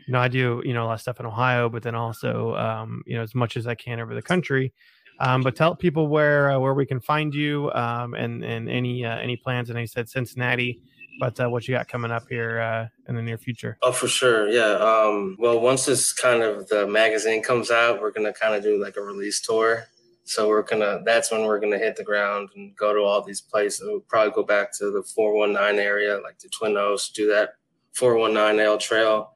you 0.07 0.13
know 0.13 0.21
i 0.27 0.29
do 0.29 0.63
you 0.65 0.73
know 0.75 0.85
a 0.85 0.89
lot 0.89 0.95
of 0.95 1.01
stuff 1.01 1.21
in 1.21 1.27
ohio 1.27 1.69
but 1.69 1.83
then 1.83 1.95
also 1.95 2.55
um 2.57 3.03
you 3.07 3.17
know 3.17 3.23
as 3.23 3.35
much 3.35 3.57
as 3.57 3.67
i 3.67 3.75
can 3.75 4.01
over 4.01 4.15
the 4.15 4.27
country 4.33 4.73
Um, 5.21 5.43
but 5.43 5.57
tell 5.57 5.75
people 5.75 6.07
where 6.07 6.43
uh, 6.53 6.59
where 6.61 6.75
we 6.75 6.87
can 6.87 7.01
find 7.01 7.35
you 7.35 7.73
um, 7.73 8.15
and 8.15 8.45
and 8.45 8.69
any 8.71 9.05
uh, 9.05 9.19
any 9.19 9.37
plans. 9.37 9.69
And 9.69 9.77
he 9.77 9.87
said 9.87 10.09
Cincinnati, 10.09 10.81
but 11.19 11.35
uh, 11.41 11.49
what 11.51 11.67
you 11.67 11.75
got 11.75 11.89
coming 11.89 12.13
up 12.13 12.27
here 12.29 12.61
uh, 12.61 12.87
in 13.09 13.17
the 13.17 13.23
near 13.23 13.37
future? 13.37 13.73
Oh, 13.83 13.91
for 13.91 14.07
sure. 14.07 14.49
Yeah. 14.49 14.79
Um, 14.79 15.37
well, 15.43 15.59
once 15.61 15.87
this 15.87 16.13
kind 16.13 16.43
of 16.45 16.69
the 16.69 16.87
magazine 16.87 17.43
comes 17.43 17.69
out, 17.71 18.01
we're 18.01 18.13
gonna 18.13 18.33
kind 18.33 18.55
of 18.55 18.63
do 18.63 18.81
like 18.81 18.97
a 18.97 19.03
release 19.03 19.41
tour. 19.41 19.89
So 20.29 20.47
we're 20.47 20.63
gonna. 20.63 21.01
That's 21.05 21.31
when 21.31 21.45
we're 21.45 21.59
gonna 21.59 21.79
hit 21.79 21.97
the 21.97 22.05
ground 22.05 22.51
and 22.55 22.77
go 22.77 22.93
to 22.93 23.01
all 23.01 23.23
these 23.23 23.41
places. 23.41 23.83
We'll 23.83 24.01
probably 24.01 24.33
go 24.33 24.43
back 24.43 24.77
to 24.79 24.91
the 24.91 25.03
419 25.03 25.81
area, 25.81 26.21
like 26.23 26.39
the 26.39 26.49
Twin 26.51 26.77
Oast, 26.77 27.15
do 27.15 27.29
that 27.29 27.55
419 27.95 28.61
Ale 28.61 28.79
Trail. 28.79 29.33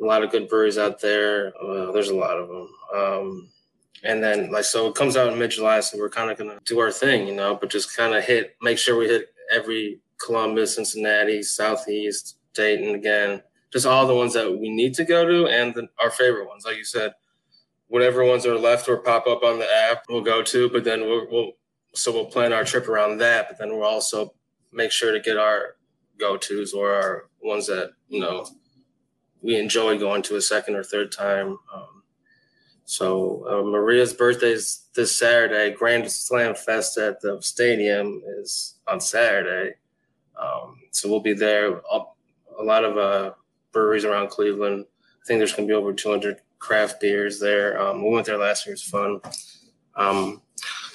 A 0.00 0.04
lot 0.04 0.22
of 0.22 0.30
good 0.30 0.48
breweries 0.48 0.78
out 0.78 1.00
there. 1.00 1.52
Uh, 1.60 1.90
there's 1.90 2.10
a 2.10 2.14
lot 2.14 2.38
of 2.38 2.48
them. 2.48 2.68
Um, 2.94 3.48
and 4.04 4.22
then 4.22 4.52
like 4.52 4.64
so 4.64 4.86
it 4.88 4.94
comes 4.94 5.16
out 5.16 5.32
in 5.32 5.38
mid 5.38 5.50
July, 5.50 5.80
so 5.80 5.98
we're 5.98 6.08
kind 6.08 6.30
of 6.30 6.38
gonna 6.38 6.60
do 6.64 6.78
our 6.78 6.92
thing, 6.92 7.26
you 7.26 7.34
know, 7.34 7.56
but 7.56 7.70
just 7.70 7.96
kind 7.96 8.14
of 8.14 8.24
hit, 8.24 8.56
make 8.62 8.78
sure 8.78 8.96
we 8.96 9.06
hit 9.06 9.34
every 9.52 10.00
Columbus, 10.24 10.76
Cincinnati, 10.76 11.42
Southeast, 11.42 12.38
Dayton 12.54 12.94
again, 12.94 13.42
just 13.72 13.86
all 13.86 14.06
the 14.06 14.14
ones 14.14 14.32
that 14.34 14.50
we 14.50 14.68
need 14.68 14.94
to 14.94 15.04
go 15.04 15.26
to, 15.26 15.46
and 15.48 15.74
the, 15.74 15.88
our 16.00 16.10
favorite 16.10 16.46
ones, 16.46 16.64
like 16.64 16.76
you 16.76 16.84
said, 16.84 17.12
whatever 17.88 18.24
ones 18.24 18.46
are 18.46 18.58
left 18.58 18.88
or 18.88 18.98
pop 18.98 19.26
up 19.26 19.42
on 19.42 19.58
the 19.58 19.68
app, 19.90 20.04
we'll 20.08 20.22
go 20.22 20.42
to. 20.42 20.68
But 20.70 20.84
then 20.84 21.02
we'll, 21.02 21.26
we'll 21.30 21.52
so 21.94 22.12
we'll 22.12 22.26
plan 22.26 22.52
our 22.52 22.64
trip 22.64 22.88
around 22.88 23.18
that. 23.18 23.48
But 23.48 23.58
then 23.58 23.70
we'll 23.70 23.84
also 23.84 24.34
make 24.72 24.92
sure 24.92 25.12
to 25.12 25.20
get 25.20 25.36
our 25.36 25.76
go 26.18 26.36
tos 26.36 26.72
or 26.72 26.92
our 26.92 27.28
ones 27.42 27.66
that 27.66 27.92
you 28.08 28.20
know 28.20 28.46
we 29.42 29.56
enjoy 29.56 29.98
going 29.98 30.22
to 30.22 30.36
a 30.36 30.42
second 30.42 30.74
or 30.74 30.82
third 30.82 31.12
time. 31.12 31.58
Um, 31.74 32.02
so 32.84 33.44
uh, 33.48 33.68
Maria's 33.68 34.12
birthday 34.12 34.52
is 34.52 34.86
this 34.94 35.16
Saturday. 35.16 35.74
Grand 35.74 36.10
Slam 36.10 36.54
Fest 36.54 36.98
at 36.98 37.20
the 37.20 37.38
stadium 37.40 38.22
is 38.38 38.78
on 38.86 39.00
Saturday. 39.00 39.74
Um, 40.40 40.76
so 40.92 41.08
we'll 41.08 41.20
be 41.20 41.32
there. 41.32 41.80
A 42.58 42.62
lot 42.62 42.84
of 42.84 42.96
uh, 42.96 43.32
breweries 43.72 44.04
around 44.04 44.30
Cleveland. 44.30 44.86
I 45.00 45.26
think 45.26 45.38
there's 45.38 45.52
going 45.52 45.66
to 45.68 45.72
be 45.72 45.76
over 45.76 45.92
200 45.92 46.40
craft 46.58 47.00
beers 47.00 47.38
there. 47.40 47.80
Um, 47.80 48.02
we 48.02 48.10
went 48.10 48.26
there 48.26 48.38
last 48.38 48.66
year. 48.66 48.72
It 48.72 48.80
was 48.80 48.82
fun. 48.82 49.20
Um, 49.94 50.42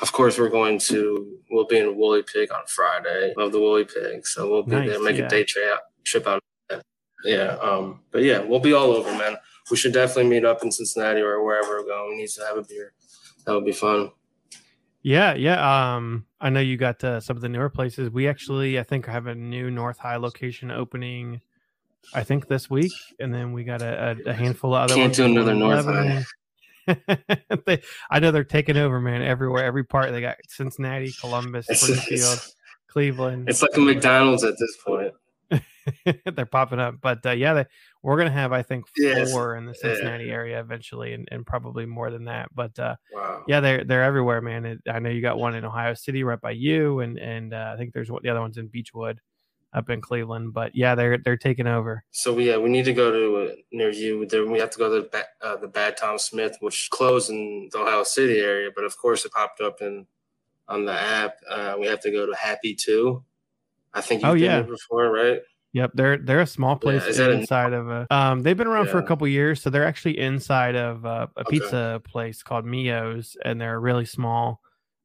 of 0.02 0.12
course, 0.12 0.38
we're 0.40 0.50
going 0.50 0.80
to. 0.80 1.38
We'll 1.50 1.68
be 1.68 1.78
in 1.78 1.96
Woolly 1.96 2.24
Pig 2.24 2.52
on 2.52 2.62
Friday. 2.68 3.34
Love 3.38 3.52
the 3.52 3.60
Woolly 3.60 3.86
Pig, 3.86 4.26
so 4.26 4.50
we'll 4.50 4.64
be 4.64 4.72
Nice, 4.72 4.90
there. 4.90 5.02
Make 5.02 5.18
yeah. 5.18 5.26
a 5.26 5.30
day 5.30 5.44
trip 5.44 5.80
trip 6.04 6.28
out. 6.28 6.42
Yeah. 7.24 7.58
Um, 7.62 8.02
but 8.12 8.24
yeah, 8.24 8.40
we'll 8.40 8.60
be 8.60 8.74
all 8.74 8.92
over, 8.92 9.12
man. 9.12 9.38
We 9.70 9.78
should 9.78 9.94
definitely 9.94 10.30
meet 10.30 10.44
up 10.44 10.64
in 10.64 10.72
Cincinnati 10.72 11.22
or 11.22 11.44
wherever 11.44 11.80
we're 11.80 11.86
going. 11.86 12.12
We 12.12 12.18
need 12.18 12.30
to 12.30 12.46
have 12.46 12.58
a 12.58 12.64
beer. 12.64 12.94
That 13.46 13.54
would 13.54 13.66
be 13.66 13.72
fun. 13.72 14.12
Yeah, 15.04 15.34
yeah. 15.34 15.96
Um, 15.96 16.26
I 16.40 16.50
know 16.50 16.60
you 16.60 16.78
got 16.78 17.04
uh, 17.04 17.20
some 17.20 17.36
of 17.36 17.42
the 17.42 17.50
newer 17.50 17.70
places. 17.70 18.10
We 18.10 18.28
actually, 18.28 18.80
I 18.80 18.84
think, 18.84 19.06
have 19.06 19.28
a 19.28 19.36
new 19.36 19.72
North 19.72 19.98
High 19.98 20.18
location 20.18 20.72
opening. 20.72 21.42
I 22.14 22.24
think 22.24 22.48
this 22.48 22.70
week, 22.70 22.92
and 23.20 23.34
then 23.34 23.54
we 23.54 23.64
got 23.64 23.82
a, 23.82 24.18
a, 24.26 24.30
a 24.30 24.34
handful 24.34 24.74
of 24.76 24.84
other. 24.84 24.96
Can't 24.96 25.14
do 25.14 25.26
another 25.26 25.54
North 25.56 26.26
they, 27.66 27.82
I 28.10 28.20
know 28.20 28.32
they're 28.32 28.44
taking 28.44 28.76
over, 28.78 29.00
man. 29.00 29.22
Everywhere, 29.22 29.64
every 29.64 29.84
part. 29.84 30.12
They 30.12 30.22
got 30.22 30.38
Cincinnati, 30.48 31.14
Columbus, 31.22 31.70
It's, 31.70 31.82
Springfield, 31.82 32.34
it's, 32.34 32.56
Cleveland. 32.88 33.50
it's 33.50 33.62
like 33.62 33.76
a 33.76 33.80
McDonald's 33.80 34.44
at 34.44 34.56
this 34.60 34.78
point. 34.86 35.14
they're 36.36 36.46
popping 36.46 36.80
up. 36.80 36.96
But 37.02 37.26
uh, 37.26 37.32
yeah, 37.32 37.54
they, 37.54 37.66
we're 38.02 38.18
gonna 38.18 38.32
have 38.32 38.52
I 38.52 38.64
think 38.64 38.86
four 39.32 39.56
in 39.56 39.66
the 39.66 39.74
Yeah. 39.74 39.94
Cincinnati 39.94 40.32
area 40.32 40.60
eventually, 40.60 41.14
and, 41.14 41.28
and 41.32 41.46
probably 41.46 41.86
more 41.86 42.10
than 42.10 42.26
that. 42.26 42.50
But 42.54 42.78
uh, 42.80 42.96
Wow. 43.14 43.44
yeah, 43.48 43.60
they're 43.60 43.84
they're 43.84 44.04
everywhere, 44.04 44.42
man. 44.42 44.66
It, 44.66 44.80
I 44.90 45.00
know 45.00 45.10
you 45.10 45.22
got 45.22 45.38
one 45.38 45.56
in 45.56 45.64
Ohio 45.66 45.94
City 45.94 46.24
right 46.24 46.42
by 46.42 46.52
you, 46.52 47.02
and 47.02 47.18
and 47.20 47.54
uh, 47.54 47.72
I 47.74 47.78
think 47.78 47.94
there's 47.94 48.10
what 48.12 48.24
the 48.24 48.30
other 48.30 48.42
one's 48.42 48.58
in 48.58 48.70
Beachwood, 48.70 49.18
up 49.74 49.90
in 49.90 50.02
Cleveland. 50.02 50.54
But 50.54 50.76
yeah, 50.76 50.96
they're 50.96 51.18
they're 51.18 51.38
taking 51.38 51.68
over. 51.68 52.04
So 52.12 52.38
yeah, 52.38 52.58
we 52.58 52.70
need 52.70 52.86
to 52.86 52.94
go 52.94 53.12
to 53.12 53.52
uh, 53.52 53.56
near 53.72 53.90
you. 53.92 54.26
Then 54.26 54.52
we 54.52 54.60
have 54.60 54.70
to 54.72 54.78
go 54.78 55.02
to 55.02 55.10
the, 55.10 55.26
uh, 55.46 55.58
the 55.58 55.68
Bad 55.68 55.98
Tom 55.98 56.18
Smith, 56.18 56.58
which 56.60 56.90
closed 56.92 57.30
in 57.30 57.70
the 57.72 57.80
Ohio 57.80 58.04
City 58.04 58.40
area, 58.40 58.70
but 58.76 58.84
of 58.84 58.98
course 58.98 59.26
it 59.26 59.32
popped 59.32 59.62
up 59.62 59.82
in 59.82 60.06
on 60.68 60.86
the 60.86 60.94
app. 60.94 61.36
Uh, 61.50 61.76
we 61.80 61.88
have 61.88 62.02
to 62.02 62.12
go 62.12 62.26
to 62.26 62.36
Happy 62.36 62.76
Two. 62.76 63.24
I 63.94 64.02
think 64.02 64.22
you've 64.22 64.32
Oh, 64.32 64.34
been 64.36 64.42
yeah. 64.44 64.62
before, 64.62 65.12
right? 65.12 65.40
Yep, 65.74 65.92
they're 65.94 66.18
they're 66.18 66.42
a 66.42 66.46
small 66.48 66.76
place 66.76 67.06
is 67.08 67.16
that 67.18 67.30
a- 67.30 67.34
inside 67.34 67.72
of 67.74 67.90
a. 67.90 68.06
Um, 68.14 68.42
they've 68.44 68.58
been 68.58 68.68
around 68.68 68.88
for 68.90 68.98
a 68.98 69.02
Yeah. 69.02 69.08
couple 69.08 69.26
years, 69.28 69.62
so 69.62 69.70
they're 69.70 69.86
actually 69.88 70.18
inside 70.20 70.76
of 70.76 71.06
uh, 71.06 71.28
a 71.38 71.42
Okay. 71.42 71.60
pizza 71.60 72.02
place 72.04 72.44
called 72.44 72.66
Mio's, 72.66 73.38
and 73.46 73.60
they're 73.60 73.80
really 73.80 74.04
small, 74.06 74.62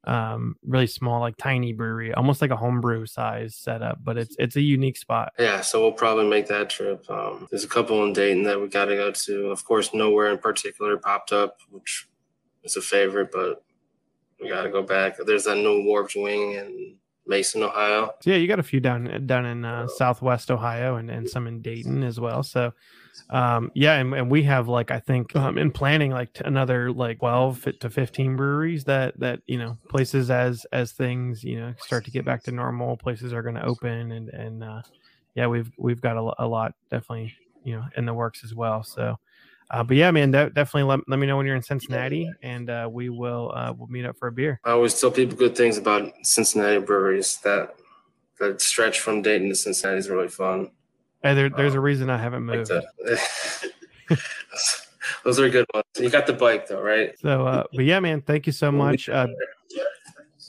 um, 0.06 0.56
really 0.64 0.86
small, 0.86 1.20
like 1.20 1.36
tiny 1.36 1.72
brewery, 1.72 2.14
almost 2.14 2.40
like 2.40 2.50
a 2.50 2.56
homebrew 2.56 3.06
size 3.06 3.54
setup. 3.54 3.98
But 4.02 4.18
it's 4.18 4.36
it's 4.38 4.56
a 4.56 4.60
unique 4.60 4.96
spot. 4.96 5.32
Yeah, 5.38 5.60
so 5.60 5.80
we'll 5.80 5.92
probably 5.92 6.28
make 6.28 6.46
that 6.48 6.70
trip. 6.70 7.08
Um, 7.10 7.46
there's 7.50 7.64
a 7.64 7.68
couple 7.68 8.04
in 8.04 8.12
Dayton 8.12 8.44
that 8.44 8.60
we 8.60 8.68
got 8.68 8.86
to 8.86 8.96
go 8.96 9.10
to. 9.10 9.46
Of 9.50 9.64
course, 9.64 9.92
nowhere 9.92 10.30
in 10.30 10.38
particular 10.38 10.96
popped 10.96 11.32
up, 11.32 11.58
which 11.70 12.08
is 12.64 12.76
a 12.76 12.82
favorite, 12.82 13.30
but 13.32 13.64
we 14.40 14.48
got 14.48 14.62
to 14.62 14.70
go 14.70 14.82
back. 14.82 15.16
There's 15.24 15.44
that 15.44 15.56
new 15.56 15.84
Warped 15.84 16.14
Wing 16.16 16.52
in 16.52 16.96
Mason, 17.26 17.62
Ohio. 17.62 18.12
So 18.20 18.30
yeah, 18.30 18.36
you 18.36 18.46
got 18.46 18.58
a 18.58 18.64
few 18.64 18.80
down 18.80 19.26
down 19.26 19.46
in 19.46 19.64
uh, 19.64 19.88
Southwest 19.88 20.50
Ohio 20.50 20.96
and, 20.96 21.10
and 21.10 21.28
some 21.28 21.46
in 21.46 21.62
Dayton 21.62 22.02
as 22.02 22.20
well. 22.20 22.42
So 22.42 22.72
um, 23.30 23.70
yeah, 23.74 23.94
and, 23.94 24.14
and 24.14 24.30
we 24.30 24.42
have 24.44 24.68
like 24.68 24.90
I 24.90 25.00
think 25.00 25.34
um, 25.36 25.58
in 25.58 25.70
planning 25.70 26.10
like 26.10 26.32
t- 26.32 26.42
another 26.44 26.92
like 26.92 27.18
twelve 27.18 27.66
to 27.80 27.90
fifteen 27.90 28.36
breweries 28.36 28.84
that 28.84 29.18
that 29.20 29.40
you 29.46 29.58
know 29.58 29.76
places 29.88 30.30
as 30.30 30.64
as 30.72 30.92
things 30.92 31.42
you 31.42 31.60
know 31.60 31.74
start 31.78 32.04
to 32.04 32.10
get 32.10 32.24
back 32.24 32.42
to 32.44 32.52
normal, 32.52 32.96
places 32.96 33.32
are 33.32 33.42
going 33.42 33.54
to 33.56 33.64
open 33.64 34.12
and 34.12 34.28
and 34.30 34.64
uh, 34.64 34.82
yeah, 35.34 35.46
we've 35.46 35.70
we've 35.78 36.00
got 36.00 36.16
a, 36.16 36.44
a 36.44 36.46
lot 36.46 36.74
definitely 36.90 37.34
you 37.64 37.76
know 37.76 37.84
in 37.96 38.06
the 38.06 38.14
works 38.14 38.44
as 38.44 38.54
well. 38.54 38.82
So. 38.82 39.16
Uh, 39.68 39.82
but 39.82 39.96
yeah, 39.96 40.12
man, 40.12 40.30
de- 40.30 40.48
definitely 40.50 40.84
let, 40.84 41.00
let 41.08 41.18
me 41.18 41.26
know 41.26 41.36
when 41.36 41.44
you're 41.44 41.56
in 41.56 41.62
Cincinnati, 41.62 42.30
and 42.40 42.70
uh, 42.70 42.88
we 42.88 43.08
will 43.08 43.50
uh, 43.52 43.72
we'll 43.76 43.88
meet 43.88 44.04
up 44.04 44.16
for 44.16 44.28
a 44.28 44.32
beer. 44.32 44.60
I 44.64 44.70
always 44.70 45.00
tell 45.00 45.10
people 45.10 45.36
good 45.36 45.56
things 45.56 45.76
about 45.76 46.12
Cincinnati 46.22 46.78
breweries. 46.78 47.40
That 47.42 47.74
that 48.38 48.60
stretch 48.60 49.00
from 49.00 49.22
Dayton 49.22 49.48
to 49.48 49.56
Cincinnati 49.56 49.98
is 49.98 50.08
really 50.08 50.28
fun. 50.28 50.70
Hey, 51.22 51.34
there, 51.34 51.48
there's 51.48 51.74
a 51.74 51.80
reason 51.80 52.10
I 52.10 52.18
haven't 52.18 52.44
moved. 52.44 52.70
that. 52.70 52.84
Those 55.24 55.40
are 55.40 55.48
good 55.48 55.66
ones. 55.74 55.84
You 55.98 56.08
got 56.08 56.26
the 56.26 56.32
bike 56.32 56.68
though, 56.68 56.80
right? 56.80 57.18
So, 57.18 57.46
uh, 57.46 57.64
but 57.74 57.84
yeah, 57.84 57.98
man, 58.00 58.20
thank 58.20 58.46
you 58.46 58.52
so 58.52 58.70
much. 58.70 59.08
Uh, 59.08 59.26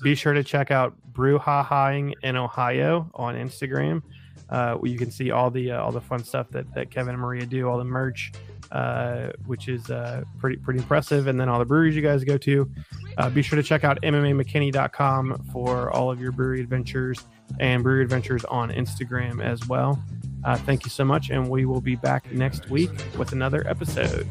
be 0.03 0.13
sure 0.13 0.34
to 0.34 0.43
check 0.43 0.69
out 0.69 0.93
Brewhahaing 1.13 2.13
in 2.21 2.36
Ohio 2.36 3.10
on 3.15 3.36
Instagram. 3.36 4.03
Uh, 4.49 4.75
where 4.75 4.89
you 4.89 4.97
can 4.97 5.12
see 5.12 5.32
all 5.32 5.51
the 5.51 5.71
uh, 5.71 5.82
all 5.82 5.91
the 5.91 5.99
fun 5.99 6.23
stuff 6.23 6.49
that, 6.51 6.71
that 6.73 6.89
Kevin 6.89 7.15
and 7.15 7.21
Maria 7.21 7.45
do, 7.45 7.67
all 7.67 7.77
the 7.77 7.84
merch, 7.84 8.32
uh, 8.71 9.32
which 9.45 9.67
is 9.67 9.89
uh, 9.89 10.23
pretty 10.38 10.56
pretty 10.56 10.80
impressive, 10.80 11.27
and 11.27 11.38
then 11.38 11.49
all 11.49 11.60
the 11.60 11.65
breweries 11.65 11.97
you 11.97 12.01
guys 12.01 12.23
go 12.23 12.38
to. 12.38 12.69
Uh, 13.17 13.30
be 13.30 13.41
sure 13.41 13.58
to 13.58 13.63
check 13.63 13.84
out 13.84 14.01
MMAMcKinney.com 14.03 15.49
for 15.51 15.91
all 15.91 16.10
of 16.10 16.21
your 16.21 16.32
brewery 16.32 16.62
adventures 16.62 17.19
and 17.60 17.84
brewery 17.84 18.03
adventures 18.03 18.45
on 18.45 18.71
Instagram 18.71 19.43
as 19.43 19.67
well. 19.67 20.01
Uh, 20.43 20.56
thank 20.58 20.86
you 20.86 20.89
so 20.89 21.04
much, 21.04 21.30
and 21.30 21.50
we 21.50 21.65
will 21.65 21.82
be 21.82 21.95
back 21.95 22.32
next 22.32 22.69
week 22.69 22.91
with 23.17 23.32
another 23.32 23.67
episode. 23.67 24.28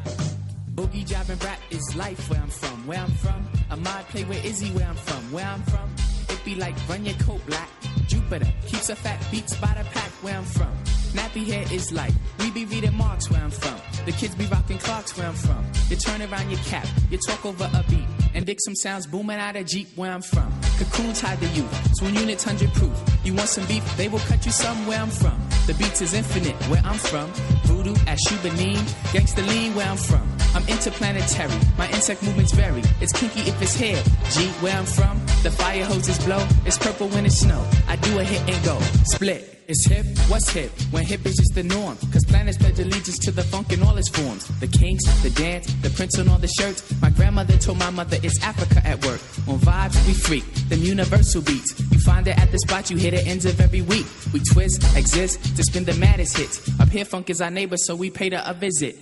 Boogie 0.75 1.07
jobbing 1.07 1.39
rap 1.39 1.59
is 1.71 1.97
life 1.97 2.31
where 2.31 2.41
I'm 2.41 2.49
from. 2.49 2.87
Where 2.87 2.99
I'm 2.99 3.11
from, 3.13 3.49
a 3.71 3.77
mod 3.77 4.05
play 4.09 4.25
where 4.25 4.45
Izzy 4.45 4.71
where 4.71 4.87
I'm 4.87 4.95
from. 4.97 5.33
Where 5.33 5.47
I'm 5.47 5.63
from, 5.63 5.91
it 6.29 6.45
be 6.45 6.55
like 6.55 6.75
run 6.89 7.05
your 7.05 7.17
coat 7.17 7.45
black. 7.47 7.69
Jupiter 8.07 8.47
keeps 8.67 8.89
a 8.91 8.97
fat 8.97 9.25
beats 9.31 9.57
by 9.57 9.69
the 9.69 9.85
pack 9.91 10.11
where 10.23 10.37
I'm 10.37 10.45
from. 10.45 10.73
Nappy 11.13 11.47
hair 11.47 11.65
is 11.73 11.93
like 11.93 12.13
we 12.39 12.51
be 12.51 12.67
reading 12.67 12.95
marks 12.95 13.31
where 13.31 13.41
I'm 13.41 13.51
from. 13.51 13.81
The 14.05 14.13
kids 14.13 14.35
be 14.35 14.45
rocking 14.47 14.79
clocks 14.79 15.17
where 15.17 15.27
I'm 15.27 15.35
from. 15.35 15.65
You 15.89 15.97
turn 15.97 16.21
around 16.23 16.51
your 16.51 16.61
cap, 16.61 16.87
you 17.11 17.19
talk 17.27 17.45
over 17.47 17.69
a 17.73 17.83
beat, 17.89 18.07
and 18.35 18.45
dig 18.45 18.59
some 18.61 18.75
sounds 18.75 19.07
booming 19.07 19.39
out 19.39 19.57
of 19.57 19.67
Jeep 19.67 19.89
where 19.97 20.13
I'm 20.13 20.23
from. 20.23 20.53
Cocoons 20.79 21.21
hide 21.21 21.41
the 21.41 21.49
youth, 21.49 21.97
swoon 21.97 22.15
units 22.15 22.45
hundred 22.45 22.73
proof. 22.75 22.93
You 23.25 23.35
want 23.35 23.49
some 23.49 23.67
beef? 23.67 23.97
They 23.97 24.09
will 24.09 24.21
cut 24.21 24.45
you 24.45 24.53
some 24.53 24.87
where 24.87 25.01
I'm 25.01 25.09
from. 25.09 25.41
The 25.67 25.75
beats 25.75 26.01
is 26.01 26.15
infinite 26.15 26.55
where 26.69 26.81
I'm 26.85 26.97
from. 26.97 27.56
Voodoo 27.67 27.95
at 28.07 28.19
Shubanim, 28.27 28.77
gangsta 29.13 29.47
lean 29.47 29.75
where 29.75 29.89
I'm 29.89 29.97
from. 29.97 30.27
I'm 30.55 30.67
interplanetary, 30.69 31.59
my 31.77 31.89
insect 31.91 32.23
movements 32.23 32.53
vary. 32.53 32.83
It's 33.01 33.13
kinky 33.13 33.41
if 33.41 33.61
it's 33.61 33.75
hair. 33.75 34.03
G, 34.31 34.49
where 34.63 34.77
I'm 34.77 34.87
from, 34.87 35.19
the 35.43 35.51
fire 35.51 35.85
hoses 35.85 36.19
blow. 36.25 36.47
It's 36.65 36.79
purple 36.79 37.09
when 37.09 37.27
it's 37.27 37.41
snow. 37.41 37.63
I 37.89 37.97
do 37.97 38.19
a 38.19 38.25
hit 38.25 38.41
and 38.49 38.65
go. 38.65 38.79
Split. 39.05 39.57
It's 39.69 39.85
hip, 39.89 40.07
what's 40.29 40.49
hip? 40.51 40.71
When 40.93 41.05
hip 41.05 41.27
is 41.27 41.35
just 41.35 41.53
the 41.57 41.65
norm. 41.65 41.97
Cause 42.13 42.25
planets 42.25 42.57
pledge 42.57 42.79
allegiance 42.79 43.19
to 43.19 43.33
the 43.33 43.43
funk 43.43 43.73
in 43.73 43.83
all 43.83 43.97
its 43.97 44.09
forms. 44.09 44.47
The 44.61 44.69
kinks, 44.69 45.05
the 45.23 45.31
dance, 45.31 45.67
the 45.83 45.91
prints 45.91 46.21
on 46.21 46.29
all 46.29 46.39
the 46.39 46.47
shirts. 46.47 46.85
My 47.03 47.11
grandmother 47.11 47.57
told 47.57 47.79
my 47.79 47.91
mother 47.91 48.17
it's 48.23 48.41
Africa 48.45 48.81
at 48.87 49.05
work. 49.05 49.21
On 49.49 49.59
vibes, 49.59 50.07
we 50.07 50.15
freak. 50.15 50.45
Them 50.69 50.83
universal 50.83 51.43
beats. 51.43 51.75
You 51.91 51.99
find 51.99 52.29
it 52.29 52.39
at 52.39 52.53
the 52.53 52.61
spot 52.61 52.91
you 52.91 52.97
hit 52.97 53.13
it 53.13 53.27
ends 53.27 53.45
of 53.45 53.61
every 53.61 53.83
week. 53.83 54.07
We 54.33 54.39
twist, 54.53 54.85
exist 54.97 55.57
to 55.57 55.65
spin 55.65 55.85
the 55.85 55.95
maddest 55.95 56.37
hits. 56.37 56.63
Up 56.79 56.89
here, 56.89 57.05
funk 57.05 57.29
is 57.29 57.41
our 57.41 57.51
neighbor, 57.57 57.77
so 57.77 57.97
we 57.97 58.11
paid 58.11 58.31
to 58.31 58.49
a 58.49 58.55
visit. 58.55 58.97